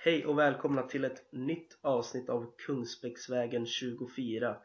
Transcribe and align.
Hej 0.00 0.26
och 0.26 0.38
välkomna 0.38 0.82
till 0.82 1.04
ett 1.04 1.32
nytt 1.32 1.78
avsnitt 1.82 2.28
av 2.28 2.54
Kungsbäcksvägen 2.66 3.66
24 3.66 4.56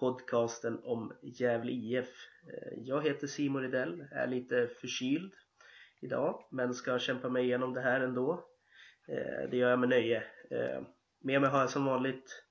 Podcasten 0.00 0.80
om 0.82 1.12
Gävle 1.22 1.72
IF 1.72 2.08
eh, 2.52 2.78
Jag 2.78 3.04
heter 3.04 3.26
Simon 3.26 3.62
Rydell, 3.62 4.04
är 4.10 4.26
lite 4.26 4.68
förkyld 4.80 5.32
idag 6.00 6.44
men 6.50 6.74
ska 6.74 6.98
kämpa 6.98 7.28
mig 7.28 7.44
igenom 7.44 7.74
det 7.74 7.80
här 7.80 8.00
ändå. 8.00 8.44
Eh, 9.08 9.50
det 9.50 9.56
gör 9.56 9.70
jag 9.70 9.78
med 9.78 9.88
nöje. 9.88 10.22
Eh, 10.50 10.82
med 11.20 11.40
mig 11.40 11.50
har 11.50 11.60
jag 11.60 11.70
som 11.70 11.84
vanligt 11.84 12.44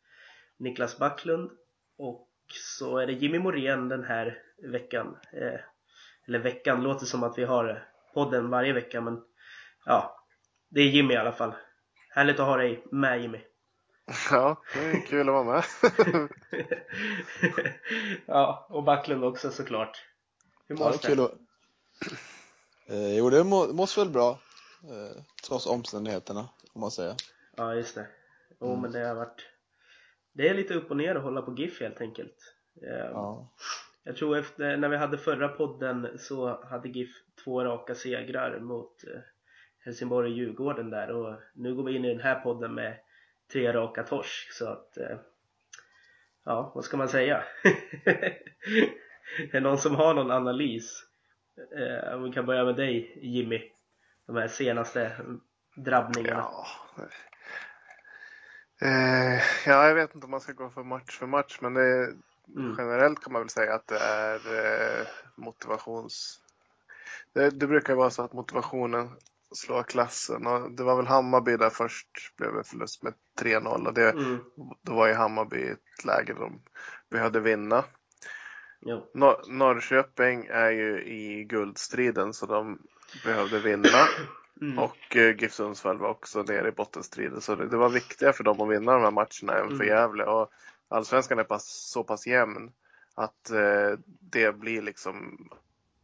Niklas 0.57 0.99
Backlund 0.99 1.51
och 1.97 2.29
så 2.49 2.97
är 2.97 3.07
det 3.07 3.13
Jimmy 3.13 3.39
Morén 3.39 3.89
den 3.89 4.03
här 4.03 4.37
veckan. 4.71 5.17
Eller 6.27 6.39
veckan, 6.39 6.83
låter 6.83 7.05
som 7.05 7.23
att 7.23 7.37
vi 7.37 7.43
har 7.43 7.87
podden 8.13 8.49
varje 8.49 8.73
vecka 8.73 9.01
men 9.01 9.23
ja, 9.85 10.25
det 10.69 10.81
är 10.81 10.87
Jimmy 10.87 11.13
i 11.13 11.17
alla 11.17 11.31
fall. 11.31 11.53
Härligt 12.15 12.39
att 12.39 12.45
ha 12.45 12.57
dig 12.57 12.83
med 12.91 13.21
Jimmy 13.21 13.41
Ja, 14.31 14.61
det 14.73 14.79
är 14.79 15.05
kul 15.07 15.29
att 15.29 15.33
vara 15.33 15.43
med. 15.43 15.63
Ja, 18.25 18.67
och 18.69 18.83
Backlund 18.83 19.23
också 19.23 19.51
såklart 19.51 20.05
Hur 20.67 20.77
Ja, 20.79 20.93
det 21.07 21.19
att... 21.23 21.31
Eh, 22.89 23.17
jo, 23.17 23.29
det 23.29 23.43
må, 23.43 23.73
mås 23.73 23.97
väl 23.97 24.09
bra. 24.09 24.29
Eh, 24.83 25.21
trots 25.47 25.65
omständigheterna, 25.67 26.49
får 26.73 26.79
man 26.79 26.91
säga. 26.91 27.15
Ja, 27.57 27.75
just 27.75 27.95
det. 27.95 28.07
Jo, 28.61 28.67
Mm. 28.67 28.81
men 28.81 28.91
det 28.91 29.07
har 29.07 29.15
varit... 29.15 29.45
Det 30.33 30.49
är 30.49 30.53
lite 30.53 30.73
upp 30.73 30.91
och 30.91 30.97
ner 30.97 31.15
att 31.15 31.23
hålla 31.23 31.41
på 31.41 31.53
GIF 31.57 31.81
helt 31.81 32.01
enkelt. 32.01 32.37
Eh, 32.81 33.05
Ja. 33.11 33.51
Jag 34.03 34.15
tror 34.15 34.37
efter, 34.37 34.77
när 34.77 34.89
vi 34.89 34.97
hade 34.97 35.17
förra 35.17 35.47
podden 35.47 36.17
så 36.19 36.65
hade 36.65 36.89
GIF 36.89 37.09
två 37.43 37.63
raka 37.63 37.95
segrar 37.95 38.59
mot 38.59 38.95
eh, 39.85 39.89
Helsingborg 39.89 40.31
och 40.31 40.37
Djurgården 40.37 40.89
där 40.89 41.11
och 41.11 41.39
nu 41.53 41.75
går 41.75 41.83
vi 41.83 41.95
in 41.95 42.05
i 42.05 42.09
den 42.09 42.23
här 42.23 42.39
podden 42.39 42.73
med 42.73 42.97
tre 43.51 43.73
raka 43.73 44.03
torsk 44.03 44.53
så 44.53 44.69
att 44.69 44.97
eh, 44.97 45.17
ja, 46.45 46.71
vad 46.75 46.83
ska 46.83 46.97
man 46.97 47.09
säga? 47.09 47.43
är 49.37 49.51
det 49.51 49.59
någon 49.59 49.77
som 49.77 49.95
har 49.95 50.13
någon 50.13 50.31
analys? 50.31 51.03
Eh, 51.77 52.19
vi 52.19 52.31
kan 52.31 52.45
börja 52.45 52.65
med 52.65 52.75
dig 52.75 53.19
Jimmy, 53.21 53.71
de 54.25 54.35
här 54.35 54.47
senaste 54.47 55.11
drabbningarna. 55.75 56.39
Ja. 56.39 56.67
Eh, 58.81 59.41
ja, 59.65 59.87
jag 59.87 59.95
vet 59.95 60.15
inte 60.15 60.25
om 60.25 60.31
man 60.31 60.41
ska 60.41 60.53
gå 60.53 60.69
för 60.69 60.83
match 60.83 61.17
för 61.19 61.25
match, 61.25 61.57
men 61.61 61.73
det, 61.73 62.13
Mm. 62.55 62.75
generellt 62.77 63.19
kan 63.19 63.33
man 63.33 63.41
väl 63.41 63.49
säga 63.49 63.73
att 63.73 63.87
det 63.87 63.99
är 63.99 64.35
eh, 64.35 65.07
motivations... 65.35 66.41
Det, 67.33 67.49
det 67.49 67.67
brukar 67.67 67.95
vara 67.95 68.09
så 68.09 68.21
att 68.21 68.33
motivationen 68.33 69.09
slår 69.55 69.83
klassen 69.83 70.47
och 70.47 70.71
det 70.71 70.83
var 70.83 70.95
väl 70.95 71.07
Hammarby 71.07 71.57
där 71.57 71.69
först 71.69 72.07
blev 72.37 72.53
det 72.53 72.63
förlust 72.63 73.03
med 73.03 73.13
3-0 73.39 73.87
och 73.87 73.93
det, 73.93 74.09
Mm. 74.11 74.37
då 74.81 74.93
var 74.93 75.07
ju 75.07 75.13
Hammarby 75.13 75.57
i 75.57 75.69
ett 75.69 76.05
läge 76.05 76.33
de 76.33 76.61
behövde 77.09 77.39
vinna. 77.39 77.83
Jo. 78.81 79.11
Nor- 79.13 79.51
Norrköping 79.51 80.45
är 80.49 80.69
ju 80.71 81.03
i 81.03 81.43
guldstriden 81.43 82.33
så 82.33 82.45
de 82.45 82.79
behövde 83.25 83.59
vinna. 83.59 84.07
Mm. 84.61 84.79
Och 84.79 85.15
eh, 85.15 85.35
GIF 85.35 85.53
Sundsvall 85.53 85.97
var 85.97 86.09
också 86.09 86.41
nere 86.43 86.67
i 86.67 86.71
bottenstriden. 86.71 87.41
Så 87.41 87.55
det, 87.55 87.67
det 87.67 87.77
var 87.77 87.89
viktigare 87.89 88.33
för 88.33 88.43
dem 88.43 88.61
att 88.61 88.69
vinna 88.69 88.93
de 88.93 89.01
här 89.03 89.11
matcherna 89.11 89.59
än 89.59 89.67
för 89.67 89.83
Mm. 89.83 89.87
Gävle. 89.87 90.23
Och 90.23 90.51
allsvenskan 90.87 91.39
är 91.39 91.43
pass, 91.43 91.89
så 91.91 92.03
pass 92.03 92.27
jämn 92.27 92.71
att 93.15 93.49
eh, 93.49 93.99
det 94.21 94.55
blir 94.57 94.81
liksom 94.81 95.37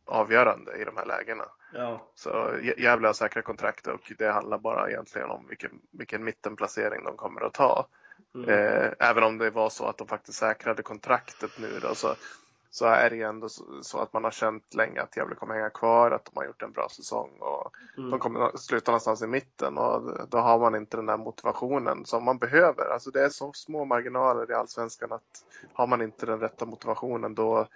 avgörande 0.05 0.77
i 0.77 0.83
de 0.83 0.97
här 0.97 1.05
lägena. 1.05 1.43
Ja. 1.73 2.01
Så 2.15 2.29
Gä- 2.61 2.79
Gävle 2.81 3.07
har 3.07 3.13
säkra 3.13 3.41
kontrakt 3.41 3.87
och 3.87 4.11
det 4.17 4.27
handlar 4.31 4.57
bara 4.57 4.89
egentligen 4.89 5.29
om 5.29 5.47
vilken, 5.47 5.81
vilken 5.91 6.23
mittenplacering 6.23 7.03
de 7.03 7.17
kommer 7.17 7.41
att 7.41 7.53
ta. 7.53 7.87
Mm. 8.35 8.49
Eh, 8.49 8.91
även 8.99 9.23
om 9.23 9.37
det 9.37 9.49
var 9.49 9.69
så 9.69 9.85
att 9.85 9.97
de 9.97 10.07
faktiskt 10.07 10.37
säkrade 10.39 10.83
kontraktet 10.83 11.51
nu 11.59 11.79
då, 11.81 11.95
så, 11.95 12.15
så 12.69 12.85
är 12.85 13.09
det 13.09 13.15
ju 13.15 13.23
ändå 13.23 13.49
så, 13.49 13.63
så 13.83 13.99
att 13.99 14.13
man 14.13 14.23
har 14.23 14.31
känt 14.31 14.73
länge 14.73 15.01
att 15.01 15.17
Gävle 15.17 15.35
kommer 15.35 15.53
hänga 15.55 15.69
kvar, 15.69 16.11
att 16.11 16.25
de 16.25 16.31
har 16.35 16.45
gjort 16.45 16.61
en 16.61 16.71
bra 16.71 16.87
säsong 16.89 17.29
och 17.39 17.75
Mm. 17.97 18.09
de 18.09 18.19
kommer 18.19 18.57
sluta 18.57 18.91
någonstans 18.91 19.21
i 19.21 19.27
mitten 19.27 19.77
och 19.77 20.27
då 20.29 20.37
har 20.37 20.59
man 20.59 20.75
inte 20.75 20.97
den 20.97 21.05
där 21.05 21.17
motivationen 21.17 22.05
som 22.05 22.23
man 22.23 22.37
behöver. 22.37 22.93
Alltså 22.93 23.11
det 23.11 23.23
är 23.25 23.29
så 23.29 23.53
små 23.53 23.85
marginaler 23.85 24.51
i 24.51 24.53
Allsvenskan 24.53 25.11
att 25.11 25.43
har 25.73 25.87
man 25.87 26.01
inte 26.01 26.25
den 26.25 26.39
rätta 26.39 26.65
motivationen 26.65 27.35
då 27.35 27.67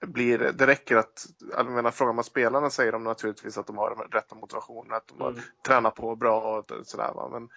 blir 0.00 0.38
det, 0.38 0.66
räcker 0.66 0.96
att, 0.96 1.26
jag 1.56 1.66
menar 1.66 1.90
frågar 1.90 2.12
man 2.12 2.24
spelarna 2.24 2.70
säger 2.70 2.92
de 2.92 3.04
naturligtvis 3.04 3.58
att 3.58 3.66
de 3.66 3.78
har 3.78 4.08
rätta 4.10 4.34
motivationen, 4.34 4.92
att 4.92 5.08
de 5.08 5.20
har 5.20 5.30
Mm. 5.30 5.40
tränat 5.66 5.94
på 5.94 6.16
bra 6.16 6.58
och 6.58 6.86
sådär 6.86 7.12
va. 7.14 7.28
Men 7.32 7.48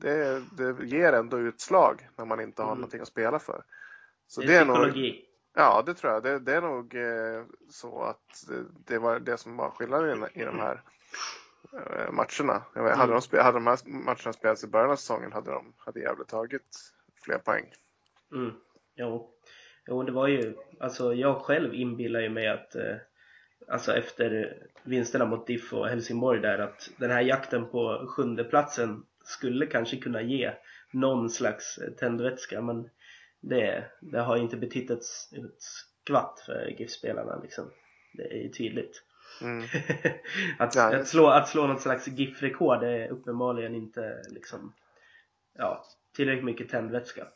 det, 0.00 0.42
det 0.56 0.84
ger 0.84 1.12
ändå 1.12 1.38
utslag 1.38 2.08
när 2.16 2.24
man 2.24 2.40
inte 2.40 2.62
har 2.62 2.68
Mm. 2.68 2.78
någonting 2.80 3.00
att 3.00 3.08
spela 3.08 3.38
för. 3.38 3.62
Så 4.26 4.40
det 4.40 4.46
det 4.46 4.56
är 4.56 4.60
är 4.60 4.64
nog, 4.66 5.24
ja 5.54 5.82
det 5.86 5.94
tror 5.94 6.12
jag. 6.12 6.22
Det, 6.22 6.38
det 6.38 6.54
är 6.54 6.60
nog 6.60 6.94
eh, 6.94 7.44
så 7.70 8.02
att 8.02 8.44
det, 8.86 8.98
var 8.98 9.18
det 9.18 9.36
som 9.36 9.56
var 9.56 9.70
skillnaden 9.70 10.26
i, 10.34 10.40
i 10.40 10.44
de 10.44 10.58
här 10.58 10.82
eh, 11.72 12.12
matcherna. 12.12 12.62
Jag 12.74 12.82
vet, 12.84 12.96
hade, 12.96 13.12
Mm. 13.12 13.14
de 13.14 13.22
spe, 13.22 13.42
hade 13.42 13.56
de 13.56 13.66
här 13.66 13.78
matcherna 13.84 14.32
spelats 14.32 14.64
i 14.64 14.66
början 14.66 14.90
av 14.90 14.96
säsongen 14.96 15.32
hade 15.32 15.50
de 15.50 15.74
hade 15.76 16.00
Gävle 16.00 16.24
tagit 16.24 16.92
fler 17.24 17.38
poäng. 17.38 17.72
Mm. 18.32 18.52
Jo. 18.94 19.32
Jo, 19.86 20.02
det 20.02 20.12
var 20.12 20.28
ju, 20.28 20.54
alltså 20.80 21.14
jag 21.14 21.42
själv 21.42 21.74
inbillar 21.74 22.20
ju 22.20 22.28
mig 22.28 22.48
att 22.48 22.74
eh, 22.74 22.96
alltså 23.68 23.96
efter 23.96 24.56
vinsterna 24.84 25.24
mot 25.24 25.46
DIF 25.46 25.72
och 25.72 25.88
Helsingborg 25.88 26.40
där 26.40 26.58
att 26.58 26.90
den 26.96 27.10
här 27.10 27.20
jakten 27.20 27.68
på 27.70 28.06
sjunde 28.08 28.44
platsen 28.44 29.02
skulle 29.24 29.66
kanske 29.66 29.96
kunna 29.96 30.22
ge 30.22 30.52
någon 30.92 31.30
slags 31.30 31.78
eh, 31.78 31.90
tändvätska 31.90 32.62
men 32.62 32.88
det, 33.40 33.84
det 34.00 34.20
har 34.20 34.36
inte 34.36 34.56
betytt 34.56 34.90
ett, 34.90 35.02
ett 35.32 35.62
skvatt 36.06 36.42
för 36.46 36.74
GIF-spelarna 36.78 37.40
liksom. 37.42 37.70
Det 38.14 38.22
är 38.22 38.42
ju 38.42 38.48
tydligt. 38.48 39.02
Mm. 39.42 39.62
att, 40.58 40.74
Ja. 40.74 40.96
att, 40.96 41.08
slå, 41.08 41.26
att 41.26 41.48
slå 41.48 41.66
något 41.66 41.82
slags 41.82 42.08
GIF-rekord 42.08 42.82
är 42.82 43.08
uppenbarligen 43.08 43.74
inte 43.74 44.22
liksom 44.28 44.72
ja, 45.58 45.84
tillräckligt 46.16 46.44
mycket 46.44 46.68
tändvätska. 46.68 47.26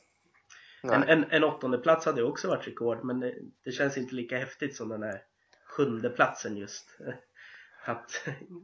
En, 0.82 1.00
Nej. 1.00 1.10
en, 1.10 1.24
en 1.30 1.44
åttonde 1.44 1.78
plats 1.78 2.06
hade 2.06 2.22
också 2.22 2.48
varit 2.48 2.66
rekord 2.66 3.04
men 3.04 3.20
det, 3.20 3.34
det 3.64 3.72
känns 3.72 3.96
inte 3.98 4.14
lika 4.14 4.38
häftigt 4.38 4.76
som 4.76 4.88
den 4.88 5.02
här 5.02 5.22
sjunde 5.66 6.10
platsen 6.10 6.56
just. 6.56 6.98
Att 7.84 8.10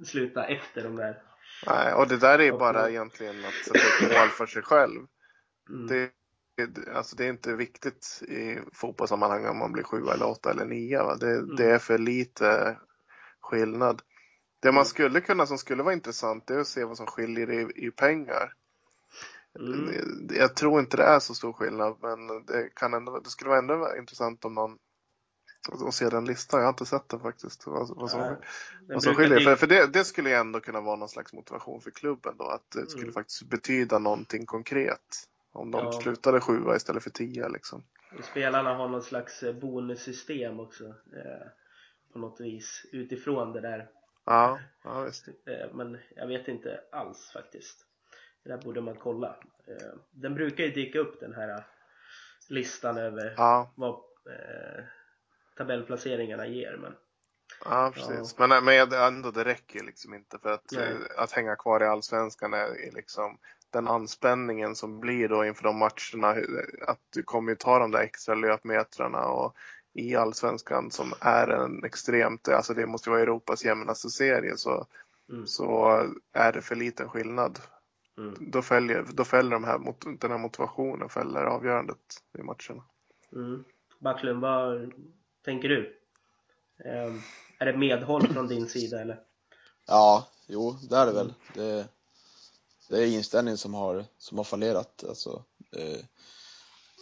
sluta 0.06 0.44
efter 0.47 0.82
de 0.84 0.97
där. 0.97 1.22
Nej, 1.66 1.93
och 1.94 2.09
det 2.09 2.16
där 2.16 2.38
är 2.38 2.44
ju 2.44 2.53
bara 2.53 2.91
egentligen 2.91 3.44
att 3.44 3.54
sätta 3.54 3.78
upp 4.06 4.12
mål 4.12 4.28
för 4.28 4.47
sig 4.47 4.62
själv. 4.62 5.00
Mm. 5.71 5.87
Det, 5.87 6.10
alltså 6.94 7.16
det 7.16 7.25
är 7.25 7.28
inte 7.28 7.54
viktigt 7.54 8.22
i 8.28 8.59
fotbollssammanhang 8.72 9.47
om 9.47 9.59
man 9.59 9.72
blir 9.72 9.83
sju 9.83 9.97
eller 10.09 10.27
åtta 10.28 10.50
eller 10.50 10.65
nio. 10.65 11.15
Det, 11.15 11.33
Mm. 11.33 11.56
det 11.56 11.71
är 11.71 11.78
för 11.78 11.98
lite 11.98 12.78
skillnad. 13.41 14.03
Det 14.60 14.69
Mm. 14.69 14.75
man 14.77 14.87
skulle 14.87 15.21
kunna, 15.21 15.47
som 15.47 15.59
skulle 15.59 15.83
vara 15.83 15.94
intressant, 15.94 16.47
det 16.47 16.54
är 16.54 16.59
att 16.60 16.66
se 16.66 16.84
vad 16.84 16.97
som 16.97 17.06
skiljer 17.06 17.50
i, 17.53 17.87
i 17.87 17.91
pengar. 17.91 18.53
Mm. 19.61 20.28
Jag 20.31 20.56
tror 20.56 20.81
inte 20.81 20.97
det 20.97 21.03
är 21.03 21.21
så 21.21 21.34
stor 21.34 21.53
skillnad, 21.53 21.97
men 22.03 22.47
det, 22.47 22.69
kan 22.75 22.94
ändå, 22.94 23.21
det 23.21 23.31
skulle 23.31 23.49
vara 23.49 23.59
ändå 23.59 23.97
intressant 23.99 24.44
om 24.44 24.55
någon 24.55 24.78
att 25.89 25.94
se 25.94 26.09
den 26.09 26.25
listan. 26.25 26.61
Jag 26.61 26.67
har 26.67 26.72
inte 26.72 26.87
sett 26.87 27.09
den 27.09 27.21
faktiskt. 27.21 27.66
Vad, 27.66 27.97
vad 27.97 28.11
som, 28.11 28.21
Ja, 28.21 28.37
vad 28.89 29.03
som 29.03 29.15
skiljer. 29.15 29.41
För, 29.41 29.56
för 29.56 29.66
det, 29.66 29.87
det 29.87 30.05
skulle 30.05 30.28
ju 30.31 30.34
ändå 30.34 30.61
kunna 30.61 30.81
vara 30.81 30.97
någon 30.97 31.09
slags 31.09 31.33
motivation 31.33 31.81
för 31.81 31.91
klubben 31.91 32.34
då. 32.39 32.45
Att 32.45 32.71
det 32.71 32.87
skulle 32.87 33.03
Mm. 33.03 33.15
faktiskt 33.15 33.43
betyda 33.43 33.99
någonting 33.99 34.47
konkret. 34.47 35.28
Om 35.53 35.71
de 35.71 35.84
Ja. 35.84 35.93
slutade 35.93 36.41
sjua 36.41 36.77
istället 36.77 37.03
för 37.03 37.11
tio 37.11 37.49
liksom. 37.49 37.84
Och 38.19 38.25
Spelarna 38.25 38.75
har 38.75 38.89
någon 38.89 39.03
slags 39.03 39.43
eh, 39.43 39.55
bonussystem 39.55 40.61
också. 40.61 40.84
Eh, 40.87 41.47
på 42.12 42.19
något 42.19 42.41
vis 42.41 42.87
utifrån 42.93 43.53
det 43.53 43.61
där. 43.61 43.89
Ja, 44.25 44.59
ja 44.84 45.03
visst. 45.03 45.28
Eh, 45.28 45.75
men 45.75 45.99
jag 46.16 46.27
vet 46.27 46.49
inte 46.49 46.81
alls 46.93 47.31
faktiskt. 47.33 47.85
Det 48.47 48.53
där 48.53 48.63
borde 48.63 48.81
man 48.81 48.97
kolla. 48.97 49.37
Eh, 49.66 49.98
den 50.10 50.34
brukar 50.34 50.65
ju 50.65 50.71
dyka 50.71 50.98
upp 50.98 51.21
den 51.21 51.34
här 51.34 51.48
eh, 51.48 51.63
listan 52.48 52.97
över 52.98 53.34
Ja, 53.37 53.72
vad 53.75 53.95
eh, 53.95 54.84
tabellplaceringarna 55.57 56.47
ger. 56.47 56.77
Men 56.83 56.95
ja 57.65 57.93
precis. 57.95 58.39
Men, 58.39 58.65
men 58.65 58.75
jag- 58.77 59.07
ändå, 59.07 59.31
det 59.31 59.45
räcker 59.45 59.84
liksom 59.84 60.15
inte 60.15 60.39
för 60.39 60.53
att, 60.53 60.72
Nej. 60.72 60.89
eh, 60.91 61.22
att 61.22 61.33
hänga 61.33 61.57
kvar 61.57 61.83
i 61.83 61.87
allsvenskan 61.87 62.54
är 62.54 62.93
liksom 62.95 63.39
den 63.71 63.89
anspänningen 63.89 64.75
som 64.77 65.01
blir 65.01 65.28
då 65.28 65.45
inför 65.45 65.63
de 65.63 65.78
matcherna. 65.78 66.43
Att 66.87 67.01
du 67.15 67.22
kommer 67.22 67.53
ju 67.53 67.57
ta 67.57 67.78
de 67.78 67.91
där 67.91 68.01
extra 68.01 68.34
löpmetrarna 68.34 69.25
och 69.28 69.57
i 69.95 70.16
allsvenskan 70.16 70.91
som 70.91 71.13
är 71.21 71.48
en 71.48 71.84
extremt, 71.84 72.48
alltså 72.48 72.75
det 72.75 72.87
måste 72.87 73.10
ju 73.10 73.13
vara 73.13 73.22
Europas 73.22 73.65
jämnaste 73.65 74.10
serie 74.10 74.57
så, 74.57 74.87
mm, 75.33 75.47
så 75.47 76.03
är 76.33 76.53
det 76.53 76.63
för 76.63 76.75
liten 76.75 77.09
skillnad. 77.09 77.59
Mm, 78.18 78.51
Då 78.51 78.63
fäller, 78.63 79.07
då 79.13 79.24
fäller 79.24 79.51
de 79.51 79.65
här, 79.65 79.78
mot- 79.78 80.21
den 80.21 80.30
här 80.30 80.39
motivationen 80.39 81.09
fäller 81.09 81.45
avgörandet 81.45 82.22
i 82.39 82.42
matcherna. 82.42 82.84
mm. 83.33 83.65
Backlund, 83.98 84.41
vad 84.41 84.92
tänker 85.45 85.68
du? 85.68 86.01
Eh, 86.84 87.15
är 87.59 87.66
det 87.66 87.77
medhåll 87.77 88.28
från 88.28 88.48
din 88.48 88.68
sida 88.68 89.01
eller? 89.01 89.21
Ja, 89.86 90.28
jo, 90.47 90.77
det 90.91 90.97
är 90.97 91.07
det 91.07 91.13
väl. 91.13 91.34
Det, 91.54 91.89
Det 92.89 93.03
är 93.03 93.07
inställningen 93.07 93.59
som 93.59 93.74
har, 93.74 94.04
som 94.19 94.39
har 94.39 94.45
fallerat. 94.45 95.04
Alltså, 95.09 95.45
eh, 95.77 96.04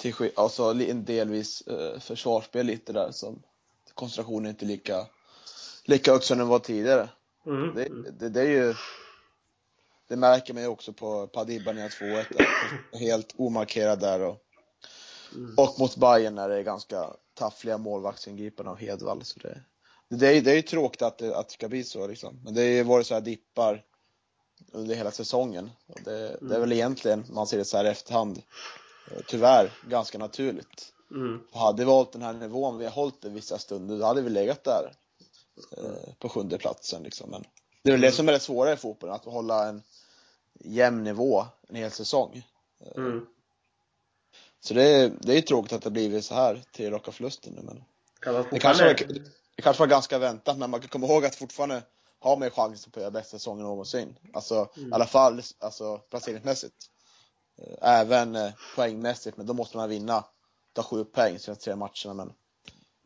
till, 0.00 0.30
alltså 0.36 0.62
en 0.62 1.04
delvis 1.04 1.60
eh, 1.60 1.98
försvarsspel 2.00 2.66
lite 2.66 2.92
där 2.92 3.10
som 3.10 3.42
koncentrationen 3.94 4.46
är 4.46 4.50
inte 4.50 4.64
lika, 4.64 5.06
lika 5.84 6.12
hög 6.12 6.22
som 6.22 6.38
den 6.38 6.48
var 6.48 6.58
tidigare. 6.58 7.08
Mm. 7.46 7.74
Det, 7.74 7.86
mm. 7.86 8.06
det, 8.18 8.28
det 8.28 8.40
är 8.40 8.48
ju 8.48 8.74
det 10.08 10.16
märker 10.16 10.54
man 10.54 10.62
ju 10.62 10.68
också 10.68 10.92
på 10.92 11.26
Padibba 11.26 11.72
när 11.72 11.88
2-1 11.88 12.20
att 12.20 12.26
han 12.36 12.78
är 12.92 12.98
helt 12.98 13.34
omarkerad 13.36 14.00
där 14.00 14.20
och, 14.20 14.40
Mm. 15.34 15.54
och 15.56 15.78
mot 15.78 15.96
Bayern 15.96 16.34
när 16.34 16.48
det 16.48 16.56
är 16.56 16.62
ganska 16.62 17.10
taffliga 17.34 17.78
målvaktsingripanden 17.78 18.72
av 18.72 18.78
Hedvall. 18.78 19.24
Så 19.24 19.38
det, 19.38 19.60
det, 20.08 20.28
är, 20.28 20.42
det 20.42 20.50
är 20.50 20.56
ju 20.56 20.62
tråkigt 20.62 21.02
att 21.02 21.18
det, 21.18 21.36
att 21.36 21.48
det 21.48 21.52
ska 21.52 21.68
bli 21.68 21.84
så 21.84 22.06
liksom. 22.06 22.40
Men 22.44 22.54
det 22.54 22.60
har 22.60 22.68
ju 22.68 22.82
varit 22.82 23.06
så 23.06 23.14
här 23.14 23.20
dippar 23.20 23.84
under 24.72 24.94
hela 24.94 25.10
säsongen. 25.10 25.70
Det, 26.04 26.36
det 26.40 26.54
är 26.54 26.60
väl 26.60 26.72
egentligen, 26.72 27.24
man 27.28 27.46
ser 27.46 27.58
det 27.58 27.64
så 27.64 27.76
här 27.76 27.84
i 27.84 27.88
efterhand, 27.88 28.42
tyvärr 29.26 29.72
ganska 29.88 30.18
naturligt. 30.18 30.92
Mm. 31.10 31.40
Hade 31.52 31.84
vi 31.84 31.90
hållit 31.90 32.12
den 32.12 32.22
här 32.22 32.32
nivån 32.32 32.78
vi 32.78 32.84
har 32.84 32.92
hållit 32.92 33.22
det 33.22 33.28
vissa 33.28 33.58
stunder, 33.58 33.98
då 33.98 34.04
hade 34.04 34.22
vi 34.22 34.30
legat 34.30 34.64
där 34.64 34.92
eh, 35.76 36.14
på 36.18 36.28
sjunde 36.28 36.58
platsen 36.58 37.02
liksom. 37.02 37.30
Men 37.30 37.44
det 37.84 37.90
är 37.90 37.92
väl 37.92 38.00
det 38.00 38.12
som 38.12 38.28
är 38.28 38.32
det 38.32 38.40
svåra 38.40 38.72
i 38.72 38.76
fotbollen, 38.76 39.14
att 39.14 39.24
hålla 39.24 39.68
en 39.68 39.82
jämn 40.60 41.04
nivå 41.04 41.46
en 41.68 41.76
hel 41.76 41.90
säsong. 41.90 42.46
Mm. 42.96 43.26
Så 44.60 44.74
det 44.74 44.82
är, 44.82 45.12
det 45.20 45.38
är 45.38 45.42
tråkigt 45.42 45.72
att 45.72 45.82
det 45.82 45.90
blivit 45.90 46.24
så 46.24 46.34
här, 46.34 46.62
tre 46.72 46.90
raka 46.90 47.12
förluster 47.12 47.50
nu 47.50 47.62
men 47.62 47.84
Kan 48.20 48.34
det 48.50 48.58
kanske, 48.58 48.84
var, 48.84 48.94
det 49.56 49.62
kanske 49.62 49.80
var 49.80 49.86
ganska 49.86 50.18
väntat 50.18 50.58
men 50.58 50.70
man 50.70 50.80
kan 50.80 50.88
komma 50.88 51.06
ihåg 51.06 51.24
att 51.24 51.34
fortfarande 51.34 51.82
har 52.18 52.36
man 52.36 52.46
ju 52.46 52.50
chansen 52.50 52.90
på 52.92 52.98
att 53.00 53.02
göra 53.02 53.10
bästa 53.10 53.38
säsongen 53.38 53.64
någonsin. 53.66 54.18
Alltså 54.32 54.68
Mm. 54.76 54.90
i 54.90 54.94
alla 54.94 55.06
fall 55.06 55.42
alltså, 55.58 55.98
placeringsmässigt. 55.98 56.74
Eh, 57.58 57.88
Även 58.00 58.36
eh, 58.36 58.52
poängmässigt, 58.76 59.36
men 59.36 59.46
då 59.46 59.54
måste 59.54 59.76
man 59.76 59.88
vinna, 59.88 60.24
ta 60.72 60.82
sju 60.82 61.04
poäng 61.04 61.38
sina 61.38 61.54
tre 61.54 61.76
matcherna 61.76 62.14
men 62.14 62.32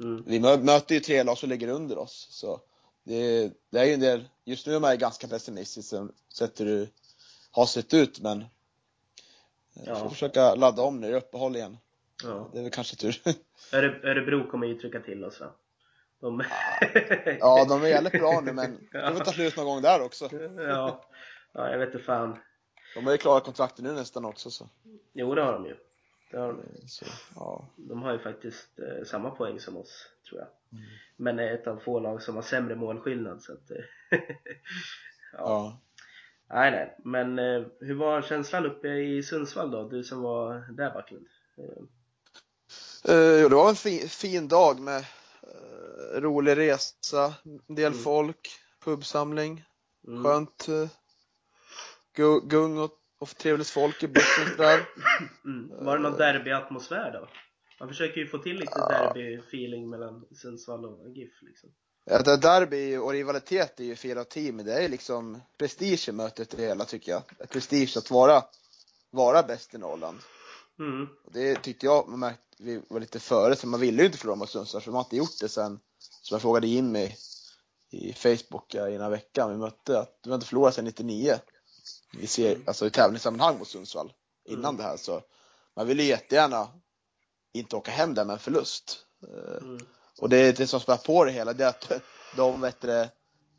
Mm. 0.01 0.25
vi 0.27 0.39
mö- 0.39 0.63
möter 0.63 0.95
ju 0.95 1.01
tre 1.01 1.23
lag 1.23 1.39
som 1.39 1.49
ligger 1.49 1.69
under 1.69 1.99
oss. 1.99 2.29
Så 2.31 2.61
det, 3.09 3.53
det 3.71 3.79
är 3.81 3.85
ju 3.85 3.93
en 3.93 4.01
del, 4.01 4.29
just 4.45 4.67
nu 4.67 4.75
är 4.75 4.81
man 4.81 4.93
ju 4.93 4.97
ganska 4.99 5.29
pessimistisk 5.29 5.95
sett 6.35 6.61
hur 6.61 6.67
det 6.67 6.89
har 7.51 7.67
sett 7.67 7.95
ut 7.95 8.21
men 8.21 8.41
ja. 9.75 9.83
Ja. 9.87 9.97
får 9.97 10.09
försöka 10.09 10.55
ladda 10.55 10.83
om 10.83 11.01
när 11.01 11.09
det 11.09 11.15
är 11.15 11.19
uppehåll 11.19 11.57
igen. 11.57 11.79
Ja. 12.25 12.51
Det 12.53 12.59
är 12.59 12.63
väl 12.63 12.71
kanske 12.73 12.97
tur. 12.97 13.21
Öre- 13.73 14.01
Örebro 14.05 14.51
kommer 14.51 14.67
ju 14.67 14.75
trycka 14.75 15.01
till 15.01 15.25
oss 15.25 15.41
va? 15.41 15.55
De... 16.21 16.45
ja, 17.41 17.65
de 17.69 17.83
är 17.83 17.87
jävligt 17.89 18.13
bra 18.13 18.41
nu 18.45 18.53
men 18.53 18.89
det 18.93 19.15
får 19.15 19.25
ta 19.25 19.33
slut 19.33 19.57
någon 19.57 19.67
gång 19.67 19.83
där 19.83 20.03
också. 20.03 20.29
ja. 20.59 21.05
ja, 21.53 21.71
jag 21.71 21.79
vet 21.79 21.95
inte 21.95 22.05
fan. 22.05 22.39
De 22.95 23.05
har 23.05 23.13
ju 23.13 23.19
klarat 23.19 23.45
kontraktet 23.45 23.85
nu 23.85 23.93
nästan 23.93 24.25
också 24.25 24.51
så. 24.51 24.69
Jo, 25.13 25.35
det 25.35 25.43
har 25.43 25.53
de 25.53 25.67
ju. 25.67 25.77
Det 26.31 26.39
har 26.39 26.53
de. 26.53 26.89
så 26.89 27.05
ja. 27.35 27.69
De 27.77 28.03
har 28.03 28.13
ju 28.13 28.19
faktiskt 28.19 28.79
eh, 28.79 29.05
samma 29.05 29.31
poäng 29.31 29.61
som 29.61 29.77
oss, 29.77 30.07
tror 30.29 30.41
jag. 30.41 30.49
Mm. 30.73 30.85
Men 31.17 31.39
är 31.39 31.55
ett 31.55 31.67
av 31.67 31.77
få 31.79 32.01
lag 32.01 32.23
som 32.23 32.35
har 32.37 32.43
sämre 32.43 32.75
målskillnad 32.77 33.43
så 33.43 33.53
att... 33.53 33.71
eh, 33.71 33.77
ja. 35.33 35.39
ja. 35.39 35.81
Nej, 36.51 36.71
nej. 36.71 36.97
Men 37.05 37.39
eh, 37.39 37.67
hur 37.81 37.95
var 37.95 38.23
känslan 38.23 38.67
uppe 38.67 38.89
i 38.89 39.23
Sundsvall 39.23 39.71
då? 39.71 39.89
Du 39.89 40.05
som 40.05 40.23
var 40.23 40.55
där 40.77 40.91
Backlund? 40.95 41.27
Eh, 43.09 43.41
jo, 43.43 43.49
det 43.49 43.55
var 43.55 43.69
en 43.69 43.75
fin, 43.77 44.09
fin 44.09 44.49
dag 44.49 44.81
med 44.81 45.05
rolig 46.15 46.57
resa, 46.57 47.35
en 47.69 47.75
del 47.75 47.93
Mm. 47.93 48.05
folk, 48.05 48.49
pubsamling, 48.85 49.65
mm. 50.07 50.25
skönt 50.25 50.67
gu- 52.17 52.49
gung 52.49 52.79
och, 52.79 52.91
och 53.19 53.29
trevligt 53.29 53.69
folk 53.71 54.03
i 54.03 54.09
bussen 54.09 54.57
där. 54.57 54.81
Mm. 55.45 55.85
Var 55.85 55.97
det 55.97 56.03
någon 56.03 56.19
derbyatmosfär 56.19 57.13
då? 57.13 57.29
Man 57.81 57.89
försöker 57.89 58.21
ju 58.21 58.27
få 58.27 58.39
till 58.39 58.57
lite 58.57 58.73
Ja. 58.75 58.89
derby-feeling 59.15 59.89
mellan 59.91 60.25
Sundsvall 60.37 60.85
och 60.85 61.09
GIF 61.11 61.43
liksom. 61.43 61.71
Ja, 62.05 62.37
derby 62.37 62.97
och 62.97 63.13
rivalitet 63.13 63.81
är 63.81 63.85
ju 63.85 63.97
fel 63.97 64.19
av 64.19 64.25
team, 64.25 64.57
det 64.65 64.85
är 64.85 64.89
liksom 64.89 65.41
prestige 65.59 66.09
i 66.09 66.13
mötet 66.13 66.51
det 66.51 66.63
hela 66.63 66.85
tycker 66.85 67.13
jag. 67.13 67.49
Prestige 67.51 67.97
att 67.97 68.11
vara, 68.11 68.45
vara 69.11 69.43
bäst 69.43 69.75
i 69.75 69.79
Norrland. 69.79 70.19
Mm. 70.79 71.09
Det 71.33 71.55
tyckte 71.63 71.87
jag, 71.87 72.09
man 72.09 72.19
märkte, 72.21 72.43
vi 72.59 72.83
var 72.89 73.01
lite 73.01 73.21
före, 73.21 73.57
så 73.57 73.67
man 73.67 73.81
ville 73.81 74.03
ju 74.03 74.07
inte 74.07 74.19
förlora 74.19 74.37
mot 74.37 74.51
Sundsvall, 74.51 74.83
för 74.83 74.91
man 74.91 74.99
har 74.99 75.05
inte 75.05 75.17
gjort 75.17 75.41
det 75.41 75.49
sen, 75.49 75.81
som 76.23 76.35
jag 76.35 76.43
frågade 76.43 76.67
Jimmy 76.67 77.13
i 77.91 78.13
Facebook 78.13 78.75
innan 78.75 79.11
veckan 79.11 79.51
vi 79.51 79.57
mötte, 79.57 79.99
att 79.99 80.21
vi 80.25 80.31
har 80.31 80.35
inte 80.35 80.47
förlorat 80.47 80.75
sedan 80.75 80.85
99. 80.85 81.35
Vi 82.19 82.27
ser, 82.27 82.51
Mm. 82.55 82.63
alltså 82.67 82.87
i 82.87 82.91
tävlingssammanhang 82.91 83.59
mot 83.59 83.69
Sundsvall, 83.69 84.13
innan 84.45 84.65
Mm. 84.65 84.77
det 84.77 84.83
här 84.83 84.97
så, 84.97 85.23
man 85.77 85.87
ville 85.87 86.03
ju 86.03 86.09
jättegärna 86.09 86.69
inte 87.59 87.77
åka 87.77 87.91
hem 87.91 88.15
där 88.15 88.25
med 88.25 88.35
en 88.35 88.39
förlust. 88.39 89.07
Eh, 89.23 89.63
Mm. 89.63 89.79
och 90.19 90.29
det 90.29 90.37
är 90.37 90.53
det 90.53 90.67
som 90.67 90.81
spär 90.81 90.97
på 90.97 91.25
det 91.25 91.31
hela, 91.33 91.53
det 91.53 91.65
är 91.65 91.69
att 91.69 91.93
de 92.37 92.61
vet 92.61 92.81
det, 92.81 93.11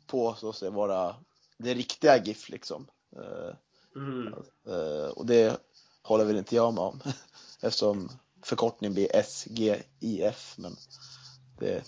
påstår 0.06 0.52
sig 0.52 0.70
vara 0.70 1.16
det 1.58 1.74
riktiga 1.74 2.16
GIF 2.24 2.48
liksom. 2.48 2.86
Eh, 3.16 3.54
Mm. 3.96 4.34
Eh, 4.68 5.08
och 5.08 5.26
det 5.26 5.60
håller 6.02 6.24
väl 6.24 6.36
inte 6.36 6.56
jag 6.56 6.74
med 6.74 6.84
om 6.84 7.00
eftersom 7.60 8.08
förkortningen 8.42 8.94
blir 8.94 9.22
SGIF 9.22 10.54
men 10.58 10.76
det, 11.58 11.84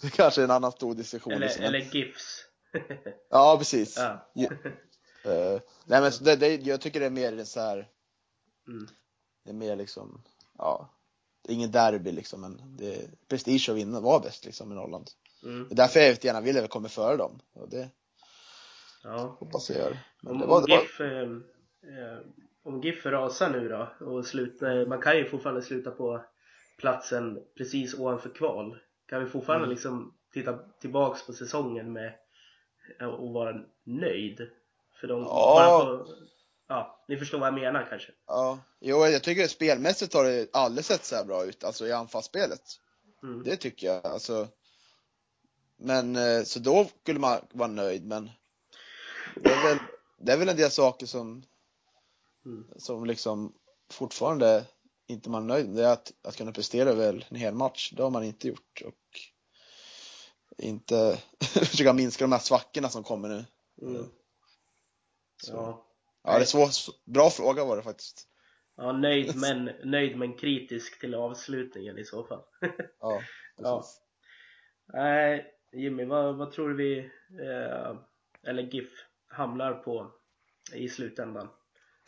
det 0.00 0.10
kanske 0.12 0.40
är 0.40 0.44
en 0.44 0.50
annan 0.50 0.72
stor 0.72 0.94
diskussion. 0.94 1.32
Eller, 1.32 1.46
liksom. 1.46 1.64
eller 1.64 1.78
GIFs. 1.78 2.44
Ja, 3.30 3.56
precis. 3.58 3.96
ja. 3.96 4.30
Ja. 4.34 4.50
Nej 5.84 6.00
men 6.00 6.12
det, 6.20 6.36
det, 6.36 6.54
jag 6.54 6.80
tycker 6.80 7.00
det 7.00 7.06
är 7.06 7.10
mer 7.10 7.44
så 7.44 7.60
här, 7.60 7.88
Mm. 8.68 8.88
det 9.44 9.50
är 9.50 9.54
mer 9.54 9.76
liksom, 9.76 10.22
ja, 10.58 10.90
det 11.46 11.52
är 11.52 11.54
ingen 11.54 11.70
derby 11.70 12.12
liksom 12.12 12.40
men 12.40 12.76
det 12.76 12.94
är 12.94 13.08
prestige 13.28 13.68
att 13.68 13.76
vinna, 13.76 14.00
vara 14.00 14.20
bäst 14.20 14.44
liksom 14.44 14.72
i 14.72 14.74
Norrland. 14.74 15.10
Mm. 15.44 15.68
Det 15.68 15.74
är 15.74 15.76
därför 15.76 16.00
jag 16.00 16.24
gärna 16.24 16.40
vill 16.40 16.56
att 16.58 16.64
vi 16.64 16.68
kommer 16.68 16.88
före 16.88 17.16
dem. 17.16 17.40
Och 17.52 17.68
det 17.68 17.88
Ja. 19.02 19.36
hoppas 19.40 19.70
jag 19.70 19.78
gör. 19.78 19.98
Men 20.22 20.32
Om, 20.32 20.38
det 20.40 20.46
var, 20.46 20.56
om 20.56 20.64
det 20.66 20.72
var, 20.76 20.80
GIF 20.82 21.00
eh, 21.00 21.22
eh, 21.98 22.18
om 22.62 22.80
GIF 22.82 23.06
rasar 23.06 23.50
nu 23.50 23.68
då 23.68 24.06
och 24.06 24.26
slutar, 24.26 24.86
man 24.86 25.00
kan 25.00 25.16
ju 25.16 25.24
fortfarande 25.28 25.62
sluta 25.62 25.90
på 25.90 26.24
platsen 26.78 27.38
precis 27.56 27.94
ovanför 27.94 28.28
kval. 28.30 28.76
Kan 29.08 29.24
vi 29.24 29.30
fortfarande 29.30 29.64
Mm. 29.64 29.70
liksom 29.74 30.14
titta 30.32 30.58
tillbaks 30.80 31.26
på 31.26 31.32
säsongen 31.32 31.92
med 31.92 32.12
eh, 33.00 33.06
och 33.06 33.32
vara 33.32 33.56
nöjd? 33.84 34.50
För 35.00 35.08
de 35.08 35.22
Ja. 35.22 35.54
bara 35.56 35.96
på, 35.96 36.06
ja, 36.68 37.04
ni 37.08 37.16
förstår 37.16 37.38
vad 37.38 37.46
jag 37.46 37.54
menar 37.54 37.86
kanske? 37.90 38.12
ja, 38.26 38.58
jo 38.80 39.06
jag 39.06 39.22
tycker 39.22 39.48
spelmässigt 39.48 40.14
har 40.14 40.24
det 40.24 40.48
aldrig 40.52 40.84
sett 40.84 41.04
så 41.04 41.16
här 41.16 41.24
bra 41.24 41.44
ut, 41.44 41.64
alltså 41.64 41.86
i 41.86 41.92
anfallsspelet. 41.92 42.62
Mm. 43.22 43.42
Det 43.44 43.56
tycker 43.56 43.86
jag. 43.86 44.06
Alltså, 44.06 44.48
men 45.76 46.16
eh, 46.16 46.42
så 46.42 46.58
då 46.58 46.86
skulle 47.02 47.18
man 47.18 47.40
vara 47.52 47.68
nöjd 47.68 48.06
men 48.06 48.30
det 49.34 49.50
är 49.50 49.62
väl, 49.68 49.78
det 50.18 50.32
är 50.32 50.36
väl 50.36 50.48
en 50.48 50.56
del 50.56 50.70
saker 50.70 51.06
som, 51.06 51.42
Mm. 52.46 52.64
som 52.76 53.04
liksom 53.04 53.52
fortfarande 53.90 54.64
inte 55.06 55.30
man 55.30 55.42
är 55.42 55.46
nöjd 55.46 55.68
med. 55.68 55.76
Det 55.76 55.86
är 55.86 55.92
att, 55.92 56.12
att 56.22 56.36
kunna 56.36 56.52
prestera 56.52 56.94
väl 56.94 57.24
en 57.28 57.36
hel 57.36 57.54
match. 57.54 57.92
Det 57.96 58.02
har 58.02 58.10
man 58.10 58.24
inte 58.24 58.48
gjort 58.48 58.82
och 58.84 59.20
inte 60.58 61.18
försöka 61.40 61.92
minska 61.92 62.24
de 62.24 62.32
här 62.32 62.38
svackorna 62.38 62.88
som 62.88 63.02
kommer 63.02 63.28
nu. 63.28 63.44
Mm. 63.82 64.06
Ja. 65.46 65.85
Ja, 66.26 66.32
det 66.32 66.40
är 66.40 66.44
svår, 66.44 66.68
bra 67.04 67.30
fråga 67.30 67.64
var 67.64 67.76
det 67.76 67.82
faktiskt. 67.82 68.28
ja, 68.76 68.92
nöjd 68.92 69.36
men, 69.36 69.70
nöjd 69.84 70.18
men 70.18 70.32
kritisk 70.34 71.00
till 71.00 71.14
avslutningen 71.14 71.98
i 71.98 72.04
så 72.04 72.24
fall. 72.24 72.42
Ja, 73.00 73.20
Ja. 73.56 73.76
precis. 73.78 74.00
Nej, 74.92 75.46
Jimmy, 75.72 76.04
vad, 76.04 76.36
vad 76.36 76.52
tror 76.52 76.68
du 76.68 76.76
vi, 76.76 76.98
eh, 77.42 77.96
eller 78.50 78.62
GIF, 78.62 78.88
hamnar 79.28 79.72
på 79.74 80.10
i 80.72 80.88
slutändan? 80.88 81.48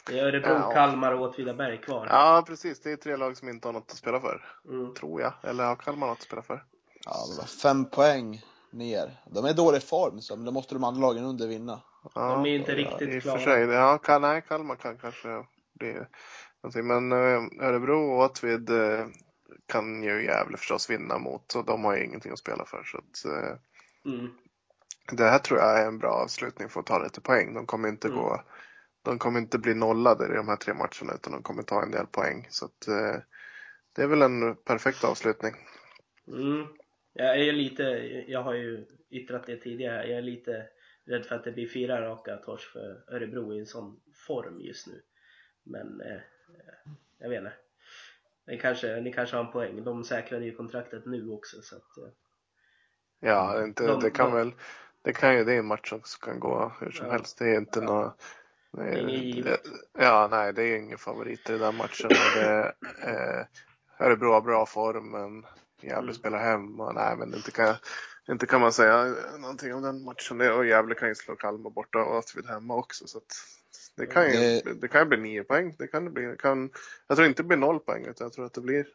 Det 0.06 0.18
är 0.18 0.25
Örebro, 0.25 0.50
Ja. 0.50 0.70
Kalmar 0.70 1.12
och 1.12 1.28
Åtvidaberg 1.28 1.80
kvar. 1.80 2.06
Ja, 2.10 2.44
precis. 2.46 2.80
Det 2.80 2.92
är 2.92 2.96
tre 2.96 3.16
lag 3.16 3.37
som 3.37 3.48
inte 3.48 3.68
har 3.68 3.72
något 3.72 3.90
att 3.90 3.96
spela 3.96 4.20
för. 4.20 4.44
Mm. 4.68 4.94
Tror 4.94 5.20
jag. 5.20 5.32
Eller 5.42 5.64
har 5.64 5.76
Kalmar 5.76 6.06
något 6.06 6.18
att 6.18 6.25
spela 6.25 6.42
för? 6.42 6.64
Ja, 7.04 7.26
det 7.30 7.37
var 7.40 7.44
fem 7.46 7.84
poäng 7.90 8.42
ner. 8.70 9.22
De 9.30 9.44
är 9.44 9.50
i 9.50 9.52
dålig 9.52 9.82
form, 9.82 10.20
så 10.20 10.37
men 10.37 10.44
då 10.44 10.52
måste 10.52 10.75
de 10.75 10.84
andra 10.84 11.00
lagen 11.00 11.25
under 11.25 11.46
vinna. 11.48 11.80
Ja, 12.15 12.29
De 12.31 12.47
är 12.47 12.55
inte 12.57 12.73
ja, 12.73 12.79
riktigt 12.79 13.17
och 13.17 13.23
klara. 13.23 13.38
sig. 13.41 13.62
Ja, 13.62 13.99
kan, 13.99 14.23
nej, 14.23 14.43
Kalmar 14.49 14.77
kan 14.77 14.99
kanske 14.99 15.45
bli 15.79 15.97
någonting. 16.62 16.87
Men 16.87 17.12
eh, 17.12 17.67
Örebro 17.69 18.11
och 18.11 18.25
Åtvid 18.25 18.71
eh, 18.71 19.07
kan 19.67 20.03
ju 20.03 20.25
Gävle 20.25 20.57
förstås 20.57 20.91
vinna 20.91 21.19
mot. 21.19 21.55
Och 21.55 21.65
de 21.65 21.85
har 21.85 21.97
ju 21.97 22.05
ingenting 22.05 22.33
att 22.33 22.38
spela 22.38 22.65
för. 22.65 22.83
Så 22.85 22.99
att, 22.99 23.25
eh, 23.35 23.57
Mm. 24.12 24.31
det 25.12 25.25
här 25.25 25.38
tror 25.38 25.61
jag 25.61 25.79
är 25.81 25.87
en 25.87 25.99
bra 25.99 26.11
avslutning 26.11 26.69
för 26.69 26.81
att 26.81 26.87
ta 26.87 26.99
lite 26.99 27.21
poäng. 27.21 27.55
De 27.55 27.67
kommer 27.67 27.88
inte 27.88 28.09
Mm. 28.09 28.21
gå 28.21 28.43
de 29.03 29.19
kommer 29.19 29.41
inte 29.41 29.59
bli 29.59 29.75
nollade 29.75 30.25
i 30.27 30.37
de 30.37 30.49
här 30.49 30.57
tre 30.57 30.75
matcherna 30.75 31.15
utan 31.15 31.33
de 31.33 31.43
kommer 31.43 31.62
ta 31.62 31.83
en 31.83 31.91
del 31.91 32.07
poäng. 32.07 32.47
Så 32.50 32.65
att, 32.65 32.88
eh, 32.88 33.17
det 33.97 34.03
är 34.03 34.07
väl 34.07 34.23
en 34.23 34.57
perfekt 34.57 35.05
avslutning. 35.05 35.55
Mm. 36.29 36.67
Jag 37.12 37.41
är 37.41 37.53
lite, 37.53 37.83
jag 38.27 38.43
har 38.43 38.55
ju 38.55 38.87
yttrat 39.11 39.47
det 39.47 39.57
tidigare, 39.57 40.07
jag 40.09 40.19
är 40.19 40.23
lite 40.23 40.67
rädd 41.09 41.27
för 41.27 41.35
att 41.37 41.45
det 41.45 41.53
blir 41.53 41.69
fyra 41.69 42.00
raka 42.03 42.37
torsk 42.37 42.73
för 42.73 43.05
Örebro 43.09 43.55
i 43.55 43.59
en 43.59 43.67
sån 43.67 44.00
form 44.27 44.61
just 44.61 44.87
nu. 44.87 45.03
Men 45.62 46.00
eh, 46.00 46.21
jag 47.19 47.29
vet 47.29 47.38
inte. 47.38 47.53
Ni 48.47 48.59
kanske, 48.59 49.00
ni 49.00 49.12
kanske 49.12 49.37
har 49.37 49.45
en 49.45 49.53
poäng. 49.53 49.85
De 49.85 50.05
säkrade 50.05 50.45
ju 50.45 50.55
kontraktet 50.57 51.07
nu 51.07 51.29
också 51.31 51.62
så 51.62 51.77
att 51.77 51.99
eh, 51.99 52.12
Ja, 53.21 53.55
det, 53.59 53.65
inte, 53.65 53.87
De- 53.87 54.00
det 54.00 54.11
kan 54.11 54.31
de- 54.31 54.37
väl, 54.37 54.53
det 55.03 55.12
kan 55.12 55.37
ju, 55.37 55.45
det 55.45 55.53
är 55.55 55.59
en 55.59 55.67
match 55.67 55.91
som 55.91 56.00
kan 56.00 56.41
gå 56.41 56.73
hur 56.81 56.91
som 56.91 57.07
Ja. 57.07 57.12
helst. 57.12 57.38
Det 57.38 57.45
är 57.55 57.57
inte 57.59 57.81
Ja. 57.81 58.17
det 58.73 58.83
Det 58.85 59.00
inget 59.00 59.35
givet. 59.37 59.61
ja, 59.99 60.29
nej, 60.31 60.53
det 60.53 60.62
är 60.62 60.77
ingen 60.77 60.99
favorit 60.99 61.50
i 61.50 61.59
den 61.59 61.77
matchen. 61.77 62.11
Det, 62.11 62.73
eh, 63.03 63.47
Örebro 64.07 64.33
har 64.33 64.41
bra 64.41 64.67
form, 64.67 65.11
men 65.11 65.47
Gävle 65.81 65.99
Mm. 66.03 66.15
spelar 66.15 66.38
hem 66.38 66.81
och 66.81 66.95
nej, 66.95 67.17
men 67.17 67.35
inte 67.35 67.50
kan, 67.50 67.75
inte 68.28 68.47
kan 68.47 68.61
man 68.61 68.73
säga 68.73 69.14
någonting 69.38 69.75
om 69.75 69.82
den 69.82 70.04
matchen. 70.04 70.38
Det- 70.38 70.52
Och 70.52 70.66
Gävle 70.66 70.94
kan 70.94 71.08
ju 71.08 71.14
slå 71.14 71.37
Kalmar 71.37 71.70
borta 71.70 71.99
och 71.99 72.16
Åtvid 72.18 72.47
hemma 72.47 72.75
också. 72.75 73.06
Så 73.06 73.18
att 73.18 73.32
det 73.97 74.06
kan 74.06 74.25
ju, 74.32 74.32
Det- 74.38 74.75
det 74.80 74.88
kan 74.88 75.00
ju 75.00 75.04
bli 75.06 75.18
nio 75.18 75.44
poäng. 75.44 75.75
Det 75.78 75.87
kan 75.87 76.04
det 76.04 76.11
bli. 76.11 76.25
Det 76.25 76.37
kan, 76.37 76.70
jag 77.06 77.16
tror 77.16 77.28
inte 77.28 77.42
det 77.42 77.47
blir 77.47 77.58
noll 77.58 77.80
poäng, 77.80 78.06
utan 78.06 78.25
jag 78.25 78.32
tror 78.32 78.44
att 78.47 78.54
det 78.54 78.61
blir, 78.61 78.87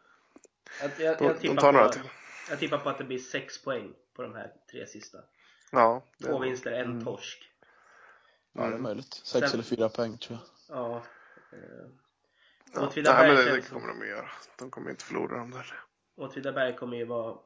jag, 0.81 0.91
jag, 0.97 1.17
de, 1.17 1.25
jag, 1.25 1.35
de 1.35 1.39
tippar 1.39 1.55
tar 1.61 1.71
några 1.73 1.85
på, 1.87 1.91
till. 1.93 2.09
jag 2.49 2.59
tippar 2.59 2.77
på 2.77 2.89
att 2.89 2.97
det 2.97 3.03
blir 3.03 3.19
sex 3.19 3.63
poäng 3.63 3.93
på 4.15 4.21
de 4.21 4.35
här 4.35 4.51
tre 4.71 4.87
sista. 4.87 5.17
Ja, 5.71 6.03
det- 6.17 6.25
Två 6.27 6.39
vinster, 6.39 6.71
en 6.71 6.85
Mm. 6.91 7.05
torsk. 7.05 7.49
Ja, 8.53 8.61
det 8.61 8.67
är 8.67 8.71
Mm. 8.71 8.81
möjligt. 8.83 9.13
Sex 9.13 9.29
Sen- 9.31 9.53
eller 9.53 9.63
fyra 9.63 9.89
poäng 9.89 10.17
tror 10.17 10.39
jag. 10.67 10.77
Ja. 10.77 11.03
Eh, 11.53 11.59
Ja, 12.75 12.87
Åtvidaberg 12.87 13.27
nej, 13.27 13.35
men 13.35 13.45
det, 13.45 13.61
det 13.61 13.69
kommer 13.69 13.87
de 13.87 14.01
att 14.01 14.07
göra. 14.07 14.29
De 14.59 14.71
kommer 14.71 14.89
inte 14.91 15.03
förlora 15.03 15.37
de 15.37 15.51
där. 15.51 15.73
Åtvidaberg 16.17 16.75
kommer 16.75 16.97
ju 16.97 17.05
vara 17.05 17.37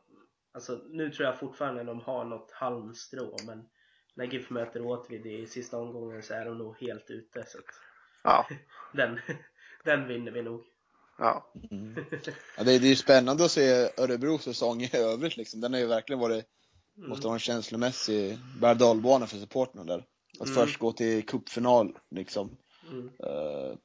Alltså 0.51 0.82
nu 0.89 1.12
tror 1.12 1.25
jag 1.25 1.39
fortfarande 1.39 1.84
de 1.84 2.00
har 2.00 2.25
något 2.25 2.51
halmstrå 2.51 3.38
men 3.46 3.70
när 4.16 4.25
GIF 4.25 4.50
möter 4.50 4.86
Åtvid 4.86 5.25
i 5.25 5.48
sista 5.48 5.77
omgången 5.77 6.24
så 6.24 6.34
är 6.34 6.46
de 6.46 6.58
nog 6.58 6.77
helt 6.82 7.10
ute 7.10 7.46
så 7.48 7.58
att 7.58 7.66
Ja, 8.24 8.48
den, 8.94 9.20
den 9.84 10.08
vinner 10.08 10.32
vi 10.32 10.42
nog. 10.42 10.63
ja. 11.18 11.51
Mm. 11.72 11.96
Ja, 12.58 12.63
det, 12.63 12.74
är, 12.74 12.80
det 12.80 12.86
är 12.88 12.89
ju 12.89 12.96
spännande 12.96 13.46
att 13.46 13.51
se 13.51 13.89
Örebros 13.98 14.44
säsong 14.44 14.82
i 14.82 14.89
övrigt 14.98 15.38
liksom. 15.38 15.62
Den 15.62 15.74
har 15.74 15.80
ju 15.80 15.86
verkligen 15.88 16.20
varit, 16.20 16.46
Mm. 16.98 17.10
måste 17.10 17.25
vara 17.27 17.36
en 17.36 17.39
känslomässig 17.39 18.38
berg 18.62 19.27
för 19.27 19.38
supportrarna 19.38 19.84
där. 19.84 20.06
Att 20.39 20.48
Mm. 20.48 20.56
först 20.56 20.80
gå 20.80 20.92
till 20.92 21.25
cupfinal 21.25 21.98
liksom. 22.12 22.58
Mm. 22.92 23.08
Eh, 23.24 23.77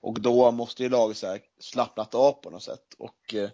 och 0.00 0.20
då 0.20 0.50
måste 0.50 0.82
ju 0.82 0.88
laget 0.88 1.16
så 1.16 1.26
här 1.26 1.40
slappnat 1.58 2.14
av 2.14 2.32
på 2.32 2.50
något 2.50 2.62
sätt. 2.62 2.94
Och, 2.98 3.34
eh, 3.34 3.50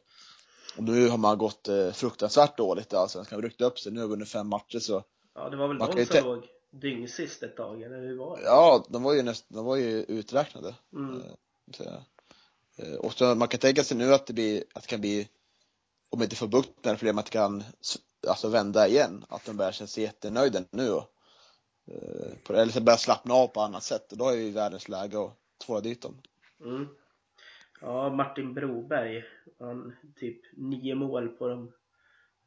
och 0.77 0.83
nu 0.83 1.09
har 1.09 1.19
man 1.19 1.39
gått 1.39 1.69
eh, 1.69 1.93
fruktansvärt 1.93 2.57
dåligt 2.57 2.93
i 2.93 2.97
Allsvenskan. 2.97 3.43
Ryckt 3.43 3.61
upp 3.61 3.79
sig. 3.79 3.93
Nu 3.93 4.01
har 4.01 4.07
vi 4.07 4.11
vunnit 4.11 4.29
fem 4.29 4.49
matcher 4.49 4.79
så. 4.79 5.05
Ja 5.35 5.49
det 5.51 5.57
var 5.57 5.69
väl 5.69 5.79
Man 5.79 5.97
de 5.97 6.07
som 6.07 6.25
låg 6.25 6.49
dyngsist 6.71 7.43
ett 7.43 7.57
tag 7.57 7.83
eller 7.83 8.01
hur 8.01 8.17
var 8.17 8.37
det? 8.37 8.43
Ja, 8.43 8.85
de 8.89 9.03
var 9.03 9.15
ju 9.15 9.23
näst, 9.23 9.45
de 9.49 9.65
var 9.65 9.77
ju 9.77 10.03
uträknade. 10.03 10.75
Mm. 10.93 11.23
Så, 11.77 11.85
eh, 12.77 12.95
och 12.95 13.13
så 13.13 13.35
man 13.35 13.49
kan 13.49 13.61
tänka 13.61 13.85
sig 13.85 13.97
nu 13.97 14.15
att 14.15 14.27
det 14.27 14.33
blir, 14.33 14.65
att 14.75 14.83
det 14.83 14.89
kan 14.89 15.01
bli, 15.01 15.29
om 16.11 16.23
inte 16.23 16.37
få 16.37 16.47
bukt 16.47 16.85
med 16.85 16.99
problemet, 16.99 17.25
att 17.25 17.33
det 17.33 17.39
kan 17.39 17.65
alltså 18.29 18.49
vända 18.49 18.89
igen. 18.89 19.25
Att 19.29 19.45
de 19.45 19.57
börjar 19.57 19.73
känna 19.73 19.89
sig 19.89 20.03
jättenöjda 20.03 20.61
nu 20.71 20.91
och, 20.91 21.05
eh, 21.87 22.57
eller 22.59 22.73
så 22.73 22.81
börjar 22.81 22.99
slappna 22.99 23.35
av 23.35 23.47
på 23.47 23.61
annat 23.61 23.83
sätt. 23.83 24.13
Och 24.13 24.19
då 24.19 24.29
är 24.29 24.37
ju 24.37 24.51
världens 24.51 24.89
läge 24.89 25.25
att 25.25 25.37
tvåla 25.67 25.81
dit 25.81 26.03
dem. 26.03 26.23
Mm. 26.61 26.89
Ja, 27.85 28.11
Martin 28.11 28.55
Broberg. 28.55 29.25
Han 29.59 29.97
typ 30.17 30.41
nio 30.57 30.95
mål 30.95 31.29
på 31.29 31.49
de 31.49 31.73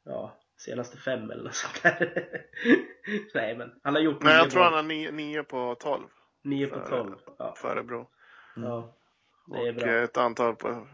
ja, 0.03 0.37
senaste 0.57 0.97
fem 0.97 1.31
eller 1.31 1.43
något 1.43 1.55
sånt 1.55 1.83
där. 1.83 2.27
Nej 3.33 3.57
men 3.57 3.71
han 3.83 3.93
har 3.95 4.01
gjort 4.01 4.23
Nej, 4.23 4.35
jag 4.35 4.49
tror 4.51 4.59
mål. 4.63 4.65
han 4.65 4.73
har 4.73 4.83
nio, 4.83 5.11
nio 5.11 5.43
på 5.43 5.75
12 5.79 6.03
Nio 6.43 6.67
på 6.67 6.79
för- 6.79 6.87
tolv. 6.89 7.15
Ja, 7.37 7.53
för 7.57 7.69
Örebro. 7.69 8.09
ja. 8.55 8.93
Det 9.47 9.57
är 9.57 9.69
Och 9.69 9.75
bra. 9.75 9.87
eh, 9.89 10.03
ett 10.03 10.17
antal 10.17 10.55
på, 10.55 10.87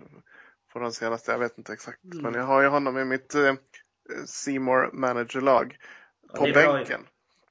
på 0.74 0.80
de 0.80 0.92
senaste, 0.92 1.32
jag 1.32 1.40
vet 1.40 1.58
inte 1.58 1.74
exakt. 1.74 2.04
Mm. 2.04 2.18
Men 2.24 2.34
jag 2.34 2.44
har 2.44 2.62
ju 2.62 2.68
honom 2.68 2.98
i 2.98 3.06
mitt 3.06 3.36
eh, 3.36 3.54
Seymour 4.26 4.90
managerlag. 4.94 5.78
Ja, 6.34 6.36
På 6.36 6.44
bänken. 6.54 7.02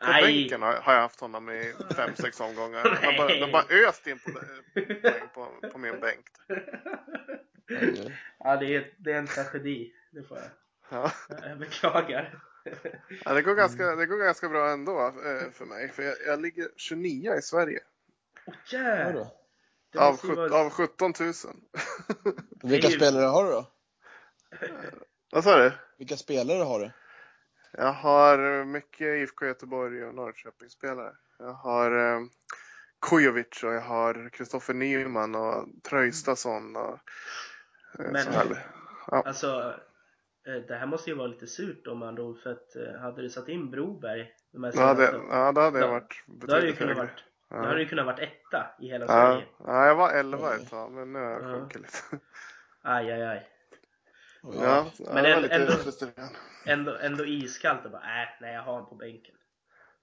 På 0.02 0.08
Nej. 0.08 0.22
bänken 0.22 0.62
har, 0.62 0.72
har 0.72 0.94
jag 0.94 1.00
haft 1.00 1.20
honom 1.20 1.50
i 1.50 1.72
fem, 1.96 2.10
sex 2.16 2.40
omgångar. 2.40 2.98
De 3.02 3.16
bara, 3.16 3.28
de 3.46 3.52
bara 3.52 3.88
öst 3.88 4.06
in 4.06 4.18
på, 4.18 4.30
poäng 5.02 5.28
på, 5.34 5.68
på 5.72 5.78
min 5.78 6.00
bänk. 6.00 6.26
Ja, 8.38 8.56
det 8.56 8.74
är, 8.76 8.94
det 8.98 9.12
är 9.12 9.18
en 9.18 9.26
tragedi. 9.26 9.92
Det 10.10 10.22
får 10.22 10.38
jag. 10.38 10.46
Ja. 10.90 11.12
Jag 11.48 11.58
beklagar. 11.58 12.38
Ja, 13.24 13.34
det, 13.34 13.42
går 13.42 13.54
ganska, 13.54 13.96
det 13.96 14.06
går 14.06 14.18
ganska 14.24 14.48
bra 14.48 14.70
ändå 14.70 15.06
eh, 15.06 15.50
för 15.52 15.64
mig. 15.64 15.88
För 15.88 16.02
jag, 16.02 16.14
jag 16.26 16.40
ligger 16.42 16.68
29 16.76 17.34
i 17.38 17.42
Sverige. 17.42 17.80
Då. 19.12 19.32
Det 19.92 19.98
Av, 19.98 20.16
sjut- 20.16 20.36
vara- 20.36 20.54
av 20.54 20.70
17 20.70 21.12
000. 21.20 21.32
Vilka 22.62 22.88
spelare 22.88 23.24
har 23.26 23.44
du 23.44 23.50
då? 23.50 23.66
Vad 25.32 25.44
sa 25.44 25.58
du? 25.58 25.72
Vilka 25.98 26.16
spelare 26.16 26.62
har 26.62 26.80
du? 26.80 26.90
Jag 27.72 27.92
har 27.92 28.64
mycket 28.64 29.00
IFK 29.00 29.46
Göteborg 29.46 30.04
och 30.04 30.14
Norrköping-spelare. 30.14 31.12
Jag 31.38 31.52
har 31.52 32.14
eh, 32.14 32.20
Kujovic 33.10 33.62
och 33.64 33.72
jag 33.72 33.80
har 33.80 34.28
Kristoffer 34.30 34.74
Nyman 34.74 35.34
och 35.34 35.68
Traustason 35.82 36.76
och 36.76 36.98
eh, 37.98 38.10
Men- 38.12 38.22
så 38.22 38.30
här. 38.30 38.66
Ja. 39.10 39.22
Alltså, 39.26 39.74
eh, 40.46 40.54
det 40.68 40.74
här 40.74 40.86
måste 40.86 41.10
ju 41.10 41.16
vara 41.16 41.26
lite 41.26 41.46
surt 41.46 41.86
om 41.86 41.98
man 41.98 42.14
då 42.14 42.34
för 42.34 42.50
att 42.52 42.76
eh, 42.76 43.00
hade 43.00 43.22
du 43.22 43.30
satt 43.30 43.48
in 43.48 43.70
Broberg 43.70 44.32
de 44.52 44.64
här 44.64 44.72
Ja, 44.76 44.94
det, 44.94 45.06
senaste- 45.06 45.26
ja, 45.30 45.52
då 45.52 45.60
hade 45.60 45.78
jag 45.78 45.88
Då- 45.88 45.92
varit 45.92 46.22
då 46.26 46.54
hade 46.54 46.66
det 46.66 46.72
kunnat 46.72 46.96
varit, 46.96 47.24
då 47.48 47.56
hade 47.56 47.74
det 47.74 47.80
ju 47.82 47.88
kunnat 47.88 48.06
varit 48.06 48.18
etta 48.20 48.66
i 48.80 48.88
hela 48.88 49.04
Ja, 49.04 49.08
Sverige. 49.12 49.46
ja, 49.66 49.86
jag 49.86 49.94
var 49.94 50.10
11 50.10 50.54
ett 50.54 50.70
tag, 50.70 50.92
men 50.92 51.12
nu 51.12 51.18
har 51.18 51.30
jag 51.30 51.42
Ja. 51.42 51.46
sjunkit 51.54 51.80
lite. 51.82 51.98
Aj, 52.82 53.12
aj, 53.12 53.22
aj. 53.22 53.48
Oj. 54.42 54.56
Ja, 54.60 54.90
Men 54.98 55.24
ändå- 55.24 55.48
ändå-. 55.50 55.72
Ändå, 56.66 56.96
ändå 56.96 57.24
iskallt 57.26 57.84
och 57.84 57.90
bara, 57.90 58.22
äh, 58.22 58.28
nej 58.40 58.54
jag 58.54 58.62
har 58.62 58.72
honom 58.72 58.88
på 58.88 58.94
bänken. 58.94 59.34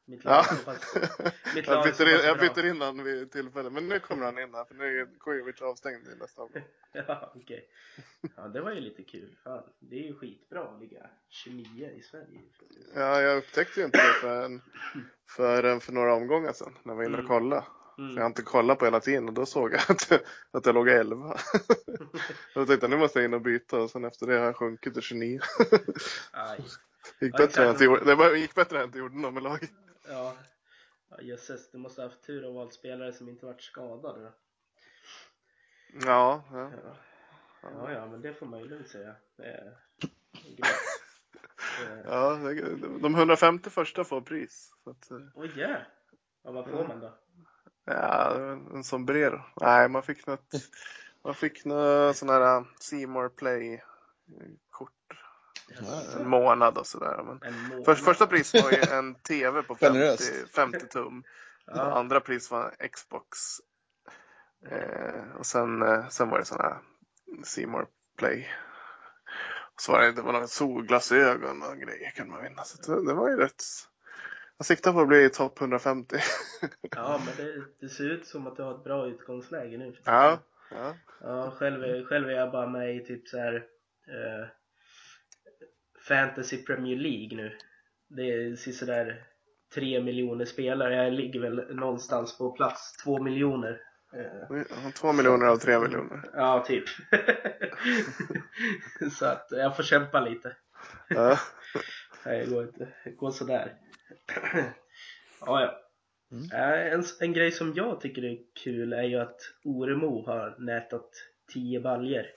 Mitt 0.05 0.23
lag 0.23 0.45
Ja. 0.65 0.73
mitt 1.55 1.67
lag 1.67 1.75
jag, 1.77 1.83
byter 1.83 2.07
in, 2.09 2.15
pass 2.17 2.25
jag 2.25 2.37
bra. 2.37 2.47
byter 2.53 2.65
in 2.65 2.81
honom 2.81 3.03
vid 3.05 3.31
tillfälle, 3.31 3.69
men 3.69 3.87
nu 3.87 3.99
kommer 3.99 4.25
han 4.25 4.39
in 4.39 4.53
här 4.53 4.65
för 4.65 4.75
nu 4.75 4.99
är 5.01 5.07
Kujovic 5.19 5.61
avstängd 5.61 6.07
i 6.07 6.15
nästa 6.19 6.41
omgång. 6.41 6.63
Ja, 6.91 7.31
okej. 7.35 7.69
Ja, 8.35 8.47
det 8.47 8.61
var 8.61 8.71
ju 8.71 8.79
lite 8.79 9.03
kul. 9.03 9.35
Fan, 9.43 9.63
det 9.79 9.95
är 9.95 10.07
ju 10.07 10.15
skitbra 10.15 10.63
att 10.63 10.79
ligga 10.79 11.09
29 11.29 11.89
i 11.89 12.01
Sverige. 12.01 12.39
Ja, 12.95 13.21
jag 13.21 13.37
upptäckte 13.37 13.79
ju 13.79 13.85
inte 13.85 13.97
det 13.97 14.13
förrän, 14.21 14.61
förrän 15.29 15.79
för 15.79 15.91
några 15.93 16.13
omgångar 16.13 16.53
sedan 16.53 16.77
när 16.83 16.91
jag 16.93 16.97
var 16.97 17.03
inne 17.03 17.13
och 17.13 17.19
Mm. 17.19 17.27
kollade. 17.27 17.63
För 17.99 18.05
jag 18.05 18.11
har 18.13 18.19
Mm. 18.19 18.27
inte 18.27 18.41
kollat 18.41 18.79
på 18.79 18.85
hela 18.85 18.99
tiden 18.99 19.27
och 19.27 19.33
då 19.33 19.45
såg 19.45 19.73
jag 19.73 19.81
att, 19.91 20.11
att 20.51 20.65
jag 20.65 20.75
låg 20.75 20.87
11. 20.87 21.25
Och 21.25 21.37
då 22.53 22.65
tänkte 22.65 22.85
jag 22.85 22.89
nu 22.89 22.97
måste 22.97 23.19
jag 23.19 23.25
in 23.25 23.33
och 23.33 23.41
byta 23.41 23.79
och 23.79 23.89
sen 23.89 24.05
efter 24.05 24.27
det 24.27 24.37
har 24.37 24.45
jag 24.45 24.55
sjunkit 24.55 24.93
till 24.93 25.01
29. 25.01 25.39
Aj. 26.31 26.59
gick 27.21 27.37
bättre 27.37 27.61
än 27.61 27.67
jag 27.67 27.73
inte 27.73 27.83
gjorde, 27.83 28.05
det 28.05 28.15
var, 28.15 28.35
gick 28.35 28.55
bättre 28.55 28.75
än 28.75 28.79
jag 28.79 28.87
inte 28.87 28.99
gjorde 28.99 29.17
något 29.17 29.33
med 29.33 29.43
laget. 29.43 29.71
Ja. 30.07 30.37
ja 31.09 31.21
jösses, 31.21 31.71
du 31.71 31.77
måste 31.77 32.01
ha 32.01 32.09
haft 32.09 32.23
tur 32.23 32.45
och 32.45 32.53
valt 32.53 32.73
spelare 32.73 33.13
som 33.13 33.29
inte 33.29 33.45
varit 33.45 33.61
skadade. 33.61 34.31
Ja, 36.05 36.43
ja. 36.51 36.71
Ja. 36.83 36.95
ja, 37.61 37.91
ja, 37.91 38.05
men 38.05 38.21
det 38.21 38.33
får 38.33 38.45
man 38.45 38.59
ju 38.59 38.67
lugnt 38.67 38.89
säga. 38.89 39.15
Det 39.37 39.73
ja 42.05 42.39
de 43.01 43.15
150 43.15 43.69
första 43.69 44.03
får 44.03 44.21
pris. 44.21 44.71
Att, 44.85 45.11
eh, 45.11 45.17
Oj, 45.35 45.51
ja. 45.55 45.77
ja, 46.43 46.51
vad 46.51 46.69
får 46.69 46.87
man 46.87 46.99
då? 46.99 47.17
Ja, 47.89 48.35
en 48.73 48.83
sombrero. 48.83 49.41
Nej, 49.61 49.89
man 49.89 50.03
fick 50.03 50.27
något, 50.27 50.53
man 51.23 51.35
fick 51.35 51.65
något 51.65 52.17
sån 52.17 52.29
här 52.29 52.65
Seymour 52.79 53.29
Play 53.29 53.83
kort. 54.71 54.91
Ja, 55.67 56.19
En 56.19 56.29
månad 56.29 56.77
och 56.77 56.87
sådär. 56.87 57.23
Men 57.23 57.53
En 57.53 57.61
månad. 57.63 57.85
Först, 57.85 58.05
första 58.05 58.27
pris 58.27 58.53
var 58.53 58.71
ju 58.71 58.81
en 58.91 59.15
TV 59.15 59.61
på 59.61 59.75
50, 59.75 59.99
Generöst. 59.99 60.55
50 60.55 60.87
tum. 60.87 61.23
Ja. 61.65 61.81
andra 61.81 62.19
pris 62.19 62.51
var 62.51 62.75
en 62.79 62.89
Xbox. 62.89 63.37
Eh, 64.71 65.35
och 65.37 65.45
sen, 65.45 65.81
eh, 65.81 66.07
sen 66.09 66.29
var 66.29 66.39
det 66.39 66.45
sån 66.45 66.61
här 66.61 66.77
Seymour 67.43 67.87
Play. 68.17 68.47
Och 69.75 69.81
så 69.81 69.91
var 69.91 70.01
det, 70.01 70.11
det 70.11 70.21
var 70.21 70.33
några 70.33 70.47
solglasögon 70.47 71.63
och 71.63 71.77
grejer 71.77 72.11
kan 72.11 72.29
man 72.29 72.43
vinna. 72.43 72.63
Så 72.63 72.91
det, 72.91 73.05
det 73.05 73.13
var 73.13 73.29
ju 73.29 73.37
rätt. 73.37 73.63
Jag 74.59 74.65
siktar 74.65 74.93
på 74.93 74.99
att 75.01 75.07
bli 75.07 75.29
topp 75.29 75.61
150. 75.61 76.15
ja, 76.95 77.21
men 77.25 77.45
det, 77.45 77.63
det 77.79 77.89
ser 77.89 78.09
ut 78.09 78.27
som 78.27 78.47
att 78.47 78.55
du 78.55 78.63
har 78.63 78.75
ett 78.75 78.83
bra 78.83 79.07
utgångsläge 79.07 79.77
nu. 79.77 79.95
ja, 80.03 80.39
ja. 80.71 80.95
Ja, 81.21 81.51
själv 81.51 82.05
själv 82.05 82.29
är 82.29 82.33
jag 82.33 82.51
bara 82.51 82.67
med 82.67 82.95
i 82.95 83.05
typ 83.05 83.27
så 83.27 83.37
här 83.37 83.55
eh, 84.07 84.47
Fantasy 86.07 86.63
Premier 86.63 86.97
League 86.97 87.37
nu. 87.37 87.57
Det 88.09 88.21
är 88.21 88.55
sådär 88.55 89.23
tre 89.73 90.01
miljoner 90.03 90.45
spelare. 90.45 90.95
Jag 90.95 91.13
ligger 91.13 91.39
väl 91.39 91.75
någonstans 91.75 92.37
på 92.37 92.51
plats 92.51 92.97
två 93.03 93.21
miljoner. 93.23 93.81
Eh, 94.13 94.91
Två 94.91 95.13
miljoner 95.13 95.45
av 95.45 95.57
tre 95.57 95.79
miljoner. 95.79 96.29
ja, 96.33 96.63
typ. 96.67 96.83
så 99.11 99.25
att 99.25 99.47
jag 99.51 99.75
får 99.75 99.83
kämpa 99.83 100.19
lite. 100.19 100.55
Ja. 101.07 101.39
Nej, 102.25 102.45
det 102.45 102.51
går 102.51 102.63
inte. 102.63 102.87
Det 103.03 103.11
går 103.11 103.31
sådär. 103.31 103.75
Ja, 105.45 105.61
ja. 105.61 105.79
Mm. 106.31 106.51
Eh, 106.51 106.93
En, 106.93 107.03
en 107.19 107.33
grej 107.33 107.51
som 107.51 107.73
jag 107.73 108.01
tycker 108.01 108.23
är 108.25 108.37
kul 108.63 108.93
är 108.93 109.03
ju 109.03 109.15
att 109.19 109.41
Oremo 109.63 110.25
har 110.25 110.55
nätat 110.59 111.09
10 111.53 111.79
baljer. 111.79 112.31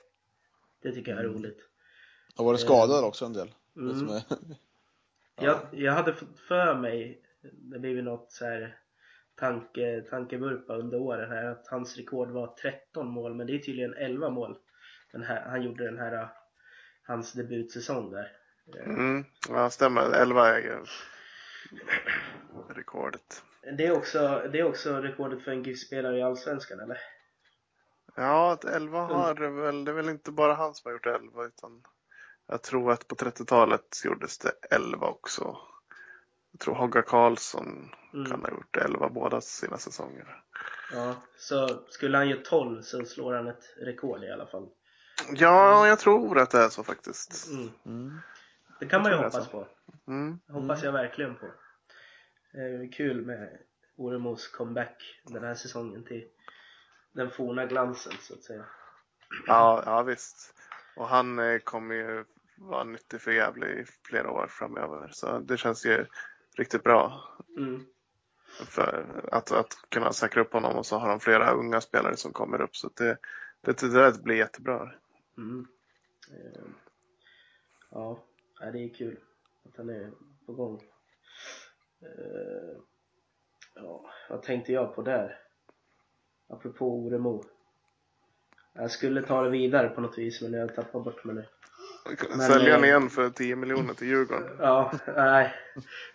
Det 0.82 0.92
tycker 0.92 1.12
jag 1.12 1.20
är 1.20 1.24
Mm. 1.24 1.36
roligt. 1.36 1.58
Har 2.36 2.44
varit 2.44 2.60
skadad 2.60 3.04
också 3.04 3.24
en 3.24 3.32
del. 3.32 3.54
Det 3.74 3.80
Mm. 3.80 4.08
är, 4.08 4.22
Jag, 5.40 5.58
jag 5.72 5.92
hade 5.92 6.14
fått 6.14 6.38
för 6.48 6.74
mig, 6.74 7.22
det 7.52 7.78
blev 7.78 7.92
ju 7.96 8.02
något 8.02 8.32
så 8.32 8.44
här 8.44 8.76
tanke, 9.34 10.02
tankevurpa 10.10 10.76
under 10.76 10.98
åren 11.00 11.30
här, 11.30 11.44
att 11.44 11.66
hans 11.68 11.96
rekord 11.96 12.30
var 12.30 12.46
13 12.46 13.06
mål, 13.08 13.34
men 13.34 13.46
det 13.46 13.54
är 13.54 13.58
tydligen 13.58 13.94
11 13.94 14.30
mål. 14.30 14.58
Den 15.12 15.22
här, 15.22 15.40
han 15.48 15.62
gjorde 15.62 15.84
den 15.84 15.98
här, 15.98 16.28
hans 17.02 17.32
debutsäsong 17.32 18.10
där. 18.10 18.32
Eh, 18.76 18.84
Mm, 18.88 19.24
ja, 19.48 19.70
stämmer. 19.70 20.10
11 20.10 20.48
är 20.48 20.80
rekordet. 22.68 23.42
Det 23.76 23.86
är 23.86 23.96
också, 23.96 24.48
det 24.52 24.58
är 24.58 24.64
också 24.64 25.00
rekordet 25.00 25.44
för 25.44 25.50
en 25.50 25.62
GIF-spelare 25.62 26.18
i 26.18 26.22
Allsvenskan 26.22 26.80
eller? 26.80 26.98
Ja, 28.16 28.52
att 28.52 28.64
11 28.64 29.00
har 29.00 29.34
det 29.34 29.50
väl, 29.50 29.84
det 29.84 29.90
är 29.90 29.94
väl 29.94 30.08
inte 30.08 30.30
bara 30.32 30.54
han 30.54 30.74
som 30.74 30.88
har 30.88 30.92
gjort 30.92 31.06
11 31.06 31.44
utan 31.44 31.82
jag 32.46 32.62
tror 32.62 32.92
att 32.92 33.08
på 33.08 33.14
30-talet 33.14 34.04
gjordes 34.04 34.38
det 34.38 34.52
11 34.70 35.06
också. 35.06 35.56
Jag 36.52 36.60
tror 36.60 36.74
Hogga 36.74 37.02
Karlsson 37.02 37.90
Mm. 38.14 38.30
kan 38.30 38.40
ha 38.40 38.50
gjort 38.50 38.76
11 38.76 39.08
båda 39.08 39.40
sina 39.40 39.78
säsonger. 39.78 40.42
Ja, 40.92 41.14
så 41.36 41.68
skulle 41.88 42.16
han 42.16 42.28
göra 42.28 42.40
12 42.44 42.82
så 42.82 43.04
slår 43.04 43.34
han 43.34 43.48
ett 43.48 43.74
rekord 43.80 44.24
i 44.24 44.30
alla 44.32 44.46
fall. 44.46 44.68
Ja, 45.34 45.88
jag 45.88 45.98
tror 45.98 46.38
att 46.38 46.50
det 46.50 46.58
är 46.58 46.68
så 46.68 46.84
faktiskt. 46.84 47.48
Mm. 47.50 47.70
mm. 47.86 48.18
Det 48.80 48.86
kan 48.86 49.02
man 49.02 49.10
ju 49.10 49.16
Jag 49.16 49.24
det 49.24 49.36
är 49.36 49.40
hoppas 49.40 49.48
på. 49.48 49.66
Mm. 50.12 50.40
Hoppas 50.48 50.82
jag 50.82 50.92
verkligen 50.92 51.34
på. 51.36 51.46
Eh, 52.58 52.90
kul 52.92 53.26
med 53.26 53.58
Oremos 53.96 54.48
comeback 54.48 55.20
den 55.24 55.44
här 55.44 55.54
säsongen 55.54 56.04
till 56.04 56.28
den 57.12 57.30
forna 57.30 57.66
glansen 57.66 58.12
så 58.20 58.34
att 58.34 58.42
säga. 58.42 58.64
Ja, 59.46 59.82
ja 59.86 60.02
visst. 60.02 60.54
Och 60.96 61.08
han 61.08 61.38
eh, 61.38 61.58
kommer 61.58 61.94
ju 61.94 62.24
vara 62.56 62.84
nyttig 62.84 63.20
för 63.20 63.30
Gävle 63.30 63.66
i 63.66 63.84
flera 64.02 64.30
år 64.30 64.46
framöver. 64.46 65.08
Så 65.12 65.38
det 65.38 65.56
känns 65.56 65.86
ju 65.86 66.06
riktigt 66.56 66.82
bra 66.82 67.28
Mm. 67.56 67.86
för 68.66 69.20
att, 69.32 69.52
att 69.52 69.74
kunna 69.88 70.12
säkra 70.12 70.42
upp 70.42 70.52
honom 70.52 70.76
och 70.76 70.86
så 70.86 70.98
har 70.98 71.08
de 71.08 71.20
flera 71.20 71.50
unga 71.50 71.80
spelare 71.80 72.16
som 72.16 72.32
kommer 72.32 72.60
upp. 72.60 72.76
Så 72.76 72.90
det, 72.94 73.18
det, 73.60 73.80
det 73.80 73.88
där 73.88 74.22
blir 74.22 74.36
jättebra. 74.36 74.92
Mm. 75.36 75.66
Eh, 76.30 76.64
ja, 77.90 78.24
det 78.72 78.78
är 78.78 78.94
kul 78.94 79.18
att 79.64 79.76
han 79.76 79.90
är 79.90 80.10
på 80.46 80.52
gång. 80.52 80.82
Eh, 82.02 82.76
ja, 83.74 84.10
vad 84.30 84.42
tänkte 84.42 84.72
jag 84.72 84.94
på 84.94 85.02
där? 85.02 85.38
Apropå 86.48 87.04
Oremo. 87.06 87.44
Jag 88.72 88.90
skulle 88.90 89.22
ta 89.22 89.42
det 89.42 89.50
vidare 89.50 89.88
på 89.88 90.00
något 90.00 90.18
vis 90.18 90.42
men 90.42 90.52
jag 90.52 90.74
tappar 90.74 91.00
bort 91.00 91.24
mig 91.24 91.34
nu. 91.34 91.46
Sälja 92.46 92.72
han 92.72 92.82
eh, 92.82 92.88
igen 92.88 93.10
för 93.10 93.30
10 93.30 93.56
miljoner 93.56 93.94
till 93.94 94.08
Djurgården. 94.08 94.56
Ja, 94.58 94.92
nej. 95.06 95.54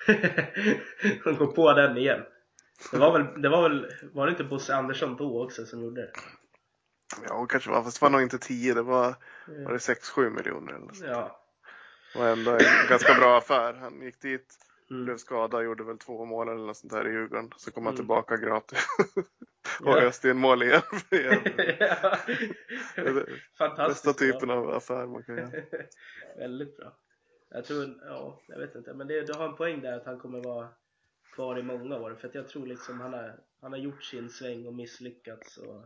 De 1.23 1.35
går 1.35 1.47
på 1.47 1.73
den 1.73 1.97
igen. 1.97 2.21
Det 2.91 2.97
var 2.97 3.11
väl, 3.11 3.41
det 3.41 3.49
var 3.49 3.69
väl, 3.69 3.91
var 4.13 4.25
det 4.25 4.31
inte 4.31 4.43
Bosse 4.43 4.75
Andersson 4.75 5.15
då 5.15 5.43
också 5.43 5.65
som 5.65 5.83
gjorde 5.83 6.01
det? 6.01 6.11
Ja, 7.27 7.45
kanske 7.45 7.69
var, 7.69 7.83
fast 7.83 7.99
det 7.99 8.05
var 8.05 8.09
nog 8.09 8.21
inte 8.21 8.37
10, 8.37 8.73
det 8.73 8.81
var, 8.81 9.15
var 9.47 9.71
det 9.71 9.77
6-7 9.77 10.29
miljoner 10.29 10.73
eller 10.73 10.93
så. 10.93 11.05
Ja. 11.05 11.46
Var 12.17 12.27
ändå 12.29 12.51
en 12.51 12.87
ganska 12.89 13.13
bra 13.13 13.37
affär. 13.37 13.73
Han 13.73 14.01
gick 14.01 14.21
dit, 14.21 14.55
Mm. 14.91 15.05
blev 15.05 15.17
skadad, 15.17 15.63
gjorde 15.63 15.83
väl 15.83 15.97
två 15.97 16.25
mål 16.25 16.47
eller 16.49 16.65
något 16.65 16.77
sånt 16.77 16.93
där 16.93 17.07
i 17.07 17.11
Djurgården. 17.11 17.49
Så 17.57 17.71
kom 17.71 17.83
han 17.85 17.93
Mm. 17.93 17.97
tillbaka 17.97 18.37
gratis. 18.37 18.87
och 19.83 19.97
öste 19.97 20.29
in 20.29 20.37
mål 20.37 20.63
igen. 20.63 20.81
Gävle. 21.11 21.77
ja. 21.79 22.17
Är 22.95 23.13
Bästa 23.13 23.31
Fantastiskt 23.57 24.19
typen 24.19 24.47
bra. 24.47 24.57
av 24.57 24.69
affär 24.69 25.05
man 25.05 25.23
kan 25.23 25.37
göra. 25.37 25.51
Väldigt 26.37 26.77
bra. 26.77 26.93
Jag 27.49 27.65
tror, 27.65 27.85
ja, 28.05 28.39
jag 28.47 28.59
vet 28.59 28.75
inte. 28.75 28.93
Men 28.93 29.07
det, 29.07 29.21
du 29.21 29.33
har 29.33 29.45
en 29.49 29.55
poäng 29.55 29.81
där 29.81 29.93
att 29.97 30.05
han 30.05 30.19
kommer 30.19 30.43
vara 30.43 30.67
kvar 31.35 31.59
i 31.59 31.63
många 31.63 31.95
år. 31.97 32.15
För 32.21 32.27
att 32.27 32.35
jag 32.35 32.47
tror 32.47 32.65
liksom 32.67 32.99
han 33.01 33.13
har, 33.13 33.39
han 33.61 33.71
har 33.71 33.79
gjort 33.79 34.03
sin 34.03 34.29
sväng 34.29 34.67
och 34.67 34.73
misslyckats. 34.75 35.57
Och, 35.57 35.85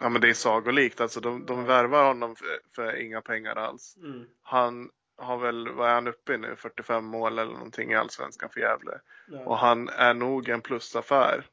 Ja 0.00 0.08
men 0.08 0.20
det 0.20 0.28
är 0.28 0.34
sagolikt. 0.34 1.00
Alltså 1.00 1.20
de, 1.20 1.46
de 1.46 1.64
värvar 1.64 2.06
honom 2.06 2.36
för, 2.36 2.46
för 2.74 2.96
inga 2.96 3.20
pengar 3.20 3.56
alls. 3.56 3.96
mm, 3.96 4.24
Han 4.42 4.90
har 5.20 5.38
väl, 5.38 5.68
vad 5.72 5.88
är 5.90 5.94
han 5.94 6.08
uppe 6.08 6.34
i 6.34 6.38
nu? 6.38 6.56
45 6.56 7.04
mål 7.04 7.38
eller 7.38 7.52
någonting 7.52 7.92
i 7.92 7.96
Allsvenskan 7.96 8.50
för 8.50 8.60
Gävle. 8.60 8.92
Och 8.92 9.52
ja, 9.52 9.56
han 9.56 9.88
är 9.88 10.14
nog 10.14 10.48
en 10.48 10.60
plusaffär. 10.60 11.46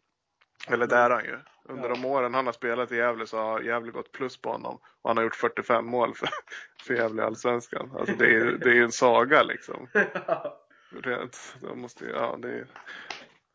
Eller 0.67 0.87
det 0.87 0.95
är 0.95 1.09
han 1.09 1.23
ju. 1.25 1.39
Under 1.69 1.89
Ja. 1.89 1.95
de 1.95 2.05
åren 2.05 2.33
han 2.33 2.45
har 2.45 2.53
spelat 2.53 2.91
i 2.91 2.95
Gävle 2.95 3.27
så 3.27 3.37
har 3.37 3.61
Gävle 3.61 3.91
gått 3.91 4.11
plus 4.11 4.41
på 4.41 4.51
honom. 4.51 4.79
Och 5.01 5.09
han 5.09 5.17
har 5.17 5.23
gjort 5.23 5.35
45 5.35 5.85
mål 5.85 6.15
för, 6.15 6.29
för 6.87 6.93
Gävle 6.93 7.21
i 7.21 7.25
Allsvenskan. 7.25 7.91
Alltså 7.99 8.15
det 8.15 8.25
är 8.25 8.29
ju 8.29 8.57
det 8.57 8.69
är 8.77 8.83
en 8.83 8.91
saga 8.91 9.43
liksom. 9.43 9.87
Rent, 10.89 11.55
de 11.61 11.81
måste, 11.81 12.05
ju- 12.05 12.11
ja, 12.11 12.37
det 12.41 12.49
är, 12.51 12.67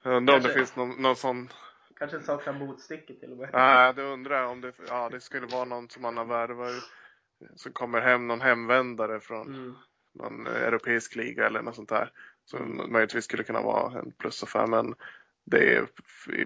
jag 0.03 0.15
undrar 0.15 0.35
om 0.37 0.43
det 0.43 0.49
finns 0.53 0.77
någon, 0.77 1.03
någon 1.03 1.17
sån 1.17 1.49
Kanske 1.99 2.21
saknar 2.21 2.53
motstycke 2.53 3.15
till 3.15 3.31
och 3.33 3.39
med. 3.39 3.51
Nej, 3.53 3.95
det 3.95 4.03
undrar 4.03 4.41
jag 4.43 4.51
om 4.51 4.61
det, 4.61 4.73
ja, 4.89 5.09
det 5.09 5.21
skulle 5.21 5.47
vara 5.47 5.65
någon 5.65 5.89
som 5.89 6.03
man 6.03 6.17
har 6.17 6.25
värvat 6.25 6.83
som 7.57 7.73
kommer 7.73 8.01
hem, 8.01 8.27
någon 8.29 8.41
hemvändare 8.41 9.21
från 9.21 9.47
Mm, 9.55 9.75
någon 10.15 10.47
europeisk 10.47 11.17
liga 11.17 11.47
eller 11.47 11.63
något 11.63 11.77
sånt 11.77 11.89
där. 11.89 12.11
Som 12.45 12.93
möjligtvis 12.93 13.25
skulle 13.25 13.43
kunna 13.43 13.63
vara 13.63 13.99
en 13.99 14.13
plusaffär. 14.13 14.67
Men 14.67 14.95
det 15.45 15.77
är 15.77 15.87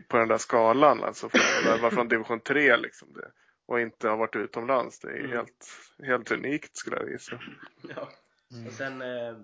på 0.08 0.16
den 0.16 0.28
där 0.28 0.38
skalan, 0.38 1.04
alltså 1.04 1.28
från, 1.28 1.40
värva 1.72 1.90
från 1.90 2.08
division 2.08 2.40
3 2.40 2.76
liksom. 2.76 3.12
Det, 3.12 3.30
och 3.66 3.80
inte 3.80 4.08
ha 4.08 4.16
varit 4.16 4.36
utomlands. 4.36 4.98
Det 5.00 5.08
är 5.10 5.18
Mm. 5.18 5.30
helt, 5.30 5.66
helt 6.02 6.30
unikt 6.30 6.76
skulle 6.76 6.96
jag 6.96 7.10
gissa. 7.10 7.40
ja. 7.96 8.08
Och 8.66 8.72
sen, 8.72 9.02
eh, 9.02 9.36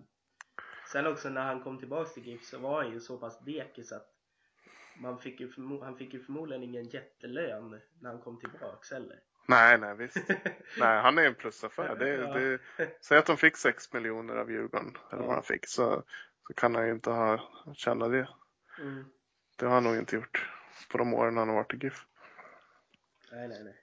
sen 0.92 1.06
också 1.06 1.28
när 1.28 1.42
han 1.44 1.62
kom 1.62 1.78
tillbaks 1.78 2.14
till 2.14 2.26
GIF 2.26 2.44
så 2.44 2.58
var 2.58 2.82
han 2.82 2.92
ju 2.92 3.00
så 3.00 3.18
pass 3.18 3.38
dekis 3.44 3.92
att 3.92 4.08
man 5.00 5.18
fick 5.18 5.40
ju 5.40 5.48
förmo- 5.50 5.84
han 5.84 5.96
fick 5.96 6.14
ju 6.14 6.20
förmodligen 6.24 6.62
ingen 6.62 6.84
jättelön 6.88 7.80
när 8.00 8.10
han 8.10 8.20
kom 8.20 8.40
tillbaks 8.40 8.90
heller. 8.90 9.20
Nej, 9.46 9.78
nej 9.78 9.96
visst. 9.96 10.16
Nej, 10.78 11.02
han 11.02 11.18
är 11.18 11.22
en 11.22 11.34
plusaffär. 11.34 11.96
Det, 11.96 12.16
det, 12.16 12.58
säg 13.00 13.18
att 13.18 13.26
de 13.26 13.36
fick 13.36 13.56
6 13.56 13.92
miljoner 13.92 14.36
av 14.36 14.50
Djurgården, 14.50 14.96
eller 15.12 15.22
vad 15.22 15.34
han 15.34 15.42
fick, 15.42 15.66
så, 15.66 16.02
så 16.46 16.54
kan 16.54 16.74
han 16.74 16.86
ju 16.86 16.92
inte 16.92 17.10
ha 17.10 17.50
känna 17.74 18.08
det. 18.08 18.28
Mm. 18.78 19.04
Det 19.56 19.66
har 19.66 19.74
han 19.74 19.84
nog 19.84 19.96
inte 19.96 20.16
gjort 20.16 20.48
på 20.90 20.98
de 20.98 21.14
åren 21.14 21.36
han 21.36 21.48
har 21.48 21.56
varit 21.56 21.74
i 21.74 21.76
GIF. 21.76 22.06
Nej, 23.32 23.48
nej, 23.48 23.64
nej. 23.64 23.76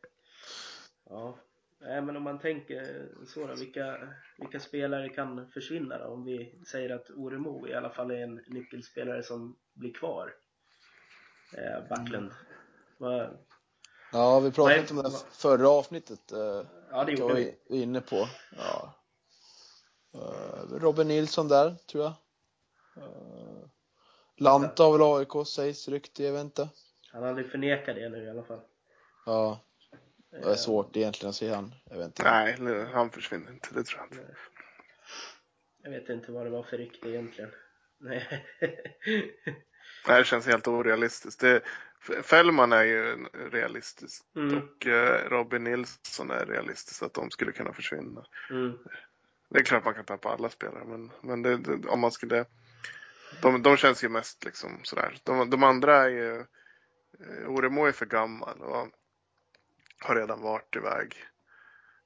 Ja. 1.09 1.37
Nej, 1.81 2.01
men 2.01 2.17
om 2.17 2.23
man 2.23 2.39
tänker 2.39 3.07
så 3.25 3.47
då, 3.47 3.55
vilka, 3.55 3.97
vilka 4.37 4.59
spelare 4.59 5.09
kan 5.09 5.47
försvinna 5.51 5.97
då? 5.97 6.05
Om 6.05 6.25
vi 6.25 6.55
säger 6.67 6.89
att 6.89 7.09
Oremo 7.09 7.67
i 7.67 7.73
alla 7.73 7.89
fall 7.89 8.11
är 8.11 8.23
en 8.23 8.41
nyckelspelare 8.47 9.23
som 9.23 9.55
blir 9.73 9.93
kvar. 9.93 10.33
Eh, 11.53 11.87
Backlund. 11.89 12.31
Vad, 12.97 13.37
Ja, 14.11 14.39
vi 14.39 14.51
pratade 14.51 14.75
Nej, 14.75 14.81
lite 14.81 14.93
om 14.93 15.03
det 15.03 15.11
förra 15.31 15.69
avsnittet. 15.69 16.31
Eh, 16.31 16.61
ja, 16.91 17.03
det 17.03 17.11
gjorde 17.11 17.23
var 17.33 17.39
vi. 17.39 17.55
vi 17.69 17.81
inne 17.81 18.01
på. 18.01 18.27
Ja. 18.57 18.93
Eh, 20.13 20.79
Robin 20.79 21.07
Nilsson 21.07 21.47
där, 21.47 21.75
tror 21.91 22.03
jag. 22.03 22.13
Uh, 22.97 23.65
Lanta 24.37 24.83
har 24.83 24.91
väl 24.91 25.01
AIK, 25.19 25.47
sägs 25.47 25.87
rykte, 25.87 26.23
jag 26.23 26.31
vet 26.33 26.41
inte. 26.43 26.69
Han 27.11 27.21
har 27.21 27.29
aldrig 27.29 27.51
förnekat 27.51 27.95
det 27.95 28.09
nu 28.09 28.23
i 28.23 28.29
alla 28.29 28.43
fall. 28.43 28.59
Ja, 29.25 29.59
det 30.31 30.37
Eh, 30.37 30.47
är 30.47 30.55
svårt 30.55 30.95
egentligen 30.97 31.29
att 31.29 31.35
se 31.35 31.53
han. 31.53 31.73
Jag 31.85 31.97
vet 31.97 32.05
inte. 32.05 32.23
Nej, 32.23 32.55
nu- 32.59 32.85
han 32.93 33.09
försvinner 33.09 33.51
inte. 33.51 33.67
Det 33.73 33.83
tror 33.83 33.99
jag 33.99 34.19
inte. 34.19 34.35
Jag 35.83 35.91
vet 35.91 36.09
inte 36.09 36.31
vad 36.31 36.45
det 36.45 36.49
var 36.49 36.63
för 36.63 36.77
rykte 36.77 37.09
egentligen. 37.09 37.51
Nej. 37.99 38.45
Nej, 40.07 40.19
det 40.19 40.23
känns 40.25 40.45
helt 40.47 40.67
orealistiskt. 40.67 41.41
Det, 41.41 41.61
Fällman 42.23 42.71
är 42.71 42.83
ju 42.83 43.25
realistiskt 43.51 44.35
Mm. 44.35 44.57
och 44.57 44.87
eh, 44.87 45.29
Robin 45.29 45.63
Nilsson 45.63 46.31
är 46.31 46.45
realistiskt 46.45 47.03
att 47.03 47.13
de 47.13 47.31
skulle 47.31 47.51
kunna 47.51 47.73
försvinna. 47.73 48.25
Mm. 48.49 48.77
Det 49.49 49.59
är 49.59 49.63
klart 49.63 49.85
man 49.85 49.93
kan 49.93 50.05
tappa 50.05 50.29
alla 50.29 50.49
spelare, 50.49 50.85
men, 50.85 51.11
men 51.21 51.41
det, 51.41 51.57
det, 51.57 51.89
om 51.89 51.99
man 51.99 52.11
skulle... 52.11 52.45
De, 53.41 53.61
de 53.61 53.77
känns 53.77 54.03
ju 54.03 54.09
mest 54.09 54.45
liksom 54.45 54.79
sådär. 54.83 55.17
De, 55.23 55.49
de 55.49 55.63
andra 55.63 55.95
är 55.95 56.09
ju... 56.09 56.39
Eh, 57.19 57.47
Oremo 57.47 57.85
är 57.85 57.91
för 57.91 58.05
gammal 58.05 58.61
och 58.61 58.87
har 59.99 60.15
redan 60.15 60.41
varit 60.41 60.75
iväg. 60.75 61.15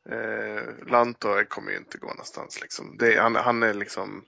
Eh, 0.10 0.88
Lanto 0.88 1.44
kommer 1.48 1.72
ju 1.72 1.78
inte 1.78 1.98
gå 1.98 2.08
någonstans 2.08 2.62
liksom. 2.62 2.98
Det, 2.98 3.20
han, 3.20 3.36
han 3.36 3.64
är 3.64 3.74
liksom... 3.74 4.26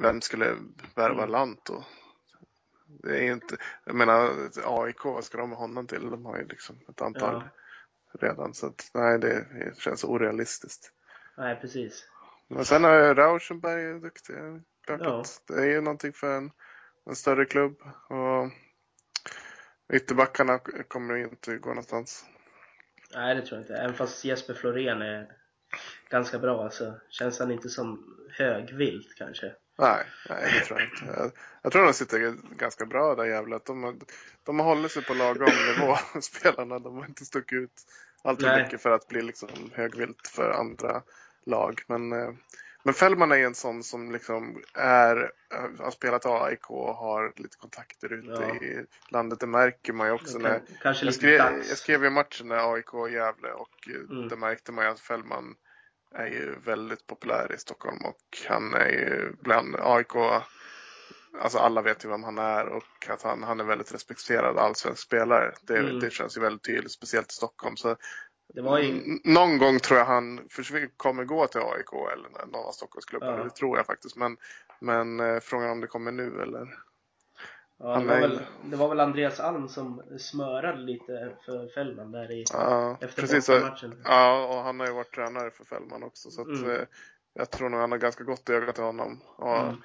Vem 0.00 0.20
skulle 0.20 0.56
värva 0.94 1.22
Mm. 1.22 1.30
Lanto? 1.30 1.84
Det 3.02 3.18
är 3.18 3.22
ju 3.22 3.32
inte... 3.32 3.56
Jag 3.84 3.94
menar 3.94 4.30
AIK, 4.64 5.04
vad 5.04 5.24
ska 5.24 5.38
de 5.38 5.48
med 5.48 5.58
honom 5.58 5.86
till? 5.86 6.10
De 6.10 6.24
har 6.24 6.38
ju 6.38 6.46
liksom 6.46 6.76
ett 6.88 7.02
antal 7.02 7.42
Ja. 8.12 8.26
redan. 8.28 8.54
Så 8.54 8.66
att, 8.66 8.90
nej, 8.94 9.18
det 9.18 9.46
känns 9.78 10.04
orealistiskt. 10.04 10.92
Nej, 11.36 11.58
precis. 11.60 12.08
Men 12.48 12.64
sen 12.64 12.84
har 12.84 12.90
jag 12.90 13.18
Rauschenberg 13.18 13.84
är 13.84 13.94
duktig. 13.94 14.36
Klart 14.86 15.00
Ja. 15.00 15.24
det 15.46 15.62
är 15.62 15.66
ju 15.66 15.80
någonting 15.80 16.12
för 16.12 16.36
en 16.36 16.50
en 17.04 17.16
större 17.16 17.44
klubb. 17.44 17.76
Och 18.08 18.50
ytterbackarna 19.92 20.58
kommer 20.88 21.14
ju 21.14 21.24
inte 21.24 21.56
gå 21.56 21.68
någonstans. 21.68 22.24
Nej, 23.14 23.34
det 23.34 23.42
tror 23.42 23.58
jag 23.58 23.62
inte. 23.64 23.76
Även 23.76 23.94
fast 23.94 24.24
Jesper 24.24 24.54
Florén 24.54 25.02
är 25.02 25.36
ganska 26.10 26.38
bra 26.38 26.70
så 26.70 26.94
känns 27.08 27.38
han 27.38 27.50
inte 27.50 27.68
som 27.68 28.16
högvilt 28.30 29.14
kanske. 29.16 29.54
Nej, 29.78 30.04
nej 30.28 30.52
det 30.60 30.64
tror 30.66 30.80
jag 30.80 30.88
inte. 30.88 31.20
Jag, 31.20 31.32
jag 31.62 31.72
tror 31.72 31.84
de 31.84 31.92
sitter 31.92 32.34
ganska 32.56 32.86
bra 32.86 33.14
där 33.14 33.24
jävla. 33.24 33.58
De, 33.58 34.00
de 34.42 34.58
har 34.58 34.66
hållit 34.66 34.92
sig 34.92 35.04
på 35.04 35.14
lagom 35.14 35.48
nivå, 35.78 35.96
spelarna. 36.20 36.78
De 36.78 36.96
har 36.96 37.04
inte 37.06 37.24
stuckit 37.24 37.56
ut 37.56 37.82
allt 38.22 38.40
för 38.40 38.48
Nej. 38.48 38.62
mycket 38.62 38.82
för 38.82 38.90
att 38.90 39.08
bli 39.08 39.22
liksom 39.22 39.48
högvilt 39.74 40.28
för 40.28 40.50
andra 40.50 41.02
lag. 41.46 41.82
Men, 41.86 42.12
eh, 42.12 42.30
men 42.84 42.94
Fällman 42.94 43.32
är 43.32 43.36
en 43.36 43.54
sån 43.54 43.82
som 43.82 44.12
liksom 44.12 44.62
är, 44.74 45.32
har 45.78 45.90
spelat 45.90 46.26
AIK 46.26 46.70
och 46.70 46.94
har 46.94 47.32
lite 47.36 47.56
kontakter 47.56 48.12
ute 48.12 48.28
Ja. 48.48 48.54
i 48.54 48.84
landet. 49.08 49.40
Det 49.40 49.46
märker 49.46 49.92
man 49.92 50.06
ju 50.06 50.12
också. 50.12 50.38
När, 50.38 50.48
kan, 50.58 50.66
kanske 50.82 51.04
jag, 51.04 51.14
skrev, 51.14 51.40
jag 51.68 51.78
skrev 51.78 52.04
ju 52.04 52.10
matchen 52.10 52.48
när 52.48 52.74
AIK 52.74 52.94
och 52.94 53.10
Gävle 53.10 53.52
och 53.52 53.88
eh, 53.88 54.16
Mm. 54.16 54.28
det 54.28 54.36
märkte 54.36 54.72
man 54.72 54.84
ju 54.84 54.90
att 54.90 55.00
Fällman 55.00 55.54
är 56.14 56.26
ju 56.26 56.54
väldigt 56.64 57.06
populär 57.06 57.52
i 57.54 57.58
Stockholm 57.58 57.98
och 58.04 58.46
han 58.48 58.74
är 58.74 58.88
ju 58.88 59.32
bland 59.42 59.76
AIK, 59.80 60.16
alltså 61.40 61.58
alla 61.58 61.82
vet 61.82 62.04
ju 62.04 62.08
vem 62.08 62.24
han 62.24 62.38
är 62.38 62.66
och 62.66 63.08
att 63.08 63.22
han, 63.22 63.42
han 63.42 63.60
är 63.60 63.64
väldigt 63.64 63.94
respekterad 63.94 64.58
allsvensk 64.58 65.02
spelare. 65.02 65.54
Det, 65.62 65.78
Mm. 65.78 66.00
det 66.00 66.12
känns 66.12 66.36
ju 66.36 66.40
väldigt 66.40 66.64
tydligt, 66.64 66.92
speciellt 66.92 67.30
i 67.30 67.34
Stockholm. 67.34 67.76
Så 67.76 67.96
ju, 68.78 69.18
någon 69.24 69.58
gång 69.58 69.78
tror 69.78 69.98
jag 69.98 70.06
han 70.06 70.48
kommer 70.96 71.24
gå 71.24 71.46
till 71.46 71.60
AIK 71.60 71.92
eller 72.12 72.28
någon 72.28 72.54
av 72.66 72.72
Stockholmsklubbarna. 72.72 73.38
Ja. 73.38 73.44
Det 73.44 73.50
tror 73.50 73.76
jag 73.76 73.86
faktiskt. 73.86 74.16
Men, 74.16 74.36
men 74.80 75.20
eh, 75.20 75.40
frågan 75.40 75.70
om 75.70 75.80
det 75.80 75.86
kommer 75.86 76.12
nu 76.12 76.42
eller? 76.42 76.68
Ja, 77.82 77.98
det, 77.98 78.04
var 78.06 78.20
väl, 78.20 78.40
det 78.64 78.76
var 78.76 78.88
väl 78.88 79.00
Andreas 79.00 79.40
Alm 79.40 79.68
som 79.68 80.02
smörade 80.18 80.78
lite 80.78 81.36
för 81.46 81.68
Fällman 81.74 82.12
där 82.12 82.30
i, 82.32 82.44
Ja, 82.52 82.96
efter 83.00 83.22
precis. 83.22 83.46
bortamatchen. 83.48 84.00
Ja, 84.04 84.46
och 84.46 84.62
han 84.64 84.80
har 84.80 84.86
ju 84.86 84.92
varit 84.92 85.14
tränare 85.14 85.50
för 85.50 85.64
Fällman 85.64 86.02
också. 86.02 86.30
Så 86.30 86.40
att, 86.40 86.46
Mm. 86.46 86.70
eh, 86.70 86.80
jag 87.34 87.50
tror 87.50 87.68
nog 87.68 87.80
han 87.80 87.90
har 87.90 87.98
ganska 87.98 88.24
gott 88.24 88.50
öga 88.50 88.72
till 88.72 88.82
honom. 88.84 89.20
Och, 89.36 89.56
Mm. 89.58 89.76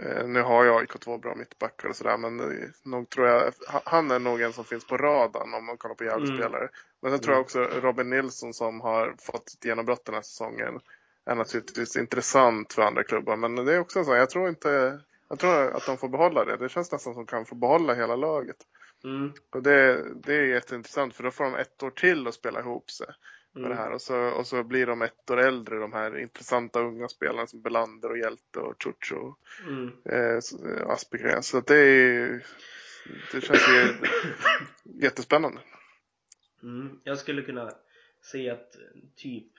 eh, 0.00 0.26
nu 0.28 0.42
har 0.42 0.64
ju 0.64 0.70
AIK 0.70 0.98
två 0.98 1.18
bra 1.18 1.34
mittbackar 1.34 1.88
och 1.88 1.96
sådär, 1.96 2.16
men 2.16 2.40
eh, 2.40 2.68
nog 2.82 3.10
tror 3.10 3.26
jag, 3.26 3.52
ha- 3.68 3.82
han 3.84 4.10
är 4.10 4.18
nog 4.18 4.40
en 4.40 4.52
som 4.52 4.64
finns 4.64 4.86
på 4.86 4.96
radarn 4.96 5.54
om 5.54 5.64
man 5.66 5.76
kollar 5.76 5.94
på 5.94 6.04
Mm. 6.04 6.14
Gävle-spelare. 6.14 6.68
Men 7.02 7.10
sen 7.10 7.20
tror 7.20 7.34
jag 7.34 7.40
också 7.40 7.58
Robin 7.60 8.10
Nilsson 8.10 8.54
som 8.54 8.80
har 8.80 9.14
fått 9.18 9.48
ett 9.48 9.64
genombrott 9.64 10.04
den 10.04 10.14
här 10.14 10.22
säsongen 10.22 10.80
är 11.24 11.34
naturligtvis 11.34 11.96
intressant 11.96 12.72
för 12.72 12.82
andra 12.82 13.04
klubbar. 13.04 13.36
Men 13.36 13.54
det 13.54 13.74
är 13.74 13.80
också 13.80 14.04
så, 14.04 14.14
jag 14.14 14.30
tror 14.30 14.48
inte, 14.48 15.00
jag 15.28 15.38
tror 15.38 15.70
att 15.76 15.86
de 15.86 15.98
får 15.98 16.08
behålla 16.08 16.44
det. 16.44 16.56
Det 16.56 16.68
känns 16.68 16.92
nästan 16.92 17.14
som 17.14 17.22
att 17.22 17.26
de 17.28 17.30
kan 17.36 17.46
få 17.46 17.54
behålla 17.54 17.94
hela 17.94 18.16
laget. 18.16 18.56
Mm. 19.04 19.32
Och 19.50 19.62
det, 19.62 20.04
det 20.22 20.34
är 20.34 20.42
jätteintressant 20.44 21.14
för 21.14 21.24
då 21.24 21.30
får 21.30 21.44
de 21.44 21.54
ett 21.54 21.82
år 21.82 21.90
till 21.90 22.26
att 22.26 22.34
spela 22.34 22.60
ihop 22.60 22.90
sig 22.90 23.06
med 23.06 23.16
Mm. 23.64 23.70
det 23.70 23.76
här. 23.76 23.92
Och 23.92 24.02
så, 24.02 24.16
och 24.28 24.46
så 24.46 24.62
blir 24.64 24.86
de 24.86 25.02
ett 25.02 25.30
år 25.30 25.36
äldre, 25.40 25.78
de 25.78 25.92
här 25.92 26.18
intressanta 26.18 26.80
unga 26.80 27.08
spelarna 27.08 27.46
som 27.46 27.62
Belander 27.62 28.10
och 28.10 28.18
Hjälte 28.18 28.58
och 28.60 28.82
Ciuciu 28.82 29.32
Mm. 29.68 29.92
eh, 30.04 30.40
så- 30.40 30.68
eh, 30.68 30.88
Aspegren. 30.90 31.42
Så 31.42 31.60
det 31.60 31.76
är 31.78 32.46
det 33.32 33.40
känns 33.40 33.68
ju 33.68 33.94
jättespännande. 35.04 35.60
Mm. 36.62 37.00
Jag 37.04 37.18
skulle 37.18 37.42
kunna 37.42 37.72
se 38.22 38.50
att 38.50 38.76
typ 39.16 39.52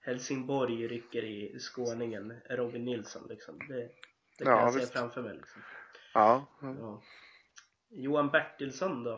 Helsingborg 0.00 0.88
rycker 0.88 1.24
i 1.24 1.58
skåningen 1.58 2.32
Robin 2.50 2.84
Nilsson 2.84 3.26
liksom. 3.28 3.58
Det, 3.68 3.88
det 4.40 4.44
kan 4.46 4.54
Ja, 4.54 4.62
jag 4.62 4.72
se 4.72 4.80
visst. 4.80 4.92
framför 4.92 5.22
mig 5.22 5.36
liksom. 5.36 5.62
Ja. 6.14 6.46
Ja. 6.60 7.02
Johan 7.88 8.30
Bertilsson 8.30 9.04
då? 9.04 9.12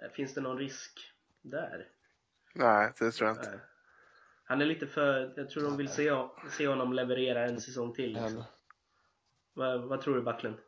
Eh, 0.00 0.10
finns 0.12 0.34
det 0.34 0.40
någon 0.40 0.58
risk 0.58 1.12
där? 1.42 1.88
nej 2.54 2.92
det 2.98 3.10
tror 3.10 3.28
jag 3.28 3.36
inte. 3.36 3.50
Nej. 3.50 3.60
Han 4.44 4.60
är 4.60 4.64
lite 4.66 4.86
för, 4.86 5.32
jag 5.36 5.50
tror 5.50 5.62
de 5.62 5.76
vill 5.76 5.88
se, 5.88 6.28
se 6.50 6.68
honom 6.68 6.92
leverera 6.92 7.44
en 7.44 7.60
säsong 7.60 7.94
till 7.94 8.12
liksom. 8.12 8.44
Vad, 9.52 9.80
vad 9.82 10.00
tror 10.00 10.14
du 10.14 10.22
Backlund? 10.22 10.58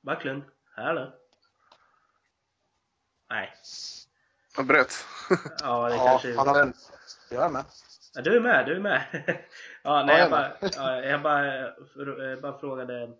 Backlund? 0.00 0.42
Hallå? 0.64 1.12
Nej. 3.30 3.52
Jag 4.56 4.66
bröt. 4.66 5.04
Ja, 5.62 5.88
det 5.88 5.96
Ja, 5.96 6.04
kanske... 6.06 6.36
han 6.36 6.48
har 6.48 6.62
en... 6.62 6.72
Jag 7.30 7.44
är 7.44 7.48
med. 7.50 7.64
Ja, 8.14 8.22
du 8.22 8.36
är 8.36 8.40
med, 8.40 8.66
du 8.66 8.76
är 8.76 8.80
med. 8.80 9.04
ja, 9.82 10.04
nej, 10.06 10.18
Ja, 10.18 10.18
jag 10.18 10.20
jag 10.20 10.30
bara, 10.30 10.52
ja, 10.76 11.00
jag 11.00 11.22
bara, 11.22 12.32
eh, 12.32 12.40
bara 12.40 12.58
frågade, 12.58 13.12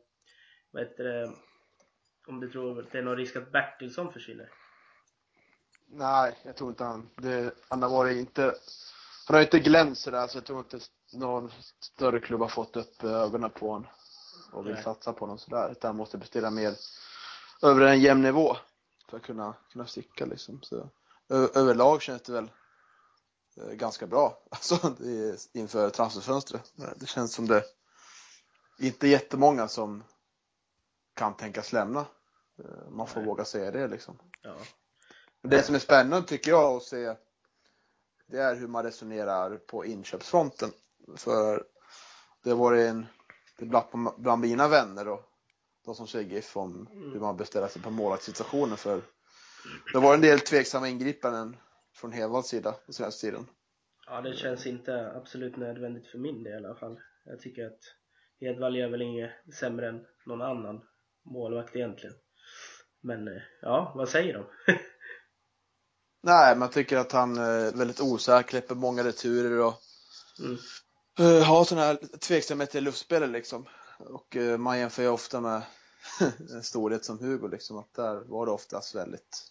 vad 0.71 0.83
heter 0.83 1.05
det, 1.05 1.33
om 2.27 2.41
du 2.41 2.51
tror 2.51 2.81
att 2.81 2.93
det 2.93 2.99
är 2.99 3.03
någon 3.03 3.17
risk 3.17 3.37
att 3.37 3.53
Bertilsson 3.53 4.13
försvinner? 4.13 4.49
Nej, 5.87 6.39
jag 6.43 6.57
tror 6.57 6.71
inte 6.71 6.85
han. 6.85 7.11
Det, 7.17 7.55
han 7.69 7.83
har 7.83 7.91
varit 7.91 8.17
inte... 8.17 8.55
Han 9.27 9.35
har 9.35 9.43
inte 9.43 9.59
glänst 9.59 10.03
sådär, 10.03 10.27
så 10.27 10.37
jag 10.39 10.45
tror 10.45 10.59
inte 10.59 10.79
någon 11.13 11.51
större 11.81 12.21
klubb 12.21 12.41
har 12.41 12.49
fått 12.49 12.77
upp 12.77 13.05
ögonen 13.05 13.51
på 13.51 13.71
honom 13.71 13.89
och 14.53 14.67
vill 14.67 14.75
Nej. 14.75 14.83
satsa 14.83 15.13
på 15.13 15.21
honom 15.21 15.39
sådär. 15.39 15.73
Utan 15.73 15.89
han 15.89 15.97
måste 15.97 16.19
prestera 16.19 16.51
mer 16.51 16.73
över 17.63 17.81
en 17.81 18.01
jämn 18.01 18.23
nivå 18.23 18.57
för 19.11 19.17
att 19.17 19.23
kunna, 19.23 19.55
kunna 19.73 19.87
sticka 19.87 20.27
liksom. 20.27 20.63
Så, 20.63 20.91
överlag 21.55 22.03
känns 22.03 22.23
det 22.23 22.33
väl 22.33 22.51
ganska 23.57 24.07
bra 24.07 24.43
alltså, 24.51 24.77
det 24.99 25.11
är, 25.29 25.37
inför 25.53 25.91
transferfönstret. 25.91 26.73
Det 26.97 27.07
känns 27.07 27.33
som 27.35 27.47
det 27.49 27.65
inte 28.79 29.09
jättemånga 29.09 29.69
som 29.69 30.05
kan 31.15 31.37
tänkas 31.37 31.73
lämna. 31.73 32.01
Eh, 32.59 32.91
Man 32.91 33.07
får 33.07 33.21
Nej. 33.21 33.27
våga 33.29 33.45
säga 33.45 33.71
det 33.71 33.89
liksom. 33.89 34.19
Ja. 34.43 34.57
Det 35.43 35.63
som 35.63 35.75
är 35.75 35.79
spännande 35.79 36.29
tycker 36.29 36.51
jag 36.51 36.77
att 36.77 36.83
se 36.83 37.17
det 38.27 38.39
är 38.39 38.55
hur 38.55 38.69
man 38.69 38.85
resonerar 38.85 39.57
på 39.57 39.85
inköpsfronten. 39.85 40.71
För 41.17 41.65
det 42.43 42.55
varit 42.55 42.89
en 42.91 43.07
på- 43.71 44.15
bland 44.19 44.41
mina 44.43 44.69
vänner 44.69 45.09
och 45.09 45.23
de 45.85 45.95
som 45.95 46.07
säger 46.07 46.31
GIF 46.31 46.57
om 46.57 46.89
hur 46.91 47.21
man 47.21 47.37
beställer 47.37 47.69
sig 47.69 47.83
på 47.83 47.91
målvaktssituationen 47.91 48.77
för 48.77 49.03
det 49.93 49.99
var 49.99 50.15
en 50.15 50.21
del 50.21 50.41
tveksamma 50.41 50.89
ingripanden 50.89 51.57
från 51.95 52.13
Hedvalls 52.13 52.47
sida 52.47 52.73
på 52.87 52.93
senaste 52.93 53.21
tiden. 53.27 53.47
ja, 54.07 54.21
det 54.21 54.37
känns 54.37 54.67
inte 54.67 55.13
absolut 55.17 55.57
nödvändigt 55.57 56.07
för 56.07 56.19
min 56.19 56.43
del 56.43 56.63
i 56.63 56.67
alla 56.67 56.75
fall. 56.77 57.01
Jag 57.25 57.41
tycker 57.41 57.67
att 57.67 57.81
Edvall 58.41 58.77
gör 58.77 58.89
väl 58.89 59.03
inget 59.03 59.31
sämre 59.61 59.89
än 59.89 60.07
någon 60.27 60.43
annan 60.43 60.81
målvakt 61.25 61.77
egentligen. 61.77 62.17
Men 63.01 63.29
eh, 63.29 63.43
ja, 63.63 63.93
vad 63.97 64.09
säger 64.09 64.35
de? 64.35 64.45
Nej, 66.23 66.57
man 66.57 66.71
tycker 66.71 66.97
att 66.97 67.13
han 67.13 67.39
är 67.39 67.73
väldigt 67.79 68.01
osäker, 68.01 68.51
släpper 68.51 68.75
många 68.75 69.05
returer 69.05 69.61
och 69.61 69.75
Mm. 70.41 70.57
uh, 71.21 71.43
har 71.43 71.65
sådana 71.65 71.87
här 71.87 71.99
tveksamheter 72.19 72.79
i 72.79 72.81
luftspelet 72.81 73.31
liksom. 73.31 73.67
Och 73.99 74.37
eh, 74.37 74.59
man 74.59 74.79
jämför 74.79 75.03
ju 75.03 75.09
ofta 75.09 75.41
med 75.41 75.63
en 76.51 76.63
storhet 76.63 77.05
som 77.05 77.19
Hugo 77.19 77.49
liksom, 77.49 77.79
att 77.79 77.95
där 77.95 78.15
var 78.15 78.47
det 78.47 78.53
oftast 78.53 78.95
väldigt, 78.95 79.43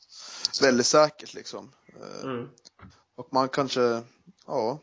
väldigt 0.62 0.88
säkert 0.88 1.34
liksom. 1.34 1.72
Eh, 2.02 2.24
Mm. 2.24 2.50
Och 3.16 3.34
man 3.34 3.50
kanske, 3.50 4.02
ja. 4.46 4.80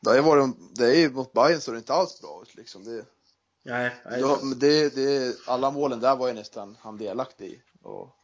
Det 0.00 0.14
ju 0.14 0.22
varit, 0.22 0.56
det 0.74 0.86
är 0.86 0.94
ju 0.94 1.10
mot 1.10 1.32
Bayern 1.32 1.60
så 1.60 1.72
det 1.72 1.78
inte 1.78 1.94
alls 1.94 2.20
bra 2.20 2.42
ut 2.42 2.54
liksom. 2.54 2.84
Det, 2.84 3.04
Nej, 3.64 3.96
nej, 4.04 4.22
det, 4.56 4.94
det, 4.94 5.36
alla 5.46 5.70
målen 5.70 6.00
där 6.00 6.16
var 6.16 6.28
ju 6.28 6.34
nästan 6.34 6.76
han 6.80 6.98
delaktig 6.98 7.46
i. 7.46 7.62
Och, 7.82 8.16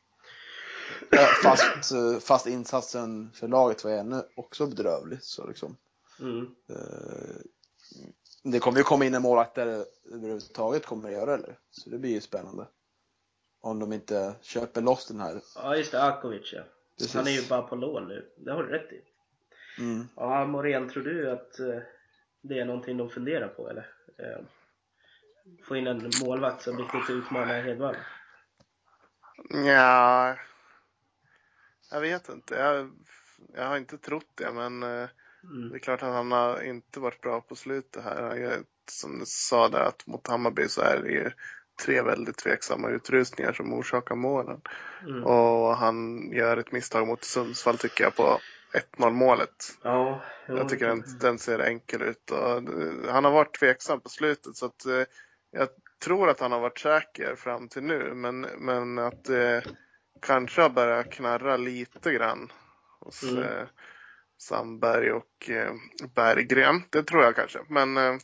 ja, 1.10 1.28
fast, 1.42 1.92
eh, 1.92 2.18
fast 2.18 2.46
insatsen 2.46 3.30
för 3.34 3.48
laget 3.48 3.84
var 3.84 3.90
ännu 3.90 4.22
också 4.36 4.66
bedrövlig. 4.66 5.18
Så 5.22 5.46
liksom, 5.46 5.76
mm. 6.20 6.46
Det 8.42 8.58
kommer 8.58 8.78
ju 8.78 8.84
komma 8.84 9.04
in 9.04 9.14
en 9.14 9.22
målvakt 9.22 9.54
där 9.54 9.66
det 9.66 9.84
överhuvudtaget 10.14 10.86
kommer 10.86 11.08
att 11.08 11.14
göra 11.14 11.34
eller? 11.34 11.58
Så 11.70 11.90
det 11.90 11.98
blir 11.98 12.10
ju 12.10 12.20
spännande. 12.20 12.66
Om 13.60 13.78
de 13.78 13.92
inte 13.92 14.34
köper 14.40 14.80
loss 14.80 15.06
den 15.06 15.20
här. 15.20 15.40
Ja, 15.54 15.76
just 15.76 15.92
det, 15.92 16.02
Akovic 16.02 16.52
ja. 16.52 16.62
Precis. 16.98 17.14
Han 17.14 17.26
är 17.26 17.30
ju 17.30 17.48
bara 17.48 17.62
på 17.62 17.76
lån 17.76 18.08
nu. 18.08 18.28
Det 18.36 18.52
har 18.52 18.62
du 18.62 18.68
rätt 18.68 18.92
i. 18.92 19.02
Mm. 19.78 20.08
Ja, 20.16 20.46
Morén, 20.46 20.88
tror 20.88 21.02
du 21.02 21.30
att 21.30 21.58
eh, 21.58 21.78
det 22.40 22.58
är 22.58 22.64
någonting 22.64 22.96
de 22.96 23.10
funderar 23.10 23.48
på 23.48 23.70
eller? 23.70 23.90
Eh, 24.18 24.44
få 25.64 25.76
in 25.76 25.86
en 25.86 26.10
målvakt 26.24 26.62
som 26.62 26.78
riktigt 26.78 27.10
utmanar 27.10 27.62
Hedvall? 27.62 27.96
Ja, 29.50 30.36
jag 31.90 32.00
vet 32.00 32.28
inte. 32.28 32.54
Jag, 32.54 32.90
jag 33.54 33.68
har 33.68 33.76
inte 33.76 33.98
trott 33.98 34.30
det, 34.34 34.52
men 34.52 34.82
eh, 34.82 35.08
Mm. 35.42 35.70
det 35.70 35.76
är 35.76 35.78
klart 35.78 36.02
att 36.02 36.12
han 36.12 36.32
har 36.32 36.62
inte 36.62 37.00
varit 37.00 37.20
bra 37.20 37.40
på 37.40 37.56
slutet 37.56 38.04
här. 38.04 38.36
Är, 38.36 38.62
som 38.90 39.18
du 39.18 39.24
sa 39.26 39.68
där, 39.68 39.80
att 39.80 40.06
mot 40.06 40.26
Hammarby 40.26 40.68
så 40.68 40.80
är 40.80 41.02
det 41.02 41.10
ju 41.10 41.30
tre 41.84 42.02
väldigt 42.02 42.36
tveksamma 42.36 42.88
utrustningar 42.88 43.52
som 43.52 43.72
orsakar 43.72 44.14
målen. 44.14 44.60
Mm. 45.02 45.24
Och 45.24 45.76
han 45.76 46.28
gör 46.32 46.56
ett 46.56 46.72
misstag 46.72 47.06
mot 47.06 47.24
Sundsvall 47.24 47.78
tycker 47.78 48.04
jag 48.04 48.16
på 48.16 48.40
1-0 48.96 49.10
målet. 49.10 49.78
Ja, 49.82 50.22
jo, 50.48 50.56
Jag 50.56 50.68
tycker 50.68 50.86
den, 50.86 51.04
den 51.20 51.38
ser 51.38 51.58
enkel 51.58 52.02
ut. 52.02 52.30
Och, 52.30 52.56
eh, 52.56 53.12
han 53.12 53.24
har 53.24 53.30
varit 53.30 53.58
tveksam 53.60 54.00
på 54.00 54.08
slutet 54.08 54.56
så 54.56 54.66
att 54.66 54.86
eh, 54.86 55.04
jag 55.50 55.68
tror 56.04 56.28
att 56.28 56.40
han 56.40 56.52
har 56.52 56.60
varit 56.60 56.78
säker 56.78 57.34
fram 57.36 57.68
till 57.68 57.82
nu. 57.82 58.14
Men, 58.14 58.40
men 58.40 58.98
att 58.98 59.24
det 59.24 59.64
kanske 60.22 60.62
har 60.62 60.70
börjat 60.70 61.12
knarra 61.12 61.56
lite 61.56 62.12
grann 62.12 62.52
hos 63.00 63.22
Mm. 63.22 63.42
eh, 63.42 63.66
Sandberg 64.38 65.12
och 65.12 65.50
eh, 65.50 65.72
Berggren. 66.14 66.82
Det 66.90 67.02
tror 67.02 67.22
jag 67.22 67.36
kanske. 67.36 67.58
Men 67.68 67.96
eh, 67.96 68.14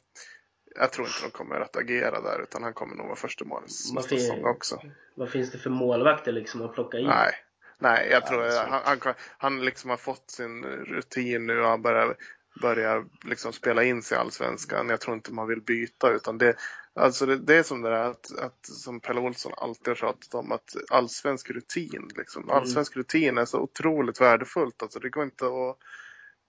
jag 0.77 0.93
tror 0.93 1.07
inte 1.07 1.23
de 1.23 1.31
kommer 1.31 1.61
att 1.61 1.77
agera 1.77 2.21
där 2.21 2.43
utan 2.43 2.63
han 2.63 2.73
kommer 2.75 2.97
nog 2.97 3.07
vara 3.07 3.17
första 3.17 3.45
målis 3.45 3.93
nästa 3.93 4.09
säsong 4.17 4.45
också. 4.45 4.83
Vad 5.15 5.31
finns 5.31 5.51
det 5.53 5.59
för 5.59 5.71
målvakter 5.71 6.33
liksom 6.33 6.63
att 6.63 6.75
plocka 6.75 6.99
in? 6.99 7.07
Nej, 7.07 7.33
nej 7.79 8.09
jag 8.11 8.23
Ja, 8.23 8.29
tror 8.29 8.51
svårt. 8.51 8.69
han, 8.69 8.99
han, 9.03 9.15
han 9.39 9.65
liksom 9.65 9.91
har 9.91 9.97
fått 9.97 10.31
sin 10.31 10.65
rutin 10.65 11.47
nu 11.47 11.61
och 11.61 11.69
han 11.69 11.83
börjar, 11.83 12.17
börjar 12.63 13.05
liksom 13.25 13.53
spela 13.53 13.85
in 13.85 14.03
sig 14.03 14.17
i 14.17 14.21
Allsvenskan. 14.21 14.89
Jag 14.89 15.01
tror 15.01 15.15
inte 15.17 15.33
man 15.33 15.49
vill 15.49 15.61
byta 15.61 16.11
utan 16.11 16.39
det, 16.39 16.55
alltså 16.95 17.27
det, 17.27 17.37
det 17.37 17.55
är 17.57 17.63
som 17.63 17.83
det 17.83 17.91
där 17.91 18.11
att, 18.11 18.39
att, 18.39 18.67
som 18.67 19.01
Pelle 19.01 19.21
Olsson 19.21 19.53
alltid 19.57 19.89
har 19.89 19.95
tjatat 19.95 20.35
om, 20.35 20.53
att 20.53 20.77
allsvensk 20.91 21.51
rutin, 21.51 22.11
liksom, 22.17 22.43
Mm. 22.43 22.57
allsvensk 22.57 22.97
rutin 22.97 23.39
är 23.39 23.45
så 23.45 23.61
otroligt 23.61 24.21
värdefullt. 24.21 24.83
Alltså 24.83 24.99
det 24.99 25.09
går 25.09 25.25
inte 25.25 25.45
att 25.47 25.79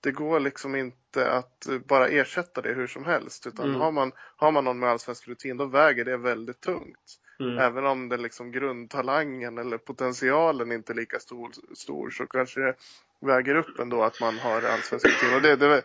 det 0.05 0.11
går 0.11 0.39
liksom 0.39 0.75
inte 0.75 1.31
att 1.31 1.67
bara 1.85 2.07
ersätta 2.07 2.61
det 2.61 2.73
hur 2.73 2.87
som 2.87 3.05
helst. 3.05 3.47
Utan 3.47 3.65
Mm. 3.65 3.81
har, 3.81 3.91
man, 3.91 4.11
har 4.35 4.51
man 4.51 4.63
någon 4.63 4.79
med 4.79 4.89
allsvensk 4.89 5.27
rutin 5.27 5.57
då 5.57 5.65
väger 5.65 6.05
det 6.05 6.17
väldigt 6.17 6.61
tungt. 6.61 7.19
Mm. 7.39 7.57
Även 7.57 7.85
om 7.85 8.09
det 8.09 8.17
liksom 8.17 8.51
grundtalangen 8.51 9.57
eller 9.57 9.77
potentialen 9.77 10.71
inte 10.71 10.93
är 10.93 10.95
lika 10.95 11.19
stor, 11.19 11.51
stor 11.75 12.09
så 12.09 12.27
kanske 12.27 12.59
det 12.61 12.75
väger 13.21 13.55
upp 13.55 13.79
ändå 13.79 14.03
att 14.03 14.21
man 14.21 14.37
har 14.37 14.61
allsvensk 14.61 15.05
rutin. 15.05 15.35
Och 15.35 15.41
det, 15.41 15.55
det, 15.55 15.81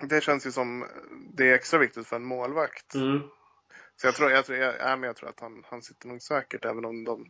det 0.00 0.20
känns 0.20 0.46
ju 0.46 0.52
som 0.52 0.86
det 1.32 1.50
är 1.50 1.54
extra 1.54 1.78
viktigt 1.78 2.06
för 2.06 2.16
en 2.16 2.24
målvakt. 2.24 2.94
Mm. 2.94 3.20
Så 3.96 4.06
jag 4.06 4.14
tror, 4.14 4.30
jag 4.30 4.44
tror, 4.44 4.58
jag, 4.58 4.74
ja, 4.78 4.96
men 4.96 5.02
jag 5.02 5.16
tror 5.16 5.28
att 5.28 5.40
han, 5.40 5.64
han 5.70 5.82
sitter 5.82 6.08
nog 6.08 6.22
säkert 6.22 6.64
även 6.64 6.84
om 6.84 7.04
de 7.04 7.26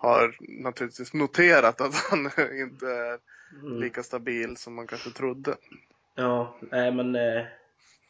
har 0.00 0.36
naturligtvis 0.62 1.14
noterat 1.14 1.80
att 1.80 1.94
han 1.94 2.18
inte 2.60 2.86
är 2.86 3.18
Mm. 3.52 3.80
lika 3.80 4.02
stabil 4.02 4.56
som 4.56 4.74
man 4.74 4.86
kanske 4.86 5.10
trodde. 5.10 5.56
Ja, 6.14 6.58
nej 6.60 6.92
men 6.92 7.14
eh, 7.14 7.44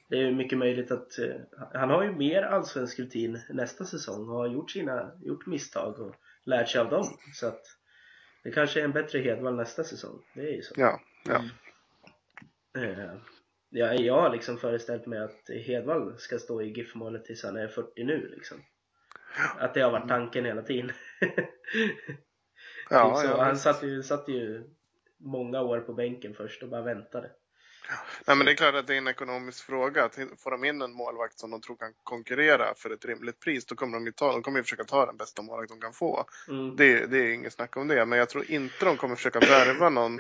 det 0.09 0.17
är 0.17 0.21
ju 0.21 0.35
mycket 0.35 0.59
möjligt 0.59 0.91
att 0.91 1.19
eh, 1.19 1.35
han 1.75 1.91
har 1.91 2.03
ju 2.03 2.13
mer 2.13 2.43
allsvensk 2.43 2.99
rutin 2.99 3.41
nästa 3.49 3.85
säsong 3.85 4.29
och 4.29 4.37
har 4.37 4.47
gjort 4.49 4.71
sina 4.71 5.13
gjort 5.23 5.47
misstag 5.47 6.01
och 6.01 6.15
lärt 6.45 6.69
sig 6.69 6.81
av 6.81 6.91
dem. 6.91 7.07
Så 7.35 7.47
att 7.47 7.63
det 8.43 8.51
kanske 8.51 8.81
är 8.81 8.85
en 8.85 8.93
bättre 8.93 9.19
Hedvall 9.19 9.57
nästa 9.57 9.85
säsong. 9.85 10.23
Det 10.35 10.41
är 10.41 10.57
ju 10.57 10.63
så. 10.63 10.75
Ja, 10.77 11.01
ja. 11.25 11.45
Eh, 12.81 13.15
ja, 13.71 13.95
jag 13.95 14.23
har 14.23 14.31
liksom 14.31 14.59
föreställt 14.59 15.07
mig 15.07 15.19
att 15.19 15.51
Hedvall 15.67 16.19
ska 16.19 16.39
stå 16.39 16.63
i 16.63 16.73
GIF-målet 16.73 17.25
tills 17.25 17.45
han 17.45 17.57
är 17.57 17.69
40 17.69 18.05
nu 18.05 18.29
liksom. 18.37 18.59
Att 19.59 19.75
det 19.75 19.81
har 19.81 19.91
varit 19.91 20.09
tanken 20.09 20.45
hela 20.45 20.63
tiden. 20.63 20.93
Ja, 22.91 23.21
typ 23.21 23.31
ja, 23.31 23.45
han 23.45 23.57
satt 23.57 23.83
ju, 23.83 24.03
satt 24.03 24.29
ju 24.29 24.65
många 25.21 25.61
år 25.61 25.81
på 25.81 25.93
bänken 25.93 26.35
först 26.35 26.63
och 26.63 26.69
bara 26.69 26.83
väntade. 26.83 27.31
Nej, 28.27 28.37
men 28.37 28.47
det 28.47 28.53
är 28.53 28.57
klart 28.57 28.75
att 28.75 28.87
det 28.87 28.95
är 28.95 28.99
en 28.99 29.09
ekonomisk 29.09 29.65
fråga. 29.67 30.05
Att 30.05 30.15
Får 30.15 30.51
de 30.51 30.65
in 30.65 30.83
en 30.83 30.93
målvakt 30.93 31.39
som 31.39 31.51
de 31.51 31.61
tror 31.61 31.77
kan 31.77 31.93
konkurrera 32.03 32.75
för 32.77 32.91
ett 32.91 33.05
rimligt 33.05 33.41
pris, 33.41 33.67
då 33.67 33.75
kommer 33.75 33.93
de 33.99 34.07
ju, 34.07 34.13
ta, 34.13 34.33
de 34.33 34.43
kommer 34.43 34.59
ju 34.59 34.63
försöka 34.63 34.85
ta 34.85 35.07
den 35.07 35.17
bästa 35.17 35.43
målvakt 35.43 35.71
de 35.71 35.81
kan 35.81 35.93
få. 35.93 36.25
Mm. 36.49 36.77
Det, 36.77 37.07
det 37.07 37.19
är 37.19 37.33
inget 37.33 37.53
snack 37.53 37.77
om 37.77 37.89
det. 37.89 38.07
Men 38.07 38.19
jag 38.19 38.29
tror 38.29 38.51
inte 38.51 38.85
de 38.85 38.97
kommer 38.97 39.17
försöka 39.17 39.41
värva 39.41 39.91
någon 39.91 40.19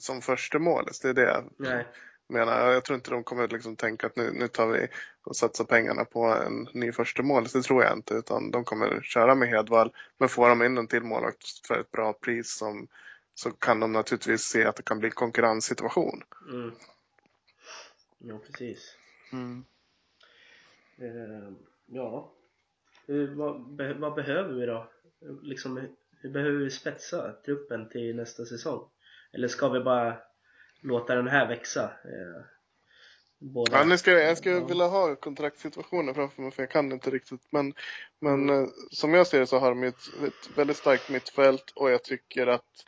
som 0.00 0.22
första 0.22 0.58
målis. 0.58 1.00
Det 1.00 1.08
är 1.08 1.14
det 1.14 1.44
Nej. 1.58 1.86
Menar. 2.28 2.70
Jag 2.70 2.84
tror 2.84 2.96
inte 2.96 3.10
de 3.10 3.24
kommer 3.24 3.48
liksom 3.48 3.76
tänka 3.76 4.06
att 4.06 4.16
nu, 4.16 4.32
nu 4.32 4.48
tar 4.48 4.66
vi 4.66 4.88
och 5.24 5.36
satsar 5.36 5.64
pengarna 5.64 6.04
på 6.04 6.24
en 6.24 6.68
ny 6.72 6.92
första 6.92 7.22
målis. 7.22 7.52
Det 7.52 7.62
tror 7.62 7.82
jag 7.82 7.92
inte. 7.92 8.14
Utan 8.14 8.50
de 8.50 8.64
kommer 8.64 9.00
köra 9.02 9.34
med 9.34 9.48
Hedvall. 9.48 9.92
Men 10.18 10.28
får 10.28 10.48
de 10.48 10.62
in 10.62 10.78
en 10.78 10.86
till 10.86 11.02
målvakt 11.02 11.66
för 11.66 11.80
ett 11.80 11.90
bra 11.90 12.12
pris 12.12 12.56
som, 12.56 12.88
så 13.34 13.50
kan 13.50 13.80
de 13.80 13.92
naturligtvis 13.92 14.42
se 14.42 14.64
att 14.64 14.76
det 14.76 14.82
kan 14.82 14.98
bli 14.98 15.10
konkurrenssituation. 15.10 16.22
Mm. 16.50 16.72
Ja, 18.18 18.38
precis. 18.38 18.96
Eh, 20.98 21.52
ja. 21.86 22.32
Hur, 23.06 23.34
vad, 23.34 23.74
be, 23.74 23.94
vad 23.94 24.14
behöver 24.14 24.54
vi 24.54 24.66
då? 24.66 24.90
Liksom, 25.42 25.88
hur 26.20 26.30
behöver 26.30 26.58
vi 26.58 26.70
spetsa 26.70 27.32
truppen 27.32 27.88
till 27.88 28.16
nästa 28.16 28.44
säsong? 28.44 28.88
Eller 29.32 29.48
ska 29.48 29.68
vi 29.68 29.80
bara 29.80 30.18
låta 30.86 31.14
den 31.14 31.28
här 31.28 31.48
växa? 31.48 31.82
Eh, 31.84 32.42
båda. 33.38 33.78
Ja, 33.78 33.84
nu 33.84 33.98
ska 33.98 34.10
jag, 34.10 34.36
Ja. 34.44 34.64
vilja 34.66 34.86
ha 34.86 35.16
kontraktssituationen 35.16 36.14
framför 36.14 36.42
mig 36.42 36.50
för 36.50 36.62
jag 36.62 36.70
kan 36.70 36.92
inte 36.92 37.10
riktigt. 37.10 37.40
Men, 37.50 37.74
men 38.20 38.50
Mm. 38.50 38.70
som 38.90 39.14
jag 39.14 39.26
ser 39.26 39.40
det 39.40 39.46
så 39.46 39.58
har 39.58 39.68
de 39.68 39.82
ett, 39.82 39.96
ett 40.26 40.58
väldigt 40.58 40.76
starkt 40.76 41.10
mittfält 41.10 41.72
och 41.74 41.90
jag 41.90 42.04
tycker 42.04 42.46
att, 42.46 42.84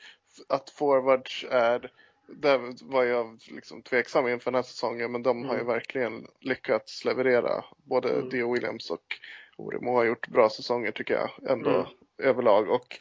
att 0.49 0.71
forwards 0.71 1.45
är 1.51 1.91
där 2.29 2.61
var 2.93 3.05
jag 3.05 3.39
liksom 3.51 3.83
tveksam 3.83 4.29
inför 4.29 4.51
den 4.51 4.55
här 4.55 4.63
säsongen 4.63 5.13
men 5.13 5.23
de 5.23 5.45
har 5.45 5.55
ju 5.55 5.61
Mm. 5.61 5.73
verkligen 5.73 6.27
lyckats 6.41 7.05
leverera. 7.05 7.65
Både 7.77 8.11
Mm. 8.13 8.29
Dio 8.29 8.53
Williams 8.53 8.91
och 8.91 9.19
Oremo 9.57 9.93
har 9.97 10.05
gjort 10.05 10.29
bra 10.29 10.51
säsonger 10.51 10.91
tycker 10.91 11.15
jag 11.15 11.51
ändå 11.51 11.71
Mm. 11.71 11.87
överlag. 12.19 12.69
Och 12.71 12.99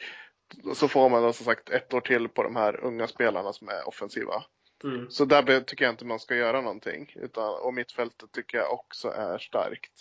så 0.74 0.88
får 0.88 1.08
man 1.08 1.22
då 1.22 1.32
som 1.32 1.44
sagt 1.46 1.70
ett 1.70 1.94
år 1.94 2.00
till 2.00 2.28
på 2.28 2.42
de 2.42 2.56
här 2.56 2.84
unga 2.84 3.06
spelarna 3.06 3.52
som 3.52 3.68
är 3.68 3.88
offensiva. 3.88 4.44
Mm. 4.84 5.10
Så 5.10 5.24
där 5.24 5.60
tycker 5.60 5.84
jag 5.84 5.92
inte 5.92 6.04
man 6.04 6.20
ska 6.20 6.36
göra 6.36 6.60
någonting. 6.60 7.12
Utan, 7.16 7.54
och 7.60 7.74
mittfältet 7.74 8.32
tycker 8.32 8.58
jag 8.58 8.72
också 8.72 9.08
är 9.08 9.38
starkt. 9.38 9.92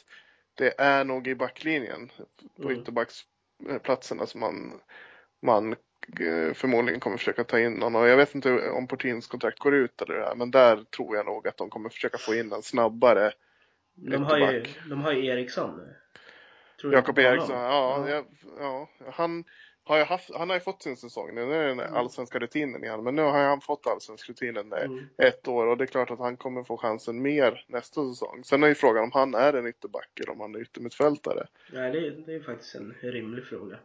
Det 0.55 0.73
är 0.77 1.03
nog 1.03 1.27
i 1.27 1.35
backlinjen 1.35 2.11
på 2.55 2.69
Mm. 2.69 2.81
ytterbacksplatserna 2.81 4.25
som 4.25 4.39
man, 4.39 4.81
man 5.41 5.71
eh, 6.19 6.53
förmodligen 6.53 6.99
kommer 6.99 7.17
försöka 7.17 7.43
ta 7.43 7.59
in 7.59 7.73
någon. 7.73 7.95
Och 7.95 8.07
jag 8.07 8.17
vet 8.17 8.35
inte 8.35 8.69
om 8.69 8.87
Portins 8.87 9.27
kontrakt 9.27 9.59
går 9.59 9.75
ut 9.75 10.01
eller 10.01 10.15
det 10.15 10.25
här, 10.25 10.35
men 10.35 10.51
där 10.51 10.83
tror 10.83 11.15
jag 11.15 11.25
nog 11.25 11.47
att 11.47 11.57
de 11.57 11.69
kommer 11.69 11.89
försöka 11.89 12.17
få 12.17 12.35
in 12.35 12.51
en 12.53 12.63
snabbare 12.63 13.31
De, 13.95 14.23
har 14.23 14.37
ju, 14.37 14.65
de 14.89 15.01
har 15.01 15.13
ju 15.13 15.25
Eriksson. 15.25 15.81
Du 16.81 16.93
Jakob? 16.93 17.19
Eriksson. 17.19 17.55
Ja, 17.55 18.09
Ja. 18.09 18.25
Ja, 18.59 18.89
han 19.11 19.43
har 19.87 20.05
haft, 20.05 20.35
han 20.35 20.49
har 20.49 20.55
ju 20.55 20.59
fått 20.59 20.83
sin 20.83 20.97
säsong 20.97 21.35
nu. 21.35 21.45
Nu 21.45 21.53
är 21.53 21.67
den 21.67 21.79
Mm. 21.79 21.93
allsvenska 21.93 22.39
rutinen 22.39 22.83
igen. 22.83 23.03
Men 23.03 23.15
nu 23.15 23.21
har 23.21 23.39
han 23.43 23.61
fått 23.61 23.87
allsvensk 23.87 24.29
rutinen. 24.29 24.73
Mm. 24.73 25.09
ett 25.17 25.47
år 25.47 25.67
och 25.67 25.77
det 25.77 25.83
är 25.83 25.85
klart 25.85 26.11
att 26.11 26.19
han 26.19 26.37
kommer 26.37 26.63
få 26.63 26.77
chansen 26.77 27.21
mer 27.21 27.65
nästa 27.67 28.09
säsong. 28.09 28.43
Sen 28.43 28.63
är 28.63 28.67
ju 28.67 28.75
frågan 28.75 29.03
om 29.03 29.11
han 29.11 29.33
är 29.35 29.53
en 29.53 29.67
ytterback 29.67 30.19
eller 30.19 30.31
om 30.31 30.39
han 30.39 30.55
är 30.55 30.59
yttermittfältare. 30.61 31.47
Nej, 31.73 31.91
det, 31.91 31.97
är- 32.07 32.11
det 32.25 32.33
är 32.35 32.39
faktiskt 32.39 32.75
en 32.75 32.95
rimlig 33.01 33.45
fråga. 33.45 33.77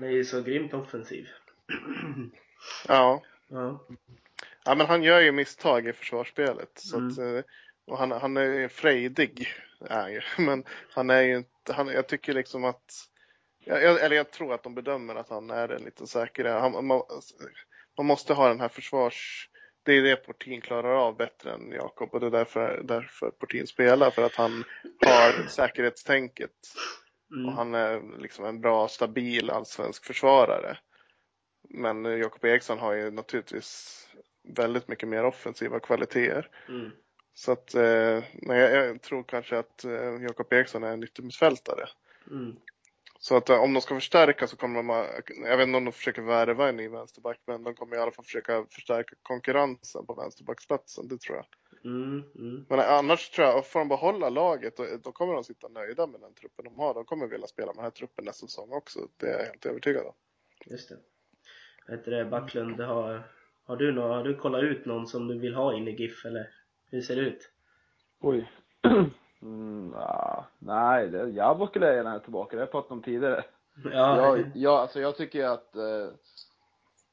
Det 0.00 0.06
är 0.06 0.10
ju 0.10 0.24
så 0.24 0.42
grymt 0.42 0.74
offensiv. 0.74 1.28
Ja. 2.88 3.22
Ja. 3.48 3.84
ja, 4.64 4.74
men 4.74 4.86
han 4.86 5.02
gör 5.02 5.20
ju 5.20 5.32
misstag 5.32 5.86
i 5.88 5.92
försvarsspelet. 5.92 6.70
Så 6.74 6.96
Mm. 6.96 7.08
att, 7.10 7.18
eh, 7.18 7.40
och 7.86 7.98
han, 7.98 8.10
han 8.12 8.36
är 8.36 8.44
ju 8.44 8.68
frejdig, 8.68 9.48
är 9.80 10.00
han 10.02 10.12
ju. 10.12 10.20
Men 10.38 10.64
han 10.90 11.10
är 11.10 11.22
ju 11.22 11.36
inte, 11.36 11.72
han, 11.72 11.88
jag 11.88 12.06
tycker 12.06 12.32
liksom 12.34 12.64
att, 12.64 12.92
jag, 13.68 14.00
eller 14.04 14.16
jag 14.16 14.30
tror 14.30 14.54
att 14.54 14.62
de 14.62 14.74
bedömer 14.74 15.14
att 15.14 15.28
han 15.28 15.50
är 15.50 15.68
en 15.68 15.82
lite 15.82 16.06
säkrare. 16.06 16.58
Han, 16.58 16.86
man, 16.86 17.02
man 17.96 18.06
måste 18.06 18.34
ha 18.34 18.48
den 18.48 18.60
här 18.60 18.68
försvars, 18.68 19.48
det 19.82 19.92
är 19.92 20.02
det 20.02 20.16
Portin 20.16 20.60
klarar 20.60 20.94
av 20.94 21.16
bättre 21.16 21.52
än 21.52 21.72
Jakob 21.72 22.14
och 22.14 22.20
det 22.20 22.26
är 22.26 22.30
därför, 22.30 22.82
därför 22.84 23.30
Portin 23.30 23.66
spelar. 23.66 24.10
För 24.10 24.22
att 24.22 24.34
han 24.34 24.64
har 25.06 25.48
säkerhetstänket. 25.48 26.50
Mm. 27.34 27.46
Och 27.46 27.52
han 27.52 27.74
är 27.74 28.18
liksom 28.18 28.44
en 28.44 28.60
bra, 28.60 28.88
stabil 28.88 29.50
allsvensk 29.50 30.04
försvarare. 30.04 30.78
Men 31.68 32.04
Jakob 32.04 32.44
Eriksson 32.44 32.78
har 32.78 32.92
ju 32.92 33.10
naturligtvis 33.10 34.04
väldigt 34.56 34.88
mycket 34.88 35.08
mer 35.08 35.24
offensiva 35.24 35.80
kvaliteter. 35.80 36.50
Mm. 36.68 36.90
Så 37.34 37.52
att, 37.52 37.74
eh, 37.74 38.24
nej, 38.32 38.60
jag, 38.60 38.86
jag 38.86 39.02
tror 39.02 39.22
kanske 39.22 39.58
att 39.58 39.84
eh, 39.84 40.22
Jakob 40.22 40.52
Eriksson 40.52 40.84
är 40.84 40.92
en 40.92 41.04
yttermittfältare. 41.04 41.88
Mm. 42.30 42.56
Så 43.18 43.36
att 43.36 43.48
eh, 43.48 43.62
om 43.62 43.74
de 43.74 43.80
ska 43.80 43.94
förstärka 43.94 44.46
så 44.46 44.56
kommer 44.56 44.82
de, 44.82 44.88
jag 45.48 45.56
vet 45.56 45.66
inte 45.66 45.78
om 45.78 45.84
de 45.84 45.92
försöker 45.92 46.22
värva 46.22 46.68
en 46.68 46.76
ny 46.76 46.88
vänsterback, 46.88 47.40
men 47.46 47.64
de 47.64 47.74
kommer 47.74 47.96
i 47.96 47.98
alla 47.98 48.10
fall 48.10 48.24
försöka 48.24 48.64
förstärka 48.70 49.16
konkurrensen 49.22 50.06
på 50.06 50.14
vänsterbacksplatsen, 50.14 51.08
det 51.08 51.20
tror 51.20 51.36
jag. 51.36 51.46
Mm. 51.84 52.22
Mm. 52.34 52.66
Men 52.68 52.80
annars 52.80 53.30
tror 53.30 53.46
jag, 53.46 53.66
får 53.66 53.78
de 53.78 53.88
behålla 53.88 54.28
laget, 54.28 54.76
då, 54.76 54.86
då 55.02 55.12
kommer 55.12 55.34
de 55.34 55.44
sitta 55.44 55.68
nöjda 55.68 56.06
med 56.06 56.20
den 56.20 56.34
truppen 56.34 56.64
de 56.64 56.78
har. 56.78 56.94
De 56.94 57.04
kommer 57.04 57.26
vilja 57.26 57.46
spela 57.46 57.66
med 57.66 57.76
den 57.76 57.84
här 57.84 57.90
truppen 57.90 58.24
nästa 58.24 58.46
säsong 58.46 58.72
också, 58.72 59.00
det 59.16 59.26
är 59.26 59.38
jag 59.38 59.46
helt 59.46 59.66
övertygad 59.66 60.06
om. 60.06 60.14
Just 60.66 60.88
det. 60.88 60.96
Vad 61.86 61.98
heter 61.98 62.10
det, 62.10 62.24
Backlund, 62.24 62.80
har, 62.80 63.22
har, 63.64 63.76
du 63.76 63.92
nå, 63.92 64.08
har 64.08 64.24
du 64.24 64.36
kollat 64.36 64.62
ut 64.62 64.84
någon 64.84 65.06
som 65.06 65.28
du 65.28 65.38
vill 65.38 65.54
ha 65.54 65.76
in 65.76 65.88
i 65.88 65.90
GIF 65.90 66.24
eller 66.24 66.50
hur 66.90 67.00
ser 67.00 67.16
det 67.16 67.22
ut? 67.22 67.50
Oj. 68.20 68.50
Mm, 69.42 69.94
ah, 69.94 70.44
nej, 70.58 71.08
det, 71.08 71.30
Jabo 71.30 71.66
skulle 71.66 71.86
jag 71.86 71.96
gärna 71.96 72.10
ha 72.10 72.18
tillbaka, 72.18 72.50
det 72.50 72.56
har 72.56 72.66
jag 72.66 72.70
pratat 72.70 72.92
om 72.92 73.02
tidigare. 73.02 73.44
Ja, 73.84 74.16
Jag, 74.36 74.50
jag, 74.54 74.74
alltså 74.74 75.00
jag 75.00 75.16
tycker 75.16 75.44
att 75.44 75.76
eh, 75.76 76.08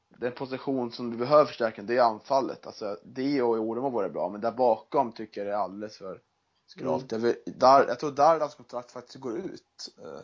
den 0.08 0.32
position 0.32 0.92
som 0.92 1.10
vi 1.10 1.16
behöver 1.16 1.44
förstärkning, 1.44 1.86
det 1.86 1.96
är 1.96 2.02
anfallet. 2.02 2.66
Alltså, 2.66 2.96
det 3.04 3.42
och 3.42 3.58
Orem 3.58 3.82
har 3.82 3.90
varit 3.90 4.12
bra, 4.12 4.28
men 4.28 4.40
där 4.40 4.52
bakom 4.52 5.12
tycker 5.12 5.40
jag 5.40 5.48
det 5.48 5.54
är 5.54 5.58
alldeles 5.58 5.98
för 5.98 6.20
skralt. 6.66 7.12
Mm. 7.12 7.26
Jag, 7.26 7.54
där, 7.56 7.86
jag 7.88 8.00
tror 8.00 8.10
Dardans 8.10 8.54
kontrakt 8.54 8.92
faktiskt 8.92 9.20
går 9.20 9.38
ut. 9.38 9.94
Eh, 10.02 10.20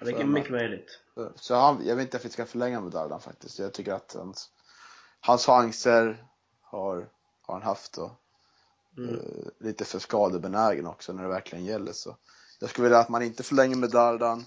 Ja, 0.00 0.04
det 0.04 0.20
är 0.20 0.24
mycket 0.24 0.50
möjligt. 0.50 1.00
Så 1.34 1.54
han, 1.54 1.86
jag 1.86 1.96
vet 1.96 2.04
inte 2.04 2.16
om 2.16 2.20
vi 2.22 2.28
ska 2.28 2.46
förlänga 2.46 2.80
med 2.80 2.92
Dardan 2.92 3.20
faktiskt. 3.20 3.58
Jag 3.58 3.72
tycker 3.72 3.92
att 3.92 4.14
hans, 4.18 4.50
hans 5.20 5.46
chanser 5.46 6.24
har, 6.62 7.08
har 7.42 7.54
han 7.54 7.62
haft 7.62 7.98
och 7.98 8.10
Mm. 8.98 9.14
eh, 9.14 9.20
lite 9.60 9.84
för 9.84 9.98
skadebenägen 9.98 10.86
också 10.86 11.12
när 11.12 11.22
det 11.22 11.28
verkligen 11.28 11.64
gäller. 11.64 11.92
Så 11.92 12.16
jag 12.60 12.70
skulle 12.70 12.82
vilja 12.84 12.98
att 12.98 13.08
man 13.08 13.22
inte 13.22 13.42
förlänger 13.42 13.76
med 13.76 13.90
Dardan. 13.90 14.44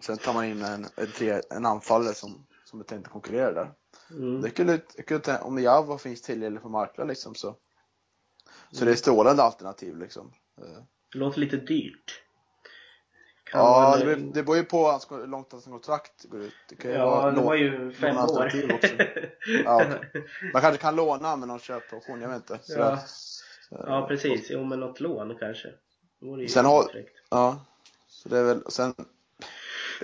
Sen 0.00 0.18
tar 0.18 0.32
man 0.34 0.44
in 0.44 0.62
en, 0.62 0.86
en, 0.96 1.06
tre, 1.16 1.40
en 1.50 1.66
anfallare 1.66 2.14
som, 2.14 2.46
som 2.64 2.80
är 2.80 2.84
tänkt 2.84 3.06
att 3.06 3.12
konkurrera 3.12 3.52
där. 3.52 3.72
Mm. 4.10 4.40
Det 4.40 4.50
skulle, 4.50 4.80
jag 4.96 5.06
kunde 5.06 5.38
om 5.38 5.58
Java 5.58 5.98
finns 5.98 6.22
tillgänglig 6.22 6.62
på 6.62 6.68
marknaden 6.68 7.08
liksom 7.08 7.34
så. 7.34 7.56
Så 8.70 8.76
Mm. 8.82 8.86
det 8.86 8.92
är 8.92 8.96
strålande 8.96 9.42
alternativ 9.42 9.96
liksom. 9.96 10.32
Eh, 10.60 10.82
Det 11.12 11.18
låter 11.18 11.40
lite 11.40 11.56
dyrt. 11.56 12.22
Kan 13.44 13.60
Ja, 13.60 13.96
man, 13.98 14.06
det, 14.08 14.14
det 14.14 14.42
beror 14.42 14.56
ju 14.56 14.64
på 14.64 14.86
hans- 14.90 15.10
hur 15.10 15.26
långt 15.26 15.52
hans 15.52 15.64
kontrakt 15.64 16.24
går 16.24 16.40
ut. 16.40 16.52
Det 16.68 16.76
kan 16.76 16.90
ju 16.90 16.96
Ja, 16.96 17.06
vara 17.10 17.30
det 17.30 17.40
var 17.40 17.54
ju 17.54 17.92
fem 17.92 18.16
år. 18.16 18.24
också. 18.74 18.88
Ja, 19.64 19.84
okej. 19.84 20.24
Man 20.52 20.62
kanske 20.62 20.80
kan 20.82 20.96
låna 20.96 21.36
med 21.36 21.48
någon 21.48 21.58
köpoption, 21.58 22.20
jag 22.20 22.28
vet 22.28 22.36
inte. 22.50 22.58
Så 22.62 22.78
Ja. 22.78 22.98
Där. 23.78 23.84
ja, 23.88 24.06
precis. 24.08 24.46
Jo, 24.50 24.64
men 24.64 24.80
något 24.80 25.00
lån 25.00 25.36
kanske. 25.38 25.68
Det 26.20 26.26
vore 26.26 26.42
ju 26.42 26.48
Sen 26.48 26.64
har-. 26.64 27.04
Ja, 27.30 27.64
så 28.06 28.28
det 28.28 28.38
är 28.38 28.44
väl, 28.44 28.62
sen 28.68 28.94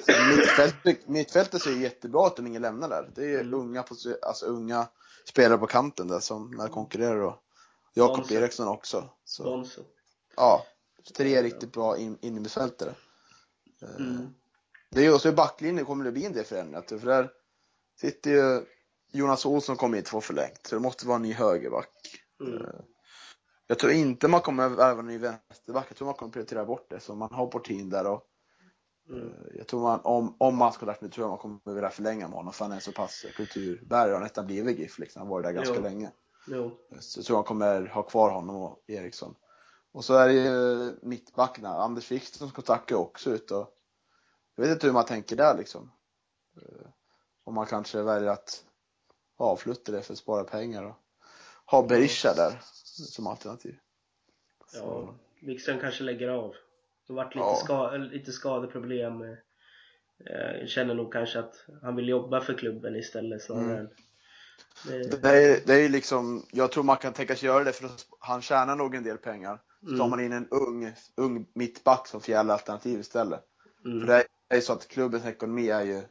sen 0.06 0.28
mittfält, 0.36 1.08
mittfältet 1.08 1.62
ser 1.62 1.70
ju 1.70 1.82
jättebra 1.82 2.26
ut 2.26 2.38
om 2.38 2.46
ingen 2.46 2.62
lämnar 2.62 2.88
där. 2.88 3.10
Det 3.14 3.22
är 3.22 3.28
ju 3.28 3.40
Mm. 3.40 3.54
unga, 3.54 3.84
alltså 4.22 4.46
unga 4.46 4.88
spelare 5.24 5.58
på 5.58 5.66
kanten 5.66 6.08
där 6.08 6.20
som 6.20 6.68
konkurrerar 6.72 7.20
och 7.20 7.42
Jakob 7.94 8.16
Bonso. 8.16 8.34
Eriksson 8.34 8.68
också. 8.68 9.10
Så, 9.24 9.42
Bonzo. 9.44 9.82
ja, 10.36 10.66
tre 11.16 11.42
riktigt 11.42 11.72
bra 11.72 11.96
in, 11.98 12.18
in 12.20 12.36
i 12.36 12.40
mittfältare. 12.40 12.94
Eh, 13.82 13.96
Mm. 14.06 14.34
Det 14.90 15.00
är 15.00 15.04
ju 15.04 15.14
också 15.14 15.28
i 15.28 15.32
backlinjen 15.32 15.86
kommer 15.86 16.04
det 16.04 16.12
bli 16.12 16.24
en 16.24 16.32
del 16.32 16.44
förändringar. 16.44 16.98
För 16.98 17.06
där 17.06 17.30
sitter 18.00 18.30
ju 18.30 18.64
Jonas 19.12 19.46
Olsson 19.46 19.76
kommer 19.76 19.98
inte 19.98 20.10
få 20.10 20.20
förlängt. 20.20 20.66
Så 20.66 20.74
det 20.74 20.80
måste 20.80 21.06
vara 21.06 21.16
en 21.16 21.22
ny 21.22 21.32
högerback. 21.32 21.90
Mm. 22.40 22.66
Jag 23.70 23.78
tror 23.78 23.92
inte 23.92 24.28
man 24.28 24.40
kommer 24.40 24.68
värva 24.68 25.00
en 25.00 25.06
ny 25.06 25.18
vänsterback. 25.18 25.86
Jag 25.90 25.96
tror 25.96 26.06
man 26.06 26.14
kommer 26.14 26.32
prioritera 26.32 26.64
bort 26.64 26.90
det. 26.90 27.00
Så 27.00 27.14
man 27.14 27.32
har 27.32 27.46
Portin 27.46 27.90
där 27.90 28.06
och 28.06 28.24
Mm. 29.10 29.28
eh, 29.28 29.56
jag 29.56 29.66
tror 29.66 29.80
man, 29.80 30.00
om, 30.04 30.34
om 30.38 30.56
man 30.56 30.72
ska 30.72 30.86
lärt 30.86 31.00
mig, 31.00 31.10
tror 31.10 31.24
jag 31.24 31.28
man 31.30 31.38
kommer 31.38 31.74
vilja 31.74 31.90
förlänga 31.90 32.28
med 32.28 32.36
honom. 32.36 32.52
För 32.52 32.64
han 32.64 32.72
är 32.72 32.80
så 32.80 32.92
pass 32.92 33.24
kulturbärare. 33.36 34.04
Han 34.04 34.12
har 34.12 34.20
nästan 34.20 34.46
blivit 34.46 34.78
GIF 34.78 34.98
liksom. 34.98 35.20
Han 35.20 35.26
har 35.28 35.34
varit 35.34 35.44
där 35.44 35.52
ganska 35.52 35.74
Jo. 35.76 35.82
länge. 35.82 36.10
Jo. 36.46 36.70
Så 37.00 37.18
jag 37.18 37.26
tror 37.26 37.36
man 37.36 37.44
kommer 37.44 37.86
ha 37.86 38.02
kvar 38.02 38.30
honom 38.30 38.56
och 38.56 38.82
Eriksson. 38.86 39.34
Och 39.92 40.04
så 40.04 40.14
är 40.14 40.28
det 40.28 40.34
ju 40.34 40.92
mittbackarna. 41.02 41.68
Anders 41.68 42.10
Wikströms 42.10 42.52
kontrakt 42.52 42.90
är 42.90 42.94
också 42.94 43.30
ute 43.30 43.54
och 43.54 43.74
jag 44.54 44.64
vet 44.64 44.72
inte 44.72 44.86
hur 44.86 44.94
man 44.94 45.04
tänker 45.04 45.36
där 45.36 45.56
liksom. 45.58 45.90
Eh, 46.56 46.88
Om 47.44 47.54
man 47.54 47.66
kanske 47.66 48.02
väljer 48.02 48.30
att 48.30 48.64
avsluta 49.36 49.92
det 49.92 50.02
för 50.02 50.12
att 50.12 50.18
spara 50.18 50.44
pengar 50.44 50.82
och 50.84 50.94
ha 51.66 51.82
Berisha 51.82 52.34
där 52.34 52.60
som 53.06 53.26
alternativ. 53.26 53.76
Ja, 54.74 55.14
Wikström 55.42 55.80
kanske 55.80 56.04
lägger 56.04 56.28
av. 56.28 56.54
Det 57.06 57.12
har 57.12 57.16
varit 57.24 57.34
lite, 57.34 57.46
Ja. 57.46 57.56
ska, 57.64 57.90
lite 57.96 58.32
skadeproblem. 58.32 59.22
Eh, 59.22 59.36
Jag 60.60 60.68
känner 60.68 60.94
nog 60.94 61.12
kanske 61.12 61.38
att 61.38 61.64
han 61.82 61.96
vill 61.96 62.08
jobba 62.08 62.40
för 62.40 62.54
klubben 62.54 62.96
istället 62.96 63.42
snarare 63.42 63.78
Mm. 63.78 63.88
Det, 64.86 65.22
Det 65.22 65.28
är, 65.28 65.60
det 65.66 65.74
är 65.74 65.88
liksom, 65.88 66.46
jag 66.52 66.72
tror 66.72 66.84
man 66.84 66.96
kan 66.96 67.12
tänka 67.12 67.36
sig 67.36 67.46
göra 67.46 67.64
det 67.64 67.72
för 67.72 67.90
han 68.20 68.42
tjänar 68.42 68.76
nog 68.76 68.94
en 68.94 69.02
del 69.02 69.18
pengar. 69.18 69.60
Så 69.80 69.86
tar 69.86 69.94
mm, 69.94 70.10
man 70.10 70.20
in 70.20 70.32
en 70.32 70.48
ung, 70.48 70.92
ung 71.14 71.46
mittback 71.52 72.06
som 72.06 72.20
fjärde 72.20 72.52
alternativ 72.52 73.00
istället. 73.00 73.40
För 73.82 73.88
mm, 73.90 74.06
det 74.06 74.26
är 74.48 74.56
ju 74.56 74.62
så 74.62 74.72
att 74.72 74.88
klubbens 74.88 75.24
ekonomi 75.24 75.68
är 75.68 75.82
ju 75.84 76.02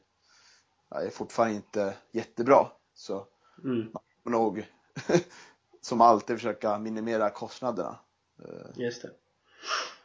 är 0.90 1.10
fortfarande 1.10 1.56
inte 1.56 1.98
jättebra. 2.12 2.68
Så 2.94 3.28
mm, 3.64 3.92
får 4.24 4.30
nog 4.30 4.68
som 5.88 6.02
alltid 6.02 6.36
försöka 6.36 6.80
minimera 6.80 7.30
kostnaderna. 7.30 8.00
Eh, 8.46 8.84
just 8.84 9.02
det. 9.02 9.08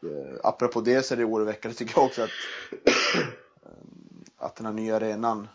eh, 0.09 0.41
apropå 0.43 0.81
det 0.81 1.03
så 1.03 1.15
är 1.15 1.19
det 1.19 1.25
oroväckande 1.25 1.77
tycker 1.77 1.93
jag 1.97 2.05
också 2.05 2.23
att, 2.23 2.31
eh, 2.73 3.23
att 4.37 4.57
den 4.57 4.67
här 4.67 4.73
nya 4.73 4.97
arenan 4.97 5.49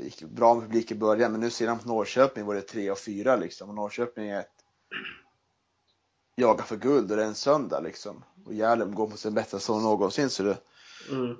gick 0.00 0.22
bra 0.22 0.54
med 0.54 0.62
publik 0.62 0.90
i 0.90 0.94
början 0.94 1.32
men 1.32 1.40
nu 1.40 1.50
ser 1.50 1.66
de 1.66 1.78
på 1.78 1.88
Norrköping 1.88 2.46
var 2.46 2.54
det 2.54 2.60
3 2.60 2.90
och 2.90 2.98
4 2.98 3.36
liksom 3.36 3.68
och 3.68 3.74
Norrköping 3.74 4.28
är 4.28 4.40
ett 4.40 4.64
jagar 6.36 6.64
för 6.64 6.76
guld 6.76 7.10
och 7.10 7.16
det 7.16 7.22
är 7.22 7.26
en 7.26 7.34
söndag 7.34 7.80
liksom 7.80 8.24
och 8.46 8.54
Järlem 8.54 8.94
går 8.94 9.06
på 9.06 9.16
sin 9.16 9.34
bästa 9.34 9.58
säsong 9.58 9.82
någonsin 9.82 10.30
så 10.30 10.42
det, 10.42 10.58
Mm, 11.10 11.36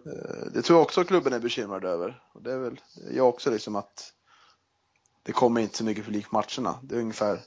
det 0.53 0.63
tror 0.63 0.79
jag 0.79 0.83
också 0.83 1.05
klubben 1.05 1.33
är 1.33 1.41
bekymrad 1.41 1.85
över 1.85 2.23
och 2.33 2.43
det 2.43 2.53
är 2.53 2.59
väl 2.59 2.81
jag 3.11 3.29
också 3.29 3.51
liksom 3.51 3.77
att 3.77 4.13
det 5.23 5.33
kommer 5.33 5.61
inte 5.61 5.77
så 5.77 5.85
mycket 5.85 6.05
publik 6.05 6.31
på 6.31 6.35
matcherna. 6.37 6.79
Det 6.83 6.95
är 6.95 7.01
ungefär 7.01 7.41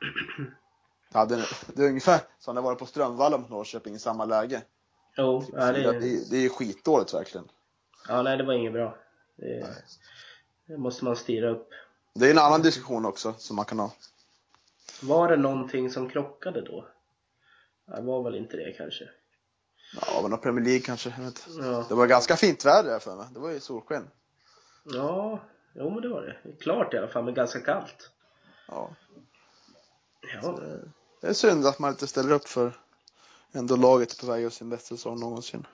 Ja, 1.12 1.24
det, 1.24 1.44
det 1.74 1.82
är 1.82 1.88
ungefär 1.88 2.20
som 2.38 2.54
det 2.54 2.60
var 2.60 2.74
på 2.74 2.86
Strömvallen 2.86 3.40
mot 3.40 3.50
Norrköping 3.50 3.94
i 3.94 3.98
samma 3.98 4.24
läge. 4.24 4.62
jo, 5.16 5.44
ja, 5.52 5.72
det, 5.72 5.72
det, 5.72 5.88
är, 5.88 6.30
det 6.30 6.36
är 6.36 6.40
ju 6.40 6.48
skitdåligt 6.48 7.14
verkligen. 7.14 7.48
ja, 8.08 8.22
nej, 8.22 8.36
det 8.36 8.44
var 8.44 8.54
inget 8.54 8.72
bra. 8.72 8.96
Det, 9.36 9.76
det 10.66 10.78
måste 10.78 11.04
man 11.04 11.16
styra 11.16 11.50
upp. 11.50 11.68
Det 12.14 12.26
är 12.26 12.30
en 12.30 12.38
annan 12.38 12.62
diskussion 12.62 13.06
också 13.06 13.34
som 13.38 13.56
man 13.56 13.64
kan 13.64 13.78
ha. 13.78 13.92
Var 15.02 15.28
det 15.28 15.36
någonting 15.36 15.90
som 15.90 16.10
krockade 16.10 16.62
då? 16.62 16.88
Det 17.86 18.02
var 18.02 18.22
väl 18.22 18.34
inte 18.34 18.56
det 18.56 18.72
kanske. 18.72 19.08
Ja, 20.00 20.28
men 20.28 20.38
Premier 20.38 20.64
League 20.64 20.80
kanske. 20.80 21.14
Ja, 21.60 21.86
Det 21.88 21.94
var 21.94 22.06
ganska 22.06 22.36
fint 22.36 22.64
väder 22.64 22.98
för 22.98 23.16
mig. 23.16 23.26
Det 23.34 23.40
var 23.40 23.50
ju 23.50 23.60
solsken. 23.60 24.10
ja 24.84 25.40
jo 25.78 25.90
men 25.90 26.02
det 26.02 26.08
var 26.08 26.22
det. 26.22 26.56
Klart 26.60 26.94
i 26.94 26.98
alla 26.98 27.08
fall, 27.08 27.24
men 27.24 27.34
ganska 27.34 27.60
kallt. 27.60 28.10
Ja. 28.68 28.96
Ja, 30.42 30.60
Det 31.20 31.26
är 31.26 31.32
synd 31.32 31.66
att 31.66 31.78
man 31.78 31.90
inte 31.90 32.06
ställer 32.06 32.32
upp 32.32 32.48
för 32.48 32.72
ändå 33.52 33.76
laget 33.76 34.12
är 34.12 34.26
på 34.26 34.32
väg 34.32 34.44
att 34.44 34.52
sin 34.52 34.70
bästa 34.70 34.96
säsong 34.96 35.20
någonsin. 35.20 35.66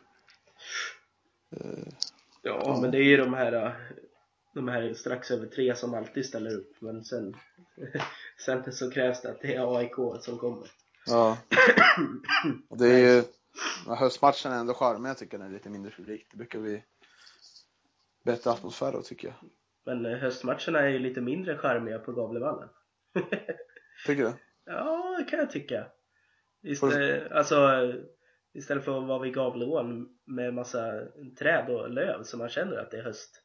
ja 2.42 2.78
men 2.82 2.90
det 2.90 2.98
är 2.98 3.02
ju 3.02 3.16
de 3.16 3.34
här 3.34 3.76
de 4.54 4.68
här 4.68 4.94
strax 4.94 5.30
över 5.30 5.46
tre 5.46 5.76
som 5.76 5.94
alltid 5.94 6.26
ställer 6.26 6.56
upp 6.56 6.80
men 6.80 7.04
sen 7.04 7.36
sen 8.44 8.72
så 8.72 8.90
krävs 8.90 9.22
det 9.22 9.30
att 9.30 9.40
det 9.40 9.54
är 9.54 9.78
AIK 9.78 10.22
som 10.22 10.38
kommer. 10.38 10.70
Ja. 11.06 11.38
Och 12.68 12.78
det 12.78 12.88
är 12.88 12.98
ju, 12.98 13.22
ja, 13.86 13.94
höstmatchen 13.94 14.52
är 14.52 14.58
ändå 14.58 14.74
charmig 14.74 15.10
jag 15.10 15.18
tycker 15.18 15.38
det 15.38 15.44
är 15.44 15.50
lite 15.50 15.70
mindre 15.70 15.90
publik. 15.90 16.26
Det 16.30 16.36
brukar 16.36 16.58
bli 16.58 16.84
bättre 18.24 18.50
atmosfär 18.50 18.92
då 18.92 19.02
tycker 19.02 19.28
jag. 19.28 19.50
Men 19.84 20.06
eh, 20.06 20.18
höstmatcherna 20.18 20.80
är 20.80 20.88
ju 20.88 20.98
lite 20.98 21.20
mindre 21.20 21.58
charmiga 21.58 21.98
på 21.98 22.12
Gavlevallen. 22.12 22.68
Tycker 24.06 24.22
du? 24.22 24.32
Ja, 24.64 25.16
det 25.18 25.24
kan 25.24 25.38
jag 25.38 25.50
tycka. 25.50 25.86
Istället, 26.62 27.32
alltså, 27.32 27.92
istället 28.54 28.84
för 28.84 28.98
att 28.98 29.08
vara 29.08 29.18
vid 29.18 29.34
Gavleån 29.34 30.08
med 30.24 30.54
massa 30.54 30.92
träd 31.38 31.70
och 31.70 31.90
löv 31.90 32.22
så 32.22 32.36
man 32.38 32.48
känner 32.48 32.76
att 32.76 32.90
det 32.90 32.98
är 32.98 33.02
höst. 33.02 33.42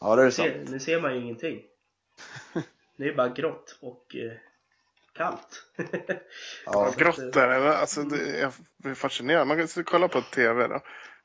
Ja 0.00 0.16
det 0.16 0.22
är 0.22 0.24
Nu 0.24 0.30
sant. 0.30 0.48
ser, 0.48 0.72
nu 0.72 0.78
ser 0.78 1.00
man 1.00 1.14
ju 1.14 1.20
ingenting. 1.20 1.62
Det 2.96 3.08
är 3.08 3.14
bara 3.14 3.28
grått 3.28 3.78
och 3.82 4.16
eh, 4.16 4.32
kallt. 5.24 5.62
Ja. 6.66 6.94
Grått 6.96 7.18
att, 7.18 7.36
är 7.36 7.48
det. 7.48 7.76
Alltså, 7.78 8.02
det 8.02 8.16
är 8.16 8.52
jag 8.82 8.90
är 8.90 8.94
fascinerande. 8.94 9.54
Man 9.56 9.68
kan 9.68 9.84
kolla 9.84 10.08
på 10.08 10.20
TV 10.22 10.66
då. 10.68 10.80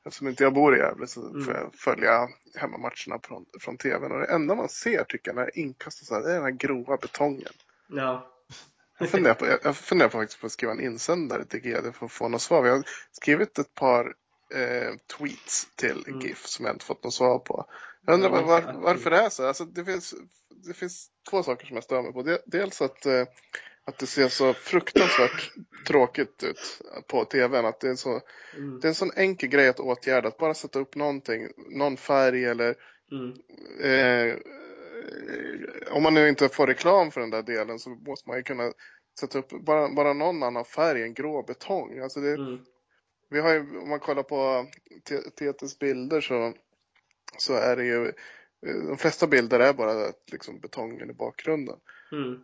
Eftersom 0.06 0.28
inte 0.28 0.42
jag 0.42 0.54
bor 0.54 0.76
i 0.76 0.78
Gävle 0.78 1.06
så 1.06 1.28
Mm. 1.28 1.44
får 1.44 1.54
jag 1.54 1.74
följa 1.74 2.28
hemmamatcherna 2.56 3.18
från, 3.22 3.44
från 3.60 3.76
TVn. 3.76 4.12
Och 4.12 4.18
det 4.20 4.26
enda 4.26 4.54
man 4.54 4.68
ser 4.68 5.04
tycker 5.04 5.30
jag 5.30 5.36
när 5.36 5.58
inkastas 5.58 6.10
här, 6.10 6.20
det 6.20 6.30
är 6.30 6.34
den 6.34 6.42
här 6.42 6.50
grova 6.50 6.96
betongen. 6.96 7.52
Ja. 7.88 8.32
Jag 8.98 9.08
funderar, 9.10 9.34
på, 9.34 9.46
jag- 9.46 9.58
jag 9.62 9.76
funderar 9.76 10.08
på 10.08 10.18
faktiskt 10.18 10.40
på 10.40 10.46
att 10.46 10.52
skriva 10.52 10.72
en 10.72 10.80
insändare 10.80 11.44
till 11.44 11.60
GD 11.60 11.92
för 11.92 12.06
att 12.06 12.12
få 12.12 12.28
något 12.28 12.42
svar. 12.42 12.66
Jag 12.66 12.74
har 12.76 12.82
skrivit 13.12 13.58
ett 13.58 13.74
par 13.74 14.14
eh, 14.54 14.94
tweets 15.18 15.68
till 15.76 16.04
Mm. 16.08 16.20
GIF 16.20 16.46
som 16.46 16.64
jag 16.66 16.74
inte 16.74 16.84
fått 16.84 17.04
något 17.04 17.14
svar 17.14 17.38
på. 17.38 17.66
Jag 18.06 18.14
undrar 18.14 18.30
Ja, 18.30 18.42
var, 18.42 18.72
varför 18.72 19.10
det 19.10 19.16
är 19.18 19.28
så. 19.28 19.46
Alltså, 19.46 19.64
det, 19.64 19.84
finns, 19.84 20.14
det 20.66 20.74
finns 20.74 21.08
två 21.30 21.42
saker 21.42 21.66
som 21.66 21.74
jag 21.76 21.84
stör 21.84 22.02
mig 22.02 22.12
på. 22.12 22.38
Dels 22.46 22.82
att, 22.82 23.06
eh, 23.06 23.24
att 23.86 23.98
det 23.98 24.06
ser 24.06 24.28
så 24.28 24.54
fruktansvärt 24.54 25.52
tråkigt 25.86 26.42
ut 26.42 26.80
på 27.06 27.24
TVn. 27.24 27.64
Att 27.66 27.80
det, 27.80 27.88
är 27.88 27.94
så, 27.94 28.20
Mm. 28.56 28.80
det 28.80 28.86
är 28.86 28.88
en 28.88 28.94
sån 28.94 29.10
enkel 29.16 29.48
grej 29.48 29.68
att 29.68 29.80
åtgärda. 29.80 30.28
Att 30.28 30.38
bara 30.38 30.54
sätta 30.54 30.78
upp 30.78 30.94
någonting, 30.96 31.48
någon 31.70 31.96
färg 31.96 32.44
eller 32.44 32.74
Mm. 33.12 33.32
eh, 33.80 34.36
om 35.90 36.02
man 36.02 36.14
nu 36.14 36.28
inte 36.28 36.48
får 36.48 36.66
reklam 36.66 37.10
för 37.10 37.20
den 37.20 37.30
där 37.30 37.42
delen 37.42 37.78
så 37.78 37.90
måste 37.90 38.28
man 38.28 38.36
ju 38.36 38.42
kunna 38.42 38.72
sätta 39.20 39.38
upp 39.38 39.48
bara, 39.48 39.88
bara 39.88 40.12
någon 40.12 40.42
annan 40.42 40.64
färg 40.64 41.02
än 41.02 41.14
grå 41.14 41.42
betong. 41.42 41.98
Alltså 41.98 42.20
det, 42.20 42.34
Mm. 42.34 42.58
vi 43.30 43.40
har 43.40 43.52
ju, 43.52 43.78
om 43.78 43.88
man 43.88 44.00
kollar 44.00 44.22
på 44.22 44.66
TTs 45.38 45.78
bilder 45.78 46.20
så, 46.20 46.52
så 47.38 47.54
är 47.54 47.76
det 47.76 47.84
ju 47.84 48.12
de 48.88 48.98
flesta 48.98 49.26
bilder 49.26 49.60
är 49.60 49.72
bara 49.72 50.12
liksom 50.32 50.60
betongen 50.60 51.10
i 51.10 51.14
bakgrunden. 51.14 51.76
Mm. 52.12 52.40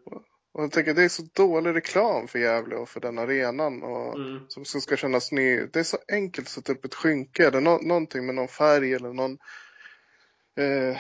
Och 0.53 0.63
jag 0.63 0.73
tänker 0.73 0.95
det 0.95 1.03
är 1.05 1.09
så 1.09 1.23
dålig 1.33 1.75
reklam 1.75 2.29
för 2.29 2.39
Gävle 2.39 2.77
och 2.77 2.89
för 2.89 3.01
den 3.01 3.19
arenan 3.19 3.83
och 3.83 4.15
Mm. 4.19 4.41
som, 4.49 4.81
ska 4.81 4.97
kännas 4.97 5.33
ny. 5.33 5.67
Det 5.67 5.79
är 5.79 5.85
så 5.85 5.99
enkelt 6.13 6.47
att 6.47 6.53
sätta 6.53 6.73
upp 6.73 6.85
ett 6.85 6.95
skynke 6.95 7.47
eller 7.47 7.61
nå, 7.61 7.79
någonting 7.83 8.27
med 8.27 8.35
någon 8.35 8.49
färg 8.49 8.95
eller 8.95 9.13
någon 9.13 9.39
eh, 10.57 10.97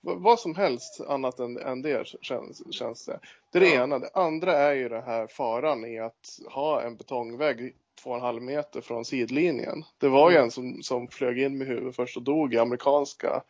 vad 0.00 0.40
som 0.40 0.54
helst 0.54 1.00
annat 1.08 1.38
än, 1.38 1.58
än 1.58 1.82
det 1.82 2.06
känns, 2.22 2.62
känns 2.74 3.04
det. 3.06 3.20
Det 3.52 3.58
är 3.58 3.60
det 3.62 3.74
Ja. 3.74 3.82
ena. 3.82 3.98
Det 3.98 4.10
andra 4.14 4.52
är 4.52 4.72
ju 4.74 4.88
den 4.88 5.02
här 5.02 5.26
faran 5.26 5.84
i 5.84 5.98
att 5.98 6.38
ha 6.46 6.82
en 6.82 6.96
betongvägg 6.96 7.74
två 8.02 8.10
och 8.10 8.16
en 8.16 8.22
halv 8.22 8.42
meter 8.42 8.80
från 8.80 9.04
sidlinjen. 9.04 9.84
Det 9.98 10.08
var 10.08 10.30
ju 10.30 10.36
Mm. 10.36 10.44
en 10.44 10.50
som, 10.50 10.82
som 10.82 11.08
flög 11.08 11.38
in 11.38 11.58
med 11.58 11.66
huvudet 11.66 11.96
först 11.96 12.16
och 12.16 12.22
dog 12.22 12.54
i 12.54 12.58
amerikanska 12.58 13.42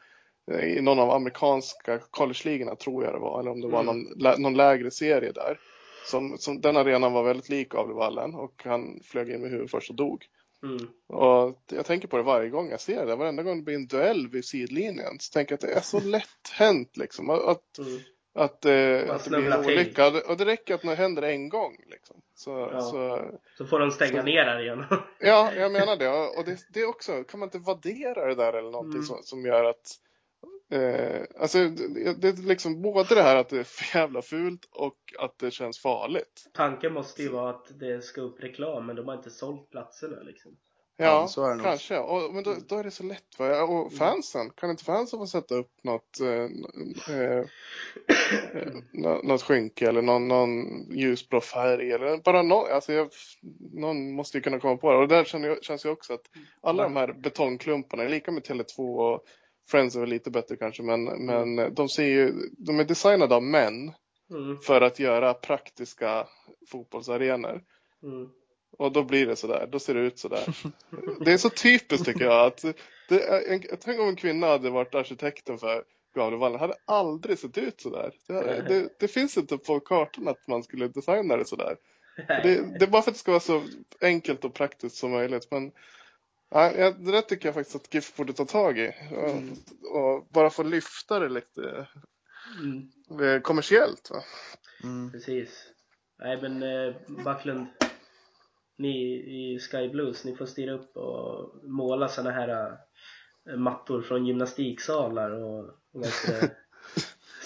i 0.63 0.81
någon 0.81 0.99
av 0.99 1.11
amerikanska 1.11 1.99
college-ligorna 2.11 2.77
tror 2.77 3.05
jag 3.05 3.15
det 3.15 3.19
var, 3.19 3.41
eller 3.41 3.51
om 3.51 3.61
det 3.61 3.69
var 3.69 3.81
Mm. 3.81 3.97
någon, 3.97 4.19
lä- 4.19 4.37
någon 4.39 4.55
lägre 4.57 4.91
serie 4.91 5.33
där. 5.33 5.61
Som, 6.07 6.39
som, 6.39 6.61
den 6.61 6.77
arenan 6.77 7.13
var 7.13 7.23
väldigt 7.23 7.49
lik 7.49 7.69
Gavlevallen 7.69 8.35
och 8.35 8.63
han 8.65 9.01
flög 9.05 9.31
in 9.31 9.41
med 9.41 9.51
huvudet 9.51 9.71
först 9.71 9.91
och 9.91 9.97
dog. 9.97 10.25
Mm. 10.63 10.89
Och 11.09 11.59
jag 11.73 11.87
tänker 11.87 12.09
på 12.09 12.17
det 12.17 12.23
varje 12.23 12.49
gång 12.51 12.71
jag 12.71 12.81
ser 12.81 13.07
det. 13.07 13.17
Varenda 13.17 13.43
gång 13.43 13.57
det 13.57 13.63
blir 13.63 13.75
en 13.75 13.87
duell 13.87 14.29
vid 14.29 14.45
sidlinjen 14.45 15.17
så 15.21 15.33
tänker 15.33 15.53
jag 15.53 15.57
att 15.57 15.61
det 15.61 15.73
är 15.73 15.81
så 15.81 16.01
lätt 16.09 16.49
hänt 16.53 16.97
liksom. 16.97 17.31
Att, 17.31 17.79
Mm. 17.79 17.99
att, 18.35 18.65
eh, 18.65 19.15
att 19.15 19.25
det 19.25 19.31
blir 19.31 19.53
en 19.53 19.63
till. 19.65 19.73
olycka. 19.75 20.11
Det, 20.11 20.21
och 20.21 20.37
det 20.37 20.45
räcker 20.45 20.75
att 20.75 20.83
det 20.83 20.95
händer 20.95 21.23
en 21.23 21.49
gång 21.49 21.77
liksom. 21.87 22.17
Så, 22.35 22.51
Ja. 22.73 22.81
så, 22.81 23.21
Så 23.59 23.67
får 23.67 23.79
de 23.79 23.91
stänga 23.91 24.21
Så- 24.21 24.27
ner 24.27 24.45
där 24.45 24.63
igen. 24.63 24.85
ja, 25.21 25.53
jag 25.57 25.73
menar 25.79 25.97
det. 25.97 26.09
Och 26.39 26.45
det, 26.45 26.59
det 26.75 26.85
också, 26.85 27.25
kan 27.25 27.41
man 27.41 27.47
inte 27.47 27.59
vaddera 27.59 28.27
det 28.27 28.35
där 28.35 28.53
eller 28.53 28.71
någonting 28.71 28.93
Mm. 28.99 29.05
som, 29.07 29.23
som 29.23 29.45
gör 29.47 29.65
att 29.65 29.95
Eh, 30.71 31.23
alltså 31.41 31.59
det, 31.69 32.15
det 32.15 32.29
är 32.29 32.47
liksom 32.47 32.83
både 32.83 33.15
det 33.15 33.23
här 33.23 33.37
att 33.37 33.49
det 33.49 33.59
är 33.59 33.65
för 33.65 33.99
jävla 33.99 34.23
fult 34.23 34.69
och 34.71 34.97
att 35.19 35.39
det 35.39 35.51
känns 35.51 35.79
farligt. 35.79 36.51
Tanken 36.55 36.93
måste 36.93 37.23
ju 37.23 37.29
vara 37.29 37.51
att 37.51 37.79
det 37.81 38.05
ska 38.05 38.21
upp 38.21 38.43
reklam 38.43 38.87
men 38.87 38.97
de 38.97 39.09
har 39.09 39.15
inte 39.15 39.31
sålt 39.31 39.71
platserna 39.71 40.23
liksom. 40.23 40.57
Ja, 41.01 41.05
Ja, 41.07 41.29
så 41.29 41.45
är 41.45 41.49
det 41.49 41.55
nog. 41.55 41.65
kanske. 41.65 41.99
Och, 41.99 42.35
men 42.35 42.43
då, 42.45 42.55
då 42.69 42.77
är 42.79 42.85
det 42.85 42.91
så 42.91 43.03
lätt. 43.03 43.39
Va? 43.39 43.63
Och 43.63 43.93
fansen, 43.93 44.51
kan 44.51 44.71
inte 44.71 44.85
fansen 44.85 45.19
få 45.19 45.27
sätta 45.27 45.55
upp 45.55 45.71
något, 45.83 46.21
eh, 46.21 46.49
eh, 47.17 47.39
eh, 48.55 48.73
nå- 48.93 49.21
något 49.25 49.43
skynke 49.43 49.89
eller 49.89 50.03
någon, 50.03 50.29
någon 50.29 50.87
ljusblå 50.91 51.41
färg 51.41 51.93
eller 51.93 52.17
bara 52.17 52.43
någon, 52.43 52.73
alltså 52.73 52.93
jag, 52.93 53.09
någon 53.73 54.13
måste 54.13 54.39
ju 54.39 54.43
kunna 54.43 54.61
komma 54.61 54.77
på 54.77 54.93
det. 54.93 54.99
Och 54.99 55.09
där 55.09 55.25
känner 55.25 55.49
jag, 55.49 55.65
känns 55.65 55.85
ju 55.85 55.89
också 55.91 56.13
att 56.15 56.27
alla 56.61 56.83
de 56.83 56.97
här 56.97 57.13
betongklumparna, 57.13 58.03
är 58.05 58.09
lika 58.09 58.31
med 58.33 58.43
Tele2 58.43 58.79
och 59.15 59.25
Friends 59.69 59.97
är 59.97 60.01
väl 60.01 60.09
lite 60.09 60.31
bättre 60.31 60.57
kanske, 60.57 60.83
men, 60.83 61.05
men 61.05 61.75
de 61.75 61.89
ser 61.89 62.05
ju, 62.07 62.33
de 62.59 62.81
är 62.81 62.85
designade 62.85 63.35
av 63.35 63.43
män 63.43 63.93
Mm. 64.31 64.59
för 64.59 64.81
att 64.81 64.99
göra 64.99 65.35
praktiska 65.35 66.27
fotbollsarenor. 66.71 67.63
Mm. 68.03 68.29
Och 68.79 68.93
då 68.93 69.05
blir 69.05 69.27
det 69.27 69.37
sådär, 69.37 69.69
då 69.73 69.79
ser 69.79 69.95
det 69.95 70.01
ut 70.01 70.19
sådär. 70.19 70.45
Det 71.25 71.33
är 71.33 71.37
så 71.37 71.51
typiskt 71.51 72.07
tycker 72.07 72.25
jag 72.25 72.47
att 72.47 72.65
det 73.09 73.23
är 73.23 73.53
en, 73.53 73.63
tänk 73.81 74.01
om 74.01 74.09
en 74.09 74.17
kvinna 74.17 74.47
hade 74.47 74.71
varit 74.71 74.95
arkitekten 74.95 75.59
för 75.59 75.85
Gavlevallen, 76.15 76.61
hade 76.61 76.75
aldrig 76.85 77.39
sett 77.39 77.59
ut 77.59 77.81
sådär. 77.81 78.13
Det, 78.27 78.65
det, 78.69 78.89
det 78.99 79.09
finns 79.09 79.37
inte 79.37 79.59
på 79.59 79.81
kartan 79.81 80.29
att 80.29 80.49
man 80.49 80.63
skulle 80.63 80.89
designa 80.89 81.37
det 81.37 81.45
sådär. 81.45 81.77
Det, 82.17 82.79
det 82.79 82.85
är 82.85 82.91
bara 82.91 83.03
för 83.03 83.11
att 83.11 83.15
det 83.15 83.21
ska 83.21 83.31
vara 83.31 83.41
så 83.41 83.63
enkelt 84.01 84.45
och 84.45 84.55
praktiskt 84.55 84.97
som 84.97 85.11
möjligt. 85.11 85.49
Men 85.51 85.73
ja, 86.51 86.91
det 86.91 87.13
där 87.13 87.21
tycker 87.21 87.49
jag 87.49 87.55
faktiskt 87.55 87.77
att 87.77 87.95
GIF 87.95 88.17
borde 88.17 88.33
ta 88.33 88.45
tag 88.45 88.79
i. 88.79 88.95
Och, 89.11 90.01
och 90.01 90.27
bara 90.31 90.51
få 90.51 90.63
lyfta 90.63 91.19
det 91.19 91.29
lite 91.29 91.87
Mm. 92.61 92.89
eh, 93.23 93.41
kommersiellt. 93.41 94.11
Va? 94.11 94.23
Mm. 94.85 95.13
Precis. 95.13 95.67
Nej 96.19 96.43
men 96.43 96.63
eh, 96.63 96.95
Backlund, 97.25 97.67
ni 98.79 99.15
i 99.15 99.59
Sky 99.59 99.89
Blues, 99.89 100.25
ni 100.25 100.37
får 100.37 100.47
styra 100.47 100.73
upp 100.73 100.97
och 100.97 101.55
måla 101.65 102.09
såna 102.09 102.31
här 102.31 102.79
eh, 103.51 103.57
mattor 103.57 104.03
från 104.03 104.27
gymnastiksalar 104.27 105.31
och, 105.31 105.65
och 105.93 106.07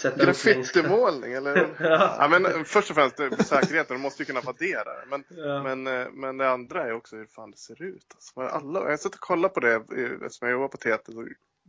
sätta 0.03 0.24
Graffitimålning 0.24 1.32
eller? 1.32 1.57
ja. 1.80 2.16
Ja, 2.18 2.28
men 2.28 2.64
först 2.64 2.90
och 2.90 2.96
främst 2.96 3.16
säkerheten, 3.48 3.96
de 3.96 4.03
måste 4.03 4.22
ju 4.22 4.26
kunna 4.26 4.40
vaddera 4.40 4.84
det. 4.84 5.07
Men, 5.11 5.24
Ja. 5.28 5.62
men, 5.62 5.86
eh, 5.86 6.09
men 6.12 6.36
det 6.36 6.50
andra 6.50 6.82
är 6.86 6.92
också 6.92 7.16
hur 7.16 7.26
fan 7.26 7.50
det 7.50 7.57
ser 7.59 7.82
ut. 7.82 8.07
Alltså, 8.14 8.40
alla, 8.40 8.90
jag 8.90 9.00
satt 9.00 9.14
och 9.14 9.20
kollade 9.20 9.55
på 9.55 9.61
det 9.61 9.74
eftersom 9.74 10.48
jag 10.48 10.50
jobbar 10.50 10.68
på 10.68 10.76
TT. 10.76 11.12
Så 11.12 11.26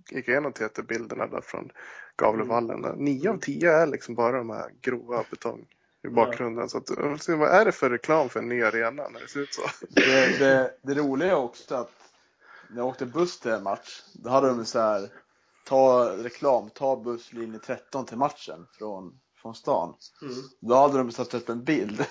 gick 0.10 0.28
jag 0.28 0.34
igenom 0.34 0.54
TT-bilderna 0.54 1.28
där 1.28 1.42
från 1.42 1.72
Gavlevallen. 2.16 2.82
Nio 2.98 3.30
av 3.30 3.38
tio 3.38 3.72
är 3.72 3.88
liksom 3.88 4.16
bara 4.16 4.38
de 4.38 4.50
här 4.50 4.72
grova 4.82 5.24
betong 5.30 5.66
i 6.04 6.08
bakgrunden. 6.10 6.70
Så 6.70 6.78
att, 6.78 6.90
vad 7.28 7.50
är 7.50 7.66
det 7.66 7.72
för 7.72 7.90
reklam 7.90 8.30
för 8.30 8.40
en 8.40 8.50
ny 8.50 8.64
arena 8.64 9.10
när 9.10 9.20
det 9.20 9.28
ser 9.28 9.40
ut 9.40 9.54
så? 9.54 9.62
Det, 9.90 10.40
det, 10.40 10.72
det 10.82 10.94
roliga 10.94 11.30
är 11.32 11.36
också 11.36 11.76
att 11.76 11.92
när 12.70 12.78
jag 12.78 12.88
åkte 12.88 13.06
buss 13.06 13.40
till 13.40 13.52
en 13.52 13.64
match, 13.64 14.02
då 14.14 14.30
hade 14.30 14.48
de 14.48 14.66
så 14.66 14.80
här, 14.80 15.10
ta 15.64 16.10
reklam, 16.18 16.70
ta 16.70 16.96
busslinje 16.96 17.60
13 17.60 18.06
till 18.06 18.18
matchen 18.18 18.68
från, 18.72 19.20
från 19.42 19.56
stan. 19.56 19.96
Mm. 20.22 20.34
Då 20.60 20.76
hade 20.76 20.98
de 20.98 21.12
satt 21.12 21.34
upp 21.34 21.50
en 21.50 21.64
bild 21.64 22.06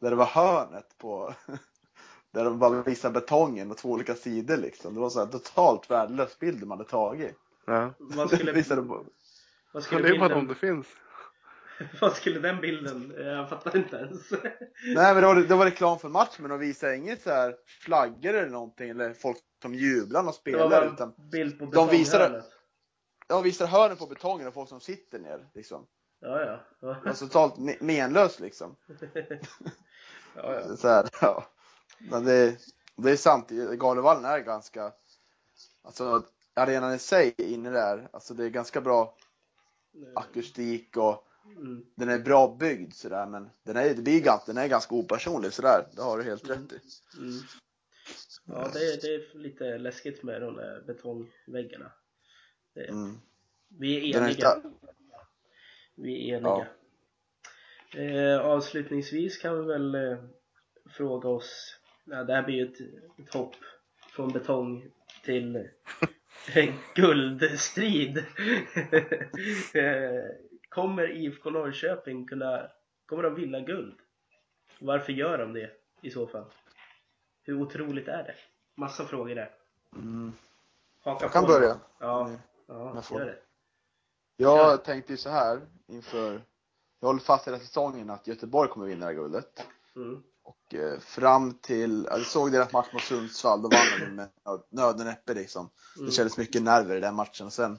där 0.00 0.10
det 0.10 0.16
var 0.16 0.26
hörnet 0.26 0.98
på, 0.98 1.34
där 2.34 2.44
de 2.44 2.58
bara 2.58 2.82
visade 2.82 3.14
betongen 3.20 3.70
och 3.70 3.76
två 3.76 3.90
olika 3.90 4.14
sidor 4.14 4.56
liksom. 4.56 4.94
Det 4.94 5.00
var 5.00 5.10
så 5.10 5.18
här 5.18 5.26
totalt 5.26 5.90
värdelös 5.90 6.38
bild 6.38 6.60
de 6.60 6.70
hade 6.70 6.84
tagit. 6.84 7.36
Ja. 7.66 7.94
Vad 7.98 8.30
skulle, 8.30 8.52
Visade 8.62 8.82
på. 8.82 8.94
vad 8.94 9.06
Men 9.72 9.82
skulle 9.82 10.02
det 10.08 10.14
är 10.14 10.18
bara 10.18 10.28
bilden, 10.28 10.38
om 10.38 10.46
det 10.48 10.54
finns. 10.54 10.86
vad 12.00 12.12
skulle 12.16 12.38
den 12.40 12.60
bilden, 12.60 13.12
jag 13.16 13.48
fattar 13.48 13.76
inte 13.76 13.96
ens. 13.96 14.30
Nej 14.94 15.14
men 15.14 15.16
det 15.16 15.26
var, 15.26 15.36
det 15.36 15.54
var 15.54 15.64
reklam 15.64 15.98
för 15.98 16.08
match 16.08 16.36
men 16.38 16.50
de 16.50 16.58
visade 16.58 16.96
inget 16.96 17.22
så 17.22 17.30
här 17.30 17.54
flaggor 17.84 18.34
eller 18.34 18.50
någonting 18.50 18.90
eller 18.90 19.12
folk 19.14 19.38
som 19.62 19.74
jublar 19.74 20.20
och 20.20 20.24
Det 20.24 20.26
var 20.26 20.32
spelar 20.32 20.68
bara 20.70 20.84
utan 20.84 21.14
en 21.18 21.30
bild 21.30 21.58
på 21.58 21.66
de 21.66 21.88
visade- 21.88 22.44
de 23.28 23.42
visade 23.42 23.70
hörnen 23.70 23.96
på 23.96 24.06
betongen 24.06 24.46
och 24.46 24.54
folk 24.54 24.68
som 24.68 24.80
sitter 24.80 25.18
ner 25.18 25.48
liksom. 25.54 25.86
Ja, 26.20 26.40
ja. 26.40 26.60
Ja, 26.80 26.88
Det 27.02 27.08
var 27.08 27.12
så 27.14 27.26
totalt 27.26 27.54
me- 27.56 27.82
menlöst 27.82 28.40
liksom. 28.40 28.76
ja, 30.36 30.54
ja. 30.54 30.76
Så 30.76 30.88
här, 30.88 31.08
ja. 31.20 31.46
Men 31.98 32.24
det, 32.24 32.56
det 32.96 33.10
är 33.10 33.16
sant, 33.16 33.50
Galevallen 33.50 34.24
är 34.24 34.38
ganska, 34.38 34.92
alltså 35.82 36.22
arenan 36.54 36.94
i 36.94 36.98
sig 36.98 37.34
inne 37.38 37.70
där, 37.70 38.08
alltså 38.12 38.34
det 38.34 38.44
är 38.44 38.48
ganska 38.50 38.80
bra 38.80 39.14
akustik 40.14 40.96
och 40.96 41.24
Mm. 41.56 41.84
den 41.94 42.08
är 42.08 42.18
bra 42.18 42.56
byggd 42.60 42.92
sådär 42.94 43.26
men 43.26 43.50
den 43.62 43.76
är, 43.76 43.94
det 43.94 44.02
blir 44.02 44.20
ganska, 44.20 44.52
den 44.52 44.62
är 44.64 44.68
ganska 44.68 44.94
opersonlig 44.94 45.52
sådär, 45.52 45.86
det 45.96 46.02
har 46.02 46.18
du 46.18 46.24
helt 46.24 46.50
rätt 46.50 46.72
i. 46.72 46.80
Mm. 47.18 47.32
Ja, 48.44 48.70
det, 48.72 48.78
är- 48.78 49.00
det 49.00 49.14
är 49.14 49.38
lite 49.38 49.78
läskigt 49.78 50.22
med 50.22 50.40
de 50.42 50.56
där 50.56 50.82
betongväggarna. 50.86 51.92
Det, 52.78 52.88
Mm. 52.88 53.16
Vi 53.68 54.12
är 54.12 54.16
är 54.20 54.22
eniga. 54.22 54.54
inte, 54.56 54.70
Vi 55.94 56.30
är 56.30 56.36
eniga. 56.36 56.66
Eh, 57.96 58.40
avslutningsvis 58.46 59.38
kan 59.38 59.58
vi 59.60 59.66
väl 59.72 59.94
eh, 59.94 60.18
fråga 60.90 61.28
oss, 61.28 61.80
ja, 62.04 62.24
det 62.24 62.34
här 62.34 62.42
blir 62.42 62.54
ju 62.56 62.64
ett, 62.72 62.80
ett 63.28 63.34
hopp 63.34 63.54
från 64.12 64.32
betong 64.32 64.90
till 65.24 65.56
eh, 66.54 66.74
guldstrid. 66.94 68.18
eh, 69.74 70.24
kommer 70.68 71.10
IFK 71.16 71.50
Norrköping 71.50 72.26
kunna, 72.26 72.70
kommer 73.06 73.22
de 73.22 73.34
vinna 73.34 73.60
guld? 73.60 73.94
Varför 74.80 75.12
gör 75.12 75.38
de 75.38 75.52
det 75.52 75.70
i 76.02 76.10
så 76.10 76.26
fall? 76.26 76.44
Hur 77.42 77.60
otroligt 77.62 78.08
är 78.08 78.22
det? 78.22 78.34
Massa 78.74 79.04
frågor 79.04 79.34
där. 79.34 79.50
mm. 79.96 80.32
Haka 81.00 81.24
Jag 81.24 81.32
kan 81.32 81.42
på. 81.44 81.48
börja. 81.48 81.80
Ja, 81.98 82.26
Mm. 82.26 82.38
Ja 82.68 82.92
Jag 82.94 83.04
får. 83.04 83.18
gör 83.20 83.26
det. 83.26 83.38
Jag 84.36 84.84
tänkte 84.84 85.12
ju 85.12 85.16
så 85.16 85.30
här 85.30 85.66
inför, 85.86 86.42
jag 87.00 87.08
håller 87.08 87.20
fast 87.20 87.46
hela 87.46 87.58
säsongen 87.58 88.10
att 88.10 88.26
Göteborg 88.26 88.68
kommer 88.70 88.86
vinna 88.86 89.00
det 89.00 89.06
här 89.06 89.12
guldet. 89.22 89.66
Mm. 89.96 90.22
Och 90.42 90.74
eh, 90.74 90.98
fram 91.00 91.54
till, 91.54 92.06
jag 92.10 92.26
såg 92.26 92.52
deras 92.52 92.72
match 92.72 92.92
mot 92.92 93.02
Sundsvall, 93.02 93.62
då 93.62 93.68
vann 93.68 94.00
de 94.00 94.06
med 94.14 94.28
nöd 94.70 95.00
och 95.00 95.06
näppe 95.06 95.34
liksom. 95.34 95.70
Det 95.94 96.00
Mm. 96.00 96.12
kändes 96.12 96.36
mycket 96.36 96.62
nerver 96.62 96.96
i 96.96 97.00
den 97.00 97.14
matchen. 97.14 97.46
Och 97.46 97.52
sen 97.52 97.78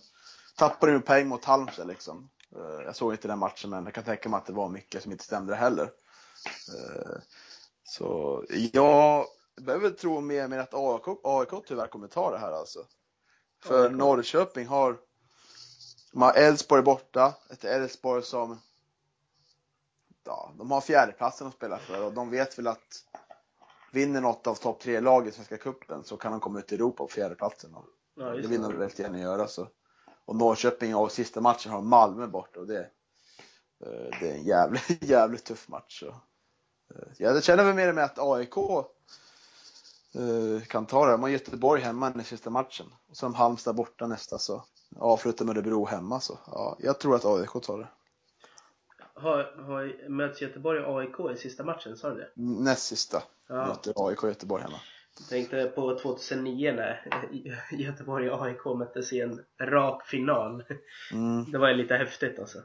tappade 0.57 0.91
de 0.93 1.01
poäng 1.01 1.27
mot 1.27 1.45
Halmstad 1.45 1.87
liksom. 1.87 2.29
Eh, 2.55 2.85
Jag 2.85 2.95
såg 2.95 3.13
inte 3.13 3.27
den 3.27 3.39
matchen 3.39 3.69
men 3.69 3.83
jag 3.85 3.93
kan 3.93 4.03
tänka 4.03 4.29
mig 4.29 4.37
att 4.37 4.45
det 4.45 4.53
var 4.53 4.69
mycket 4.69 5.03
som 5.03 5.11
inte 5.11 5.23
stämde 5.23 5.55
heller. 5.55 5.83
Eh, 6.77 7.17
Så 7.83 8.43
jag 8.49 9.25
behöver 9.61 9.89
tro 9.89 10.21
mer 10.21 10.47
med 10.47 10.59
att 10.59 10.73
AIK, 10.73 11.19
AIK 11.23 11.49
tyvärr 11.67 11.87
kommer 11.87 12.07
ta 12.07 12.31
det 12.31 12.37
här 12.37 12.51
alltså. 12.51 12.79
För. 13.59 13.89
Norrköping 13.89 14.67
har, 14.67 14.97
de 16.11 16.21
har 16.21 16.33
Elfsborg 16.33 16.81
borta, 16.81 17.33
ett 17.49 17.63
Elfsborg 17.63 18.23
som 18.23 18.59
ja, 20.25 20.53
de 20.57 20.71
har 20.71 20.81
fjärdeplatsen 20.81 21.47
att 21.47 21.53
spela 21.53 21.77
för 21.77 22.05
och 22.05 22.13
de 22.13 22.29
vet 22.29 22.59
väl 22.59 22.67
att 22.67 23.03
vinner 23.91 24.21
något 24.21 24.47
av 24.47 24.55
topp 24.55 24.79
tre 24.79 24.99
lag 24.99 25.27
i 25.27 25.31
Svenska 25.31 25.57
cupen 25.57 26.03
så 26.03 26.17
kan 26.17 26.31
de 26.31 26.39
komma 26.39 26.59
ut 26.59 26.71
i 26.71 26.75
Europa 26.75 26.97
på 26.97 27.07
fjärdeplatsen. 27.07 27.75
Ja, 28.15 28.23
det 28.23 28.47
vill 28.47 28.61
de 28.61 28.77
väldigt 28.77 28.99
gärna 28.99 29.19
göra 29.19 29.47
så. 29.47 29.67
Och 30.25 30.35
Norrköping 30.35 30.95
och 30.95 31.11
sista 31.11 31.41
matchen 31.41 31.71
har 31.71 31.81
Malmö 31.81 32.27
borta 32.27 32.59
och 32.59 32.67
det, 32.67 32.79
eh, 33.85 34.19
det 34.19 34.29
är 34.29 34.33
en 34.33 34.43
jävligt, 34.43 35.03
jävligt 35.03 35.45
tuff 35.45 35.67
match. 35.67 35.99
Så, 35.99 36.07
eh, 36.95 37.07
jag 37.17 37.43
känner 37.43 37.63
väl 37.63 37.75
mer 37.75 37.93
med 37.93 38.03
att 38.03 38.19
AIK 38.19 38.57
kan 40.67 40.85
ta 40.85 41.05
det. 41.05 41.11
De 41.11 41.21
har 41.21 41.29
Göteborg 41.29 41.81
hemma 41.81 42.13
i 42.21 42.23
sista 42.23 42.49
matchen. 42.49 42.85
Och 43.09 43.17
sen 43.17 43.33
Halmstad 43.35 43.75
borta 43.75 44.07
nästa 44.07 44.37
så 44.37 44.63
avslutar 44.95 45.45
med 45.45 45.57
Örebro 45.57 45.85
hemma 45.85 46.19
så 46.19 46.39
ja, 46.47 46.77
jag 46.79 46.99
tror 46.99 47.15
att 47.15 47.25
AIK 47.25 47.51
tar 47.63 47.77
det. 47.79 47.87
Har, 49.13 49.63
har 49.63 50.09
möts 50.09 50.41
Göteborg 50.41 50.79
och 50.83 50.99
AIK 50.99 51.35
i 51.35 51.37
sista 51.37 51.63
matchen, 51.63 51.97
sa 51.97 52.09
du 52.09 52.15
det? 52.15 52.29
Näst 52.35 52.85
sista 52.87 53.23
Ja. 53.47 53.67
möter 53.67 54.07
AIK 54.07 54.23
Göteborg 54.23 54.63
hemma. 54.63 54.79
Jag 55.19 55.27
tänkte 55.29 55.65
på 55.75 55.99
2009 55.99 56.71
när 56.71 57.05
Göteborg 57.71 58.29
och 58.31 58.45
AIK 58.45 58.65
möttes 58.65 59.13
i 59.13 59.19
en 59.21 59.45
rak 59.61 60.07
final. 60.07 60.63
Mm, 61.11 61.51
Det 61.51 61.57
var 61.57 61.67
ju 61.69 61.73
lite 61.75 61.95
häftigt 61.95 62.39
alltså. 62.39 62.57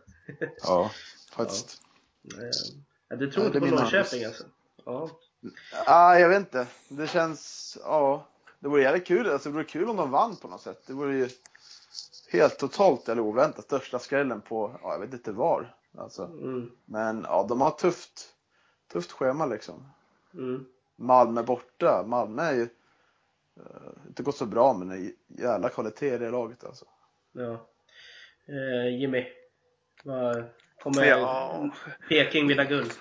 ja, 0.63 0.91
faktiskt. 1.33 1.83
Eh, 2.25 2.75
Ja, 3.09 3.17
du 3.17 3.31
tror 3.31 3.45
Ja, 3.45 3.47
inte 3.47 3.61
på 3.61 3.67
Norrköping 3.67 4.25
alltså? 4.25 4.45
Ja. 4.85 5.11
Ah, 5.87 6.19
jag 6.19 6.29
vet 6.29 6.39
inte. 6.39 6.67
Det 6.89 7.07
känns, 7.07 7.79
ja. 7.83 8.27
Det 8.59 8.69
vore 8.69 8.83
jävligt 8.83 9.07
kul. 9.07 9.31
Alltså, 9.31 9.49
det 9.49 9.53
vore 9.55 9.65
kul 9.65 9.89
om 9.89 9.97
de 9.97 10.11
vann 10.11 10.37
på 10.37 10.49
något 10.49 10.61
sätt. 10.63 10.83
Det 10.87 10.93
vore 10.93 11.17
ju 11.17 11.29
helt 12.33 12.59
totalt 12.59 13.09
eller 13.09 13.23
oväntat 13.23 13.65
största 13.65 13.99
skrällen 13.99 14.41
på, 14.41 14.79
ja, 14.83 14.93
jag 14.93 15.01
vet 15.01 15.13
inte 15.13 15.33
var. 15.33 15.75
Alltså. 15.99 16.25
Mm, 16.25 16.71
Men 16.85 17.25
ja, 17.29 17.47
de 17.49 17.61
har 17.61 17.71
tufft, 17.71 18.29
tufft 18.93 19.13
schema 19.13 19.47
liksom. 19.47 19.87
mm. 20.35 20.67
Malmö 20.97 21.43
borta. 21.43 22.05
Malmö 22.07 22.43
är 22.43 22.53
ju 22.55 22.63
eh, 23.57 24.07
inte 24.09 24.23
gått 24.23 24.37
så 24.37 24.47
bra 24.47 24.73
men 24.75 24.89
det 24.89 24.97
är 24.97 25.13
jävla 25.43 25.69
kvalitet 25.69 26.15
i 26.15 26.19
det 26.19 26.31
laget 26.31 26.65
alltså. 26.65 26.85
Ja. 27.33 27.67
Eh, 28.47 28.99
Jimmy, 29.01 29.27
vad 30.05 30.45
kommer 30.83 31.05
Ja. 31.05 31.71
Peking 32.09 32.47
vinna 32.49 32.65
guld? 32.65 32.93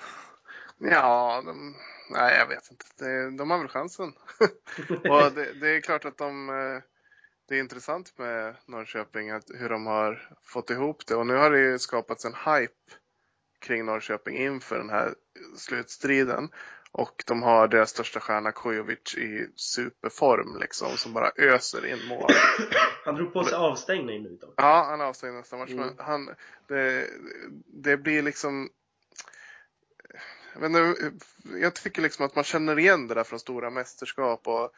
Ja, 0.78 1.42
de, 1.46 1.76
nej 2.14 2.36
jag 2.38 2.48
vet 2.48 2.72
inte. 2.72 2.86
Det, 2.98 3.38
de 3.38 3.52
har 3.52 3.58
väl 3.58 3.68
chansen. 3.68 4.14
och 4.90 5.34
det, 5.34 5.54
det 5.54 5.76
är 5.76 5.82
klart 5.82 6.06
att 6.06 6.18
de, 6.18 6.50
eh, 6.50 6.82
det 7.48 7.56
är 7.56 7.60
intressant 7.60 8.18
med 8.18 8.56
Norrköping, 8.66 9.30
att, 9.30 9.50
hur 9.56 9.70
de 9.70 9.86
har 9.86 10.30
fått 10.44 10.70
ihop 10.70 11.06
det. 11.08 11.16
Och 11.16 11.28
nu 11.28 11.36
har 11.36 11.52
det 11.52 11.60
ju 11.60 11.80
skapats 11.80 12.26
en 12.26 12.34
hype 12.34 12.74
kring 13.60 13.86
Norrköping 13.86 14.38
inför 14.38 14.78
den 14.78 14.90
här 14.90 15.14
slutstriden. 15.58 16.50
Och 16.92 17.24
de 17.28 17.44
har 17.44 17.68
deras 17.68 17.90
största 17.90 18.20
stjärna 18.20 18.52
Kujovic 18.52 19.16
i 19.18 19.48
superform 19.56 20.58
liksom, 20.60 20.98
som 20.98 21.14
bara 21.14 21.32
öser 21.36 21.86
in 21.86 22.08
mål. 22.08 22.30
Han 23.06 23.16
drog 23.16 23.34
på 23.34 23.44
sig 23.44 23.56
avstängning 23.56 24.24
nu 24.24 24.38
dock. 24.42 24.54
Ja, 24.58 24.86
han 24.90 25.02
är 25.02 25.06
avstängd 25.06 25.36
nästa 25.36 25.58
match. 25.58 25.72
Mm. 25.72 25.86
Men 25.86 26.06
han, 26.06 26.30
det, 26.68 27.10
det 27.68 27.98
blir 27.98 28.22
liksom... 28.22 28.70
Jag, 30.54 30.60
vet 30.62 30.70
inte, 30.70 31.12
jag 31.60 31.74
tycker 31.76 32.02
liksom 32.02 32.26
att 32.26 32.36
man 32.36 32.44
känner 32.44 32.80
igen 32.80 33.08
det 33.08 33.14
där 33.16 33.24
från 33.24 33.40
stora 33.40 33.70
mästerskap 33.70 34.48
och, 34.48 34.72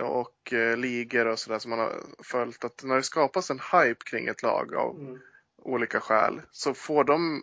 och 0.00 0.52
eh, 0.52 0.76
ligor 0.76 1.26
och 1.26 1.38
sådär 1.38 1.58
som 1.58 1.70
man 1.70 1.78
har 1.78 2.02
följt. 2.22 2.64
Att 2.64 2.82
när 2.84 2.96
det 2.96 3.02
skapas 3.02 3.50
en 3.50 3.60
hype 3.72 4.04
kring 4.04 4.26
ett 4.26 4.42
lag 4.42 4.74
av 4.74 4.96
Mm. 5.00 5.18
olika 5.62 6.00
skäl 6.00 6.42
så 6.50 6.74
får 6.74 7.04
de 7.04 7.42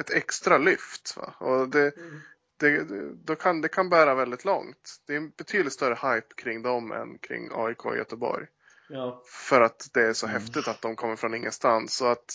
ett 0.00 0.10
extra 0.10 0.58
lyft. 0.58 1.16
Va? 1.16 1.34
Och 1.38 1.68
det, 1.68 1.96
Mm. 1.96 2.20
det, 2.56 2.84
då 3.24 3.34
kan, 3.36 3.60
det 3.60 3.68
kan 3.68 3.88
bära 3.88 4.14
väldigt 4.14 4.44
långt. 4.44 4.96
Det 5.06 5.12
är 5.12 5.16
en 5.16 5.30
betydligt 5.30 5.72
större 5.72 5.94
hype 6.14 6.34
kring 6.36 6.62
dem 6.62 6.92
än 6.92 7.18
kring 7.18 7.48
AIK 7.52 7.84
och 7.84 7.96
Göteborg. 7.96 8.46
Ja. 8.88 9.22
För 9.26 9.60
att 9.60 9.88
det 9.92 10.02
är 10.02 10.12
så 10.12 10.26
Mm. 10.26 10.40
häftigt 10.40 10.68
att 10.68 10.82
de 10.82 10.96
kommer 10.96 11.16
från 11.16 11.34
ingenstans. 11.34 11.94
Så 11.96 12.06
att 12.06 12.34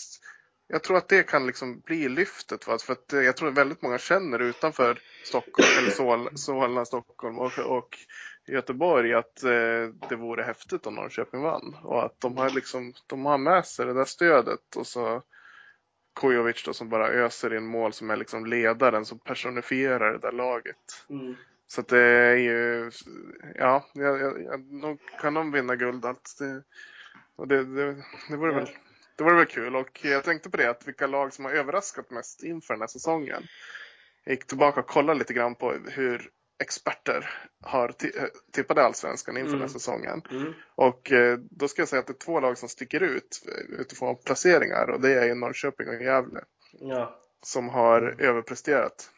jag 0.72 0.82
tror 0.82 0.96
att 0.96 1.08
det 1.08 1.22
kan 1.22 1.46
liksom 1.46 1.80
bli 1.80 2.08
lyftet. 2.08 2.66
Va? 2.66 2.78
För 2.78 2.92
att 2.92 3.12
eh, 3.12 3.20
jag 3.20 3.36
tror 3.36 3.48
att 3.48 3.58
väldigt 3.58 3.82
många 3.82 3.98
känner 3.98 4.38
utanför 4.38 4.98
Stockholm, 5.24 5.68
eller 5.78 5.90
Sol, 5.90 6.28
Solna, 6.38 6.84
Stockholm 6.84 7.38
och, 7.38 7.58
och 7.58 7.98
Göteborg 8.46 9.14
att 9.14 9.42
eh, 9.42 10.08
det 10.08 10.16
vore 10.16 10.42
häftigt 10.42 10.86
om 10.86 10.94
Norrköping 10.94 11.40
vann. 11.40 11.76
Och 11.82 12.04
att 12.04 12.20
de 12.20 12.36
har, 12.36 12.50
liksom, 12.50 12.92
de 13.06 13.26
har 13.26 13.38
med 13.38 13.66
sig 13.66 13.86
det 13.86 13.94
där 13.94 14.04
stödet. 14.04 14.76
Och 14.76 14.86
så 14.86 15.22
Kujovic 16.20 16.64
då 16.64 16.72
som 16.72 16.88
bara 16.88 17.08
öser 17.08 17.54
in 17.54 17.66
mål 17.66 17.92
som 17.92 18.10
är 18.10 18.16
liksom 18.16 18.46
ledaren 18.46 19.04
som 19.04 19.18
personifierar 19.18 20.12
det 20.12 20.18
där 20.18 20.32
laget. 20.32 21.06
Mm. 21.10 21.34
Så 21.66 21.80
att 21.80 21.88
det 21.88 22.00
är 22.00 22.36
ju, 22.36 22.90
ja, 23.54 23.86
jag, 23.92 24.20
jag, 24.20 24.42
jag, 24.82 24.98
kan 25.20 25.34
de 25.34 25.52
vinna 25.52 25.76
guld 25.76 26.04
allt. 26.04 26.36
Det, 26.38 26.62
och 27.36 27.48
det, 27.48 27.64
det, 27.64 28.04
det, 28.28 28.36
vore 28.36 28.52
Ja. 28.52 28.58
väl, 28.58 28.68
det 29.16 29.24
vore 29.24 29.36
väl 29.36 29.46
kul. 29.46 29.76
Och 29.76 30.00
jag 30.04 30.24
tänkte 30.24 30.50
på 30.50 30.56
det, 30.56 30.70
att 30.70 30.88
vilka 30.88 31.06
lag 31.06 31.32
som 31.32 31.44
har 31.44 31.52
överraskat 31.52 32.10
mest 32.10 32.42
inför 32.42 32.74
den 32.74 32.80
här 32.80 32.88
säsongen. 32.88 33.42
Jag 34.24 34.32
gick 34.32 34.46
tillbaka 34.46 34.80
och 34.80 34.86
kollade 34.86 35.18
lite 35.18 35.32
grann 35.32 35.54
på 35.54 35.72
hur 35.72 36.30
experter 36.62 37.30
har 37.62 37.88
eh, 37.88 38.24
tippade 38.52 38.82
allsvenskan 38.82 39.36
inför 39.36 39.48
Mm. 39.48 39.58
den 39.60 39.68
här 39.68 39.72
säsongen. 39.72 40.22
Mm. 40.30 40.52
Och 40.74 41.12
eh, 41.12 41.38
då 41.50 41.68
ska 41.68 41.82
jag 41.82 41.88
säga 41.88 42.00
att 42.00 42.06
det 42.06 42.12
är 42.12 42.24
två 42.24 42.40
lag 42.40 42.58
som 42.58 42.68
sticker 42.68 43.02
ut 43.02 43.42
eh, 43.48 43.80
utifrån 43.80 44.16
placeringar 44.24 44.90
och 44.90 45.00
det 45.00 45.14
är 45.14 45.24
ju 45.26 45.34
Norrköping 45.34 45.88
och 45.88 46.02
Gävle 46.02 46.40
Ja. 46.72 47.18
som 47.42 47.68
har 47.68 48.14
överpresterat. 48.18 49.10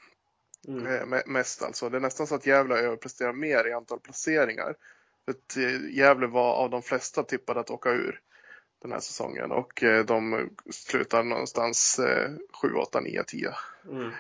Mm. 0.68 0.86
Me- 1.14 1.22
Mest 1.26 1.62
alltså. 1.62 1.88
Det 1.88 1.96
är 1.96 2.00
nästan 2.00 2.26
så 2.26 2.34
att 2.34 2.46
Gävle 2.46 2.74
överpresterar 2.74 3.32
mer 3.32 3.68
i 3.68 3.72
antal 3.72 4.00
placeringar. 4.00 4.74
För 5.24 5.60
Gävle 5.90 6.26
var 6.26 6.54
av 6.54 6.70
de 6.70 6.82
flesta 6.82 7.22
tippade 7.22 7.60
att 7.60 7.70
åka 7.70 7.90
ur 7.90 8.20
den 8.84 8.92
här 8.92 9.00
säsongen 9.00 9.50
och 9.52 9.82
eh, 9.82 10.04
de 10.04 10.50
slutar 10.70 11.22
någonstans 11.22 11.98
eh, 11.98 12.30
7, 12.62 12.72
8, 12.74 13.00
9, 13.00 13.22
10. 13.26 13.50
Mm. 13.90 14.10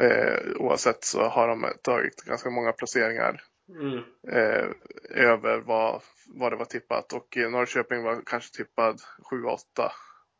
Eh, 0.00 0.52
oavsett 0.56 1.04
så 1.04 1.22
har 1.22 1.48
de 1.48 1.66
tagit 1.82 2.22
ganska 2.22 2.50
många 2.50 2.72
placeringar 2.72 3.42
Mm. 3.68 3.98
eh, 4.28 4.66
över 5.10 5.58
vad, 5.60 6.02
vad 6.26 6.52
det 6.52 6.56
var 6.56 6.64
tippat 6.64 7.12
och 7.12 7.36
Norrköping 7.36 8.02
var 8.02 8.22
kanske 8.26 8.56
tippad 8.56 9.00
7, 9.30 9.44
8 9.44 9.92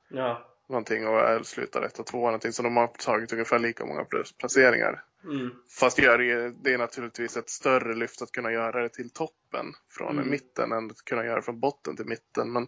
Ja. 0.08 0.46
någonting 0.68 1.06
och 1.08 1.46
slutar 1.46 1.82
1 1.82 1.98
och 1.98 2.06
2 2.06 2.18
någonting 2.24 2.52
så 2.52 2.62
de 2.62 2.76
har 2.76 2.86
tagit 2.86 3.32
ungefär 3.32 3.58
lika 3.58 3.84
många 3.84 4.04
placeringar. 4.38 5.04
Mm. 5.24 5.50
Fast 5.80 5.96
det 5.96 6.04
är, 6.06 6.18
ju- 6.18 6.50
det 6.50 6.72
är 6.74 6.78
naturligtvis 6.78 7.36
ett 7.36 7.50
större 7.50 7.94
lyft 7.94 8.22
att 8.22 8.32
kunna 8.32 8.52
göra 8.52 8.82
det 8.82 8.88
till 8.88 9.10
toppen 9.10 9.66
från 9.90 10.18
Mm. 10.18 10.30
mitten 10.30 10.72
än 10.72 10.90
att 10.90 11.04
kunna 11.04 11.24
göra 11.24 11.36
det 11.36 11.42
från 11.42 11.60
botten 11.60 11.96
till 11.96 12.06
mitten. 12.06 12.52
Men, 12.52 12.66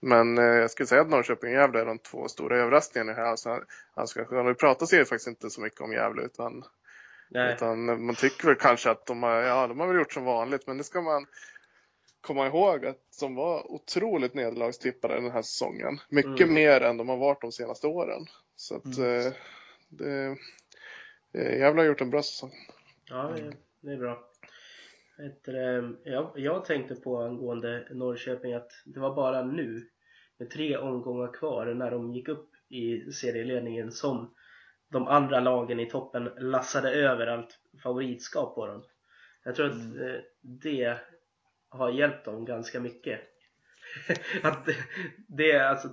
men 0.00 0.38
eh, 0.38 0.44
jag 0.44 0.70
skulle 0.70 0.86
säga 0.86 1.00
att 1.00 1.10
Norrköping 1.10 1.50
och 1.50 1.56
Gävle 1.56 1.80
är 1.80 1.86
de 1.86 1.98
två 1.98 2.28
stora 2.28 2.56
överraskningarna 2.58 3.12
här. 3.12 3.22
Alltså, 3.24 3.62
alltså, 3.94 4.24
det 4.24 4.54
pratas 4.54 4.92
ju 4.92 5.04
faktiskt 5.04 5.28
inte 5.28 5.50
så 5.50 5.60
mycket 5.60 5.80
om 5.80 5.92
Gävle 5.92 6.22
utan, 6.22 6.64
Nej. 7.30 7.54
utan 7.54 8.04
man 8.06 8.14
tycker 8.14 8.46
väl 8.46 8.56
kanske 8.56 8.90
att 8.90 9.06
de 9.06 9.22
har, 9.22 9.32
ja, 9.34 9.66
de 9.66 9.80
har 9.80 9.86
väl 9.86 9.96
gjort 9.96 10.12
som 10.12 10.24
vanligt 10.24 10.66
men 10.66 10.78
det 10.78 10.84
ska 10.84 11.00
man 11.00 11.26
komma 12.20 12.46
ihåg 12.46 12.86
att 12.86 13.02
de 13.20 13.34
var 13.34 13.72
otroligt 13.72 14.34
nederlagstippade 14.34 15.14
den 15.14 15.30
här 15.30 15.42
säsongen. 15.42 16.00
Mycket 16.08 16.40
Mm. 16.40 16.54
mer 16.54 16.80
än 16.80 16.96
de 16.96 17.08
har 17.08 17.16
varit 17.16 17.40
de 17.40 17.52
senaste 17.52 17.86
åren. 17.86 18.26
Så 18.56 18.76
att 18.76 18.98
eh, 18.98 19.32
det, 19.88 20.36
eh, 21.32 21.58
Gävle 21.58 21.80
har 21.80 21.86
gjort 21.86 22.00
en 22.00 22.10
bra 22.10 22.22
säsong. 22.22 22.52
Ja, 23.04 23.34
det 23.80 23.92
är 23.92 23.96
bra. 23.96 24.27
Jag, 26.04 26.32
jag 26.34 26.64
tänkte 26.64 26.94
på 26.94 27.22
angående 27.22 27.88
Norrköping 27.90 28.52
att 28.52 28.70
det 28.84 29.00
var 29.00 29.14
bara 29.14 29.42
nu 29.42 29.88
med 30.38 30.50
tre 30.50 30.76
omgångar 30.76 31.32
kvar 31.32 31.66
när 31.66 31.90
de 31.90 32.14
gick 32.14 32.28
upp 32.28 32.50
i 32.68 33.12
serieledningen 33.12 33.92
som 33.92 34.34
de 34.88 35.08
andra 35.08 35.40
lagen 35.40 35.80
i 35.80 35.90
toppen 35.90 36.30
lassade 36.38 36.90
över 36.90 37.26
allt 37.26 37.58
favoritskap 37.82 38.54
på 38.54 38.66
dem. 38.66 38.84
Jag 39.44 39.54
tror 39.54 39.66
att 39.66 40.00
eh, 40.00 40.20
det 40.40 40.96
har 41.68 41.90
hjälpt 41.90 42.24
dem 42.24 42.44
ganska 42.44 42.80
mycket. 42.80 43.20
att 44.42 44.66
det, 44.66 44.76
det 45.28 45.52
är 45.52 45.64
alltså 45.64 45.88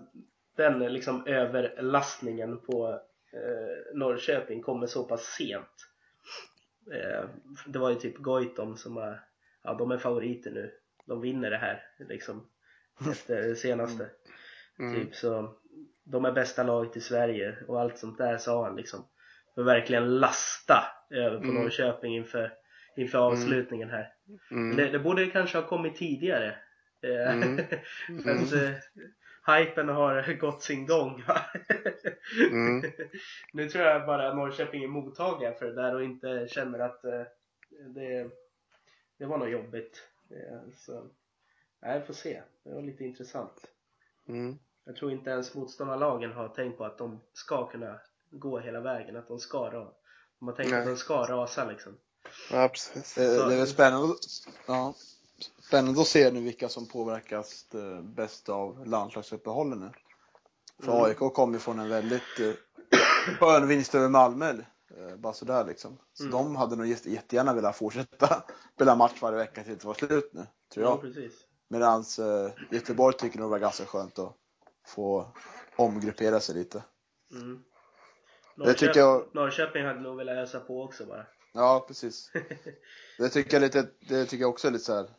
den 0.55 0.79
liksom 0.93 1.27
överlastningen 1.27 2.61
på 2.61 2.99
eh, 3.33 3.97
Norrköping 3.97 4.61
kommer 4.61 4.87
så 4.87 5.03
pass 5.03 5.21
sent. 5.21 5.94
Eh, 6.93 7.29
det 7.67 7.79
var 7.79 7.89
ju 7.89 7.95
typ 7.95 8.17
Goitom 8.17 8.77
som 8.77 8.95
var, 8.95 9.19
ja 9.63 9.73
de 9.73 9.91
är 9.91 9.97
favoriter 9.97 10.51
nu. 10.51 10.71
De 11.05 11.21
vinner 11.21 11.49
det 11.49 11.57
här 11.57 11.83
liksom 11.99 12.47
efter 13.11 13.41
det 13.41 13.55
senaste. 13.55 14.09
Mm. 14.79 14.95
Typ 14.95 15.15
så 15.15 15.57
de 16.03 16.25
är 16.25 16.31
bästa 16.31 16.63
laget 16.63 16.97
i 16.97 17.01
Sverige 17.01 17.57
och 17.67 17.81
allt 17.81 17.97
sånt 17.97 18.17
där 18.17 18.37
sa 18.37 18.65
han 18.65 18.75
liksom. 18.75 19.07
För 19.55 19.63
verkligen 19.63 20.19
lasta 20.19 20.83
över 21.09 21.37
på 21.37 21.43
Mm. 21.43 21.55
Norrköping 21.55 22.15
inför, 22.15 22.53
inför 22.97 23.17
avslutningen 23.17 23.89
här. 23.89 24.13
Mm. 24.51 24.77
Det, 24.77 24.89
det 24.89 24.99
borde 24.99 25.25
kanske 25.25 25.57
ha 25.57 25.67
kommit 25.67 25.95
tidigare. 25.95 26.57
Eh, 27.01 27.31
Mm. 27.33 27.57
För 28.23 28.31
att 28.31 28.49
hypen 29.47 29.89
har 29.89 30.33
gått 30.39 30.61
sin 30.63 30.85
gång. 30.85 31.23
Mm. 32.51 32.91
nu 33.53 33.69
tror 33.69 33.83
jag 33.85 34.05
bara 34.05 34.29
att 34.29 34.35
Norrköping 34.35 34.83
är 34.83 34.87
mottagliga 34.87 35.53
för 35.53 35.65
det 35.65 35.73
där 35.75 35.95
och 35.95 36.03
inte 36.03 36.47
känner 36.49 36.79
att 36.79 37.05
eh, 37.05 37.21
det, 37.95 38.29
det 39.17 39.25
var 39.25 39.37
något 39.37 39.49
jobbigt. 39.51 40.03
Eh, 40.31 40.59
så, 40.77 41.07
nej, 41.81 42.01
får 42.01 42.13
se. 42.13 42.41
Det 42.63 42.73
var 42.73 42.81
lite 42.81 43.03
intressant. 43.03 43.65
Mm. 44.27 44.57
Jag 44.85 44.95
tror 44.95 45.11
inte 45.11 45.29
ens 45.29 45.55
motståndarlagen 45.55 46.31
har 46.33 46.47
tänkt 46.47 46.77
på 46.77 46.85
att 46.85 46.97
de 46.97 47.21
ska 47.33 47.67
kunna 47.67 47.99
gå 48.29 48.59
hela 48.59 48.79
vägen, 48.79 49.15
att 49.15 49.27
de 49.27 49.39
ska 49.39 49.57
rasa. 49.57 49.93
De 50.39 50.47
har 50.47 50.55
tänkt 50.55 50.71
Nej. 50.71 50.79
att 50.79 50.85
de 50.85 50.95
ska 50.97 51.13
rasa 51.13 51.65
liksom. 51.65 51.97
Ja, 52.51 52.69
precis. 52.69 53.15
Det, 53.15 53.35
Så- 53.37 53.47
det 53.47 53.53
är 53.53 53.57
väl 53.57 53.67
spännande, 53.67 54.13
ja, 54.67 54.93
spännande 55.67 56.01
att 56.01 56.07
se 56.07 56.31
nu 56.31 56.39
vilka 56.41 56.69
som 56.69 56.87
påverkas 56.87 57.65
eh, 57.73 58.01
bäst 58.01 58.49
av 58.49 58.87
landslagsuppehållen 58.87 59.79
nu. 59.79 59.91
För 60.83 60.91
Mm. 60.91 61.03
AIK 61.05 61.33
kom 61.33 61.53
ju 61.53 61.59
från 61.59 61.79
en 61.79 61.89
väldigt 61.89 62.39
eh, 62.39 62.51
skön 63.39 63.67
vinst 63.67 63.95
över 63.95 64.09
Malmö, 64.09 64.49
eh, 64.49 65.15
bara 65.17 65.33
sådär 65.33 65.65
liksom. 65.65 65.97
Så 66.13 66.23
Mm. 66.23 66.31
de 66.31 66.55
hade 66.55 66.75
nog 66.75 66.85
jätte- 66.87 67.11
jättegärna 67.11 67.53
velat 67.53 67.75
fortsätta 67.77 68.43
spela 68.75 68.95
match 68.95 69.21
varje 69.21 69.37
vecka 69.37 69.63
tills 69.63 69.81
det 69.81 69.87
var 69.87 69.93
slut 69.93 70.29
nu, 70.33 70.47
tror 70.73 70.85
Ja, 70.85 70.91
jag. 70.91 71.01
precis. 71.01 71.33
Medan 71.67 72.03
Göteborg 72.71 73.17
tycker 73.17 73.39
nog 73.39 73.47
det 73.47 73.51
var 73.51 73.59
ganska 73.59 73.85
skönt 73.85 74.19
att 74.19 74.33
få 74.87 75.31
omgruppera 75.75 76.39
sig 76.39 76.55
lite. 76.55 76.83
Mm. 77.31 77.63
Det 78.57 78.73
tycker 78.73 78.99
jag- 78.99 79.25
Norrköping 79.33 79.85
hade 79.85 79.99
nog 80.01 80.17
velat 80.17 80.37
ösa 80.37 80.59
på 80.59 80.83
också 80.83 81.05
bara. 81.05 81.25
Ja, 81.53 81.85
precis. 81.87 82.31
Det 83.17 83.29
tycker 83.29 83.53
jag 83.53 83.61
lite, 83.61 83.87
det 84.09 84.25
tycker 84.25 84.41
jag 84.41 84.49
också 84.49 84.67
är 84.67 84.71
lite 84.71 84.83
så 84.83 84.93
här. 84.95 85.09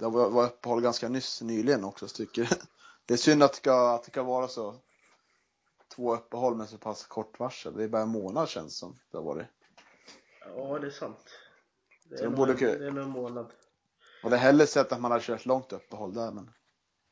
Det 0.00 0.08
var, 0.08 0.44
uppehåll 0.44 0.82
ganska 0.82 1.08
nyss, 1.08 1.42
nyligen 1.42 1.84
också, 1.84 2.08
så 2.08 2.16
tycker. 2.16 2.48
Det 3.06 3.14
är 3.14 3.18
synd 3.18 3.42
att 3.42 3.52
det 3.52 3.56
ska, 3.56 3.94
att 3.94 4.02
det 4.02 4.10
ska 4.10 4.22
vara 4.22 4.48
så. 4.48 4.74
Två 5.94 6.14
uppehåll 6.14 6.56
med 6.56 6.68
så 6.68 6.78
pass 6.78 7.06
kort 7.06 7.38
varsel. 7.38 7.76
Det 7.76 7.84
är 7.84 7.88
bara 7.88 8.02
en 8.02 8.08
månad 8.08 8.48
känns 8.48 8.78
som 8.78 8.98
det 9.10 9.16
har 9.16 9.24
varit. 9.24 9.46
Ja, 10.40 10.78
det 10.78 10.86
är 10.86 10.90
sant. 10.90 11.30
Det 12.04 12.14
är, 12.24 12.28
ku- 12.30 12.78
det 12.78 12.86
är 12.86 12.90
nog 12.90 13.04
en 13.04 13.10
månad. 13.10 13.52
Och 14.24 14.30
det 14.30 14.36
är 14.36 14.40
hellre 14.40 14.66
sett 14.66 14.92
att 14.92 15.00
man 15.00 15.10
hade 15.10 15.24
kört 15.24 15.46
långt 15.46 15.72
uppehåll 15.72 16.14
där, 16.14 16.32
men 16.32 16.50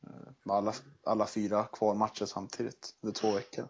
eh, 0.03 0.31
med 0.43 0.55
alla, 0.55 0.73
alla 1.03 1.27
fyra 1.27 1.63
kvalmatcher 1.71 2.25
samtidigt 2.25 2.95
under 3.01 3.13
två 3.13 3.31
veckor. 3.31 3.67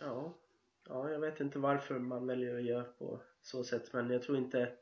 Ja. 0.00 0.34
ja, 0.88 1.10
jag 1.10 1.20
vet 1.20 1.40
inte 1.40 1.58
varför 1.58 1.98
man 1.98 2.26
väljer 2.26 2.56
att 2.56 2.64
göra 2.64 2.84
på 2.84 3.20
så 3.42 3.64
sätt 3.64 3.92
men 3.92 4.10
jag 4.10 4.22
tror 4.22 4.38
inte 4.38 4.72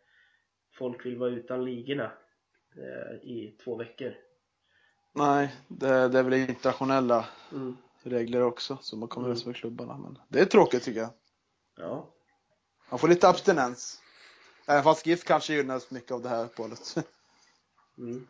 folk 0.79 1.07
vill 1.07 1.19
vara 1.19 1.31
utan 1.31 1.65
ligorna 1.65 2.13
i 3.23 3.55
två 3.65 3.77
veckor. 3.77 4.15
Nej, 5.13 5.55
det, 5.69 6.09
det 6.09 6.19
är 6.19 6.23
väl 6.23 6.33
internationella 6.35 7.29
Mm. 7.53 7.77
regler 8.03 8.43
också 8.43 8.79
som 8.81 9.01
har 9.03 9.09
kommit 9.09 9.25
Mm. 9.25 9.31
överens 9.31 9.47
med 9.47 9.57
klubbarna. 9.57 9.99
Men 9.99 10.19
det 10.29 10.41
är 10.41 10.45
tråkigt 10.45 10.83
tycker 10.83 11.01
jag. 11.01 11.11
Ja. 11.77 12.09
Man 12.91 12.99
får 12.99 13.09
lite 13.09 13.29
abstinens. 13.29 14.03
Även 14.67 14.83
fast 14.85 15.07
GIF 15.07 15.25
kanske 15.25 15.55
gynnas 15.55 15.91
mycket 15.91 16.11
av 16.13 16.23
det 16.23 16.29
här 16.29 16.45
uppehållet. 16.45 16.95
Mm. 17.99 18.27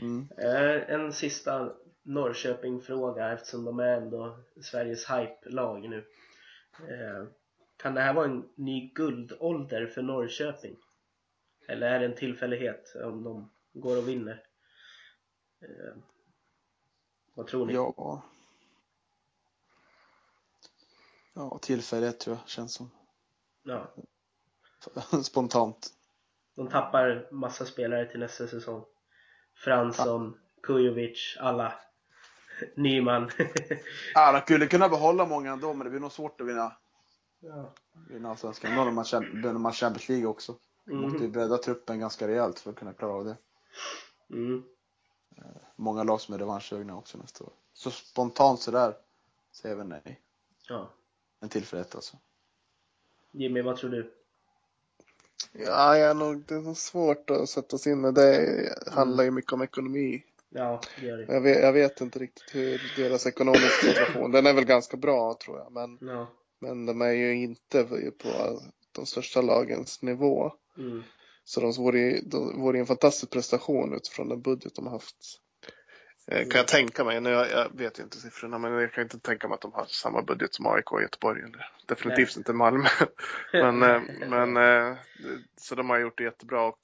Mm. 0.00 0.28
Eh, 0.38 0.90
en 0.94 1.12
sista 1.12 1.72
Norrköping-fråga 2.02 3.32
eftersom 3.32 3.64
de 3.64 3.78
är 3.78 3.96
ändå 3.96 4.38
Sveriges 4.62 5.10
hype-lag 5.10 5.88
nu. 5.88 5.98
Eh, 6.78 7.28
kan 7.76 7.94
det 7.94 8.00
här 8.00 8.14
vara 8.14 8.24
en 8.24 8.48
ny 8.54 8.90
guldålder 8.94 9.86
för 9.86 10.02
Norrköping? 10.02 10.76
Eller 11.68 11.86
är 11.86 11.98
det 11.98 12.04
en 12.04 12.14
tillfällighet 12.14 12.96
om 13.04 13.24
de 13.24 13.50
går 13.74 13.96
och 13.96 14.08
vinner? 14.08 14.42
Eh, 15.62 15.96
vad 17.34 17.46
tror 17.46 17.66
ni? 17.66 17.72
Ja. 17.74 18.22
Ja, 21.34 21.58
tillfällighet 21.62 22.20
tror 22.20 22.36
jag 22.36 22.48
känns 22.48 22.74
som. 22.74 22.90
Ja, 23.62 23.94
Spontant. 25.22 25.88
de 26.56 26.68
tappar 26.68 27.28
massa 27.32 27.64
spelare 27.64 28.10
till 28.10 28.20
nästa 28.20 28.46
säsong. 28.48 28.84
Fransson, 29.54 30.38
Kujovic, 30.62 31.36
alla. 31.40 31.74
Nyman. 32.76 33.30
Ja, 34.14 34.32
de 34.32 34.40
skulle 34.40 34.66
kunna 34.66 34.88
behålla 34.88 35.26
många 35.26 35.52
ändå, 35.52 35.74
men 35.74 35.84
det 35.84 35.90
blir 35.90 36.00
nog 36.00 36.12
svårt 36.12 36.40
att 36.40 36.46
vinna, 36.46 36.76
ja. 37.40 37.72
vinna 38.08 38.30
allsvenskan. 38.30 38.76
Då 38.76 38.84
när 39.52 39.58
man 39.58 39.72
Champions 39.72 40.08
League 40.08 40.26
också. 40.26 40.58
Man 40.86 40.96
måste 41.00 41.18
ju 41.18 41.24
Mm. 41.24 41.32
bredda 41.32 41.58
truppen 41.58 42.00
ganska 42.00 42.28
rejält 42.28 42.58
för 42.58 42.70
att 42.70 42.76
kunna 42.76 42.92
klara 42.92 43.12
av 43.12 43.24
det. 43.24 43.36
Mm. 44.30 44.62
Många 45.76 46.02
lag 46.02 46.20
som 46.20 46.34
är 46.34 46.38
revanschsugna 46.38 46.96
också 46.96 47.18
nästa 47.18 47.44
år. 47.44 47.52
Så 47.72 47.90
spontant 47.90 48.60
sådär 48.60 48.94
säger 49.52 49.74
jag 49.74 49.78
väl 49.78 49.86
nej. 49.88 50.20
ja. 50.68 50.90
En 51.40 51.48
tillfällighet 51.48 51.94
alltså. 51.94 52.16
Jimmy, 53.30 53.62
vad 53.62 53.76
tror 53.76 53.90
du? 53.90 54.12
Ja, 55.52 55.98
jag 55.98 56.10
är 56.10 56.14
nog, 56.14 56.44
det 56.46 56.54
är 56.54 56.60
nog 56.60 56.76
svårt 56.76 57.30
att 57.30 57.48
sätta 57.48 57.78
sig 57.78 57.92
in 57.92 58.04
i 58.04 58.12
det. 58.12 58.74
handlar 58.90 59.24
ju 59.24 59.30
mycket 59.30 59.52
om 59.52 59.62
ekonomi. 59.62 60.24
Ja, 60.48 60.80
det 61.00 61.06
gör 61.06 61.16
det. 61.16 61.32
Jag 61.34 61.40
vet, 61.40 61.62
jag 61.62 61.72
vet 61.72 62.00
inte 62.00 62.18
riktigt 62.18 62.54
hur 62.54 62.92
deras 62.96 63.26
ekonomiska 63.26 63.86
situation, 63.86 64.32
den 64.32 64.46
är 64.46 64.52
väl 64.52 64.64
ganska 64.64 64.96
bra 64.96 65.34
tror 65.34 65.58
jag, 65.58 65.72
men, 65.72 65.98
Ja. 66.00 66.26
men 66.58 66.86
de 66.86 67.02
är 67.02 67.10
ju 67.12 67.34
inte 67.34 67.84
på 68.18 68.60
de 68.92 69.06
största 69.06 69.40
lagens 69.42 70.02
nivå. 70.02 70.52
Mm. 70.78 71.02
Så 71.44 71.60
de 71.60 71.72
vore 71.72 72.20
de 72.20 72.60
vore 72.60 72.78
en 72.78 72.86
fantastisk 72.86 73.32
prestation 73.32 73.94
utifrån 73.94 74.28
den 74.28 74.40
budget 74.40 74.74
de 74.74 74.86
har 74.86 74.92
haft. 74.92 75.40
Eh, 76.26 76.48
Kan 76.48 76.58
jag 76.58 76.68
tänka 76.68 77.04
mig. 77.04 77.20
Nu, 77.20 77.30
jag, 77.30 77.50
jag 77.50 77.78
vet 77.78 77.98
ju 77.98 78.02
inte 78.02 78.18
siffrorna 78.18 78.58
men 78.58 78.72
jag 78.72 78.92
kan 78.92 79.02
inte 79.02 79.18
tänka 79.18 79.48
mig 79.48 79.54
att 79.54 79.60
de 79.60 79.72
har 79.72 79.84
samma 79.84 80.22
budget 80.22 80.54
som 80.54 80.66
AIK 80.66 80.92
och 80.92 81.02
Göteborg. 81.02 81.42
Eller 81.42 81.70
definitivt 81.86 82.36
inte 82.36 82.52
Malmö. 82.52 82.88
men, 83.52 83.82
eh, 83.82 84.02
men, 84.28 84.56
eh, 84.56 84.96
så 85.56 85.74
de 85.74 85.90
har 85.90 85.98
gjort 85.98 86.18
det 86.18 86.24
jättebra 86.24 86.62
och 86.62 86.78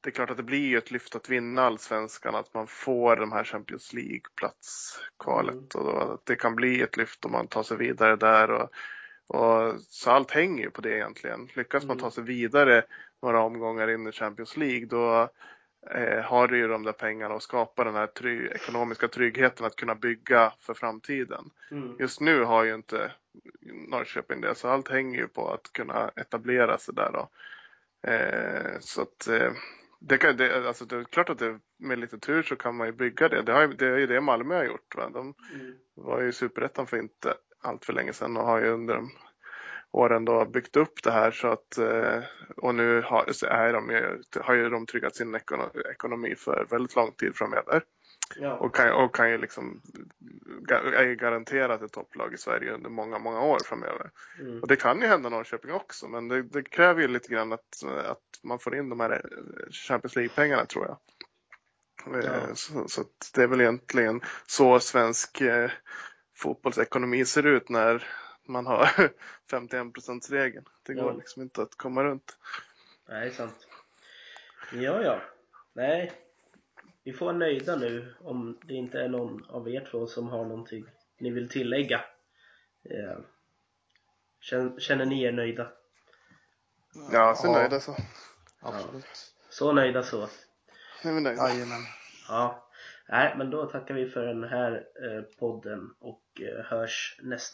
det 0.00 0.10
är 0.10 0.12
klart 0.12 0.30
att 0.30 0.36
det 0.36 0.42
blir 0.42 0.68
ju 0.68 0.78
ett 0.78 0.90
lyft 0.90 1.16
att 1.16 1.28
vinna 1.28 1.62
allsvenskan. 1.62 2.34
Att 2.34 2.54
man 2.54 2.66
får 2.66 3.16
de 3.16 3.32
här 3.32 3.44
Champions 3.44 3.92
League-platskvalet. 3.92 5.74
Mm. 5.74 5.86
Och 5.86 5.92
då, 5.92 5.98
att 5.98 6.26
det 6.26 6.36
kan 6.36 6.54
bli 6.56 6.82
ett 6.82 6.96
lyft 6.96 7.24
om 7.24 7.32
man 7.32 7.46
tar 7.46 7.62
sig 7.62 7.76
vidare 7.76 8.16
där. 8.16 8.50
Och, 8.50 8.70
och, 9.26 9.74
så 9.88 10.10
allt 10.10 10.30
hänger 10.30 10.62
ju 10.64 10.70
på 10.70 10.80
det 10.80 10.96
egentligen. 10.96 11.48
Lyckas 11.54 11.84
man 11.84 11.96
Mm. 11.96 12.02
ta 12.02 12.10
sig 12.10 12.24
vidare 12.24 12.84
några 13.22 13.40
omgångar 13.42 13.90
in 13.90 14.06
i 14.06 14.12
Champions 14.12 14.56
League 14.56 14.86
då 14.86 15.28
eh, 15.94 16.24
har 16.24 16.48
du 16.48 16.58
ju 16.58 16.68
de 16.68 16.82
där 16.82 16.92
pengarna 16.92 17.34
och 17.34 17.42
skapar 17.42 17.84
den 17.84 17.94
här 17.94 18.06
try- 18.06 18.50
ekonomiska 18.54 19.08
tryggheten 19.08 19.66
att 19.66 19.76
kunna 19.76 19.94
bygga 19.94 20.52
för 20.58 20.74
framtiden. 20.74 21.44
Mm. 21.70 21.96
Just 21.98 22.20
nu 22.20 22.44
har 22.44 22.64
ju 22.64 22.74
inte 22.74 23.12
Norrköping 23.88 24.40
det 24.40 24.54
så 24.54 24.68
allt 24.68 24.88
hänger 24.88 25.18
ju 25.18 25.28
på 25.28 25.48
att 25.52 25.72
kunna 25.72 26.08
etablera 26.16 26.78
sig 26.78 26.94
där 26.94 27.12
då. 27.12 27.28
Eh, 28.10 28.78
så 28.80 29.02
att 29.02 29.28
eh, 29.28 29.52
det, 30.00 30.18
kan, 30.18 30.36
det, 30.36 30.68
alltså 30.68 30.84
det 30.84 30.96
är 30.96 31.04
klart 31.04 31.28
att 31.30 31.38
det, 31.38 31.58
med 31.78 31.98
lite 31.98 32.18
tur 32.18 32.42
så 32.42 32.56
kan 32.56 32.76
man 32.76 32.86
ju 32.86 32.92
bygga 32.92 33.28
det. 33.28 33.42
Det, 33.42 33.52
har, 33.52 33.66
det 33.68 33.86
är 33.86 33.98
ju 33.98 34.06
det 34.06 34.20
Malmö 34.20 34.54
har 34.56 34.64
gjort. 34.64 34.94
Va? 34.96 35.10
De 35.12 35.34
Mm. 35.54 35.74
var 35.94 36.20
ju 36.20 36.32
Superettan 36.32 36.86
för 36.86 36.96
inte 36.96 37.34
allt 37.62 37.84
för 37.84 37.92
länge 37.92 38.12
sedan 38.12 38.36
och 38.36 38.46
har 38.46 38.58
ju 38.60 38.68
under 38.68 38.94
de 38.94 39.10
åren 39.92 40.24
då 40.24 40.44
byggt 40.44 40.76
upp 40.76 41.02
det 41.02 41.10
här 41.10 41.30
så 41.30 41.48
att 41.48 41.78
eh, 41.78 42.18
och 42.56 42.74
nu 42.74 43.00
har, 43.02 43.44
är 43.46 43.72
de 43.72 43.90
ju, 43.90 44.22
har 44.40 44.54
ju 44.54 44.68
de 44.70 44.86
tryggat 44.86 45.16
sin 45.16 45.34
ekono- 45.36 45.90
ekonomi 45.90 46.34
för 46.36 46.66
väldigt 46.70 46.96
lång 46.96 47.12
tid 47.12 47.36
framöver 47.36 47.82
Ja. 48.36 48.52
och 48.56 48.74
kan, 48.74 48.92
och 48.92 49.14
kan 49.14 49.30
ju 49.30 49.38
liksom 49.38 49.80
är 50.94 51.04
ju 51.06 51.16
garanterat 51.16 51.82
ett 51.82 51.92
topplag 51.92 52.34
i 52.34 52.38
Sverige 52.38 52.72
under 52.72 52.90
många, 52.90 53.18
många 53.18 53.40
år 53.42 53.58
framöver. 53.64 54.10
Mm. 54.40 54.60
Och 54.62 54.68
det 54.68 54.76
kan 54.76 55.00
ju 55.00 55.06
hända 55.06 55.28
Norrköping 55.28 55.72
också 55.72 56.08
men 56.08 56.28
det, 56.28 56.42
det 56.42 56.62
kräver 56.62 57.02
ju 57.02 57.08
lite 57.08 57.28
grann 57.28 57.52
att, 57.52 57.84
att 58.04 58.40
man 58.42 58.58
får 58.58 58.76
in 58.76 58.88
de 58.88 59.00
här 59.00 59.10
eh, 59.10 59.70
Champions 59.70 60.16
League-pengarna 60.16 60.66
tror 60.66 60.86
jag. 60.86 60.96
Eh, 62.14 62.24
Ja. 62.24 62.54
Så, 62.54 62.88
så 62.88 63.04
det 63.34 63.42
är 63.42 63.46
väl 63.46 63.60
egentligen 63.60 64.20
så 64.46 64.80
svensk 64.80 65.42
fotbollsekonomi 66.36 67.24
ser 67.24 67.46
ut 67.46 67.68
när 67.68 68.06
man 68.50 68.66
har 68.66 68.86
51% 69.50 70.30
regeln. 70.30 70.64
Det 70.82 70.94
går 70.94 71.10
Ja. 71.12 71.16
liksom 71.16 71.42
inte 71.42 71.62
att 71.62 71.74
komma 71.74 72.04
runt. 72.04 72.36
Nej, 73.08 73.30
sant. 73.30 73.66
Ja, 74.72 75.02
ja. 75.02 75.20
Nej. 75.72 76.12
Vi 77.04 77.12
får 77.12 77.26
vara 77.26 77.36
nöjda 77.36 77.76
nu 77.76 78.14
om 78.20 78.58
det 78.64 78.74
inte 78.74 79.00
är 79.00 79.08
någon 79.08 79.44
av 79.50 79.68
er 79.68 79.88
två 79.90 80.06
som 80.06 80.28
har 80.28 80.44
någonting 80.44 80.86
ni 81.18 81.30
vill 81.30 81.48
tillägga. 81.48 82.04
Eh, 82.84 83.18
Känner, 84.78 85.04
ni 85.04 85.22
er 85.22 85.32
nöjda? 85.32 85.72
Ja, 87.12 87.34
så 87.34 87.52
nöjda 87.52 87.80
så. 87.80 87.96
Absolut. 88.60 89.04
Så 89.50 89.72
nöjda 89.72 90.02
så. 90.02 90.28
Nu 91.04 91.10
är 91.10 91.14
vi 91.14 91.20
nöjda. 91.20 91.48
Jajamän. 91.48 91.80
Ja. 92.28 92.66
Nej, 93.08 93.34
men 93.38 93.50
då 93.50 93.66
tackar 93.66 93.94
vi 93.94 94.08
för 94.10 94.26
den 94.26 94.44
här 94.44 94.72
eh, 95.02 95.22
podden 95.38 95.94
och 95.98 96.22
eh, 96.40 96.64
hörs 96.64 97.16
nästa 97.22 97.48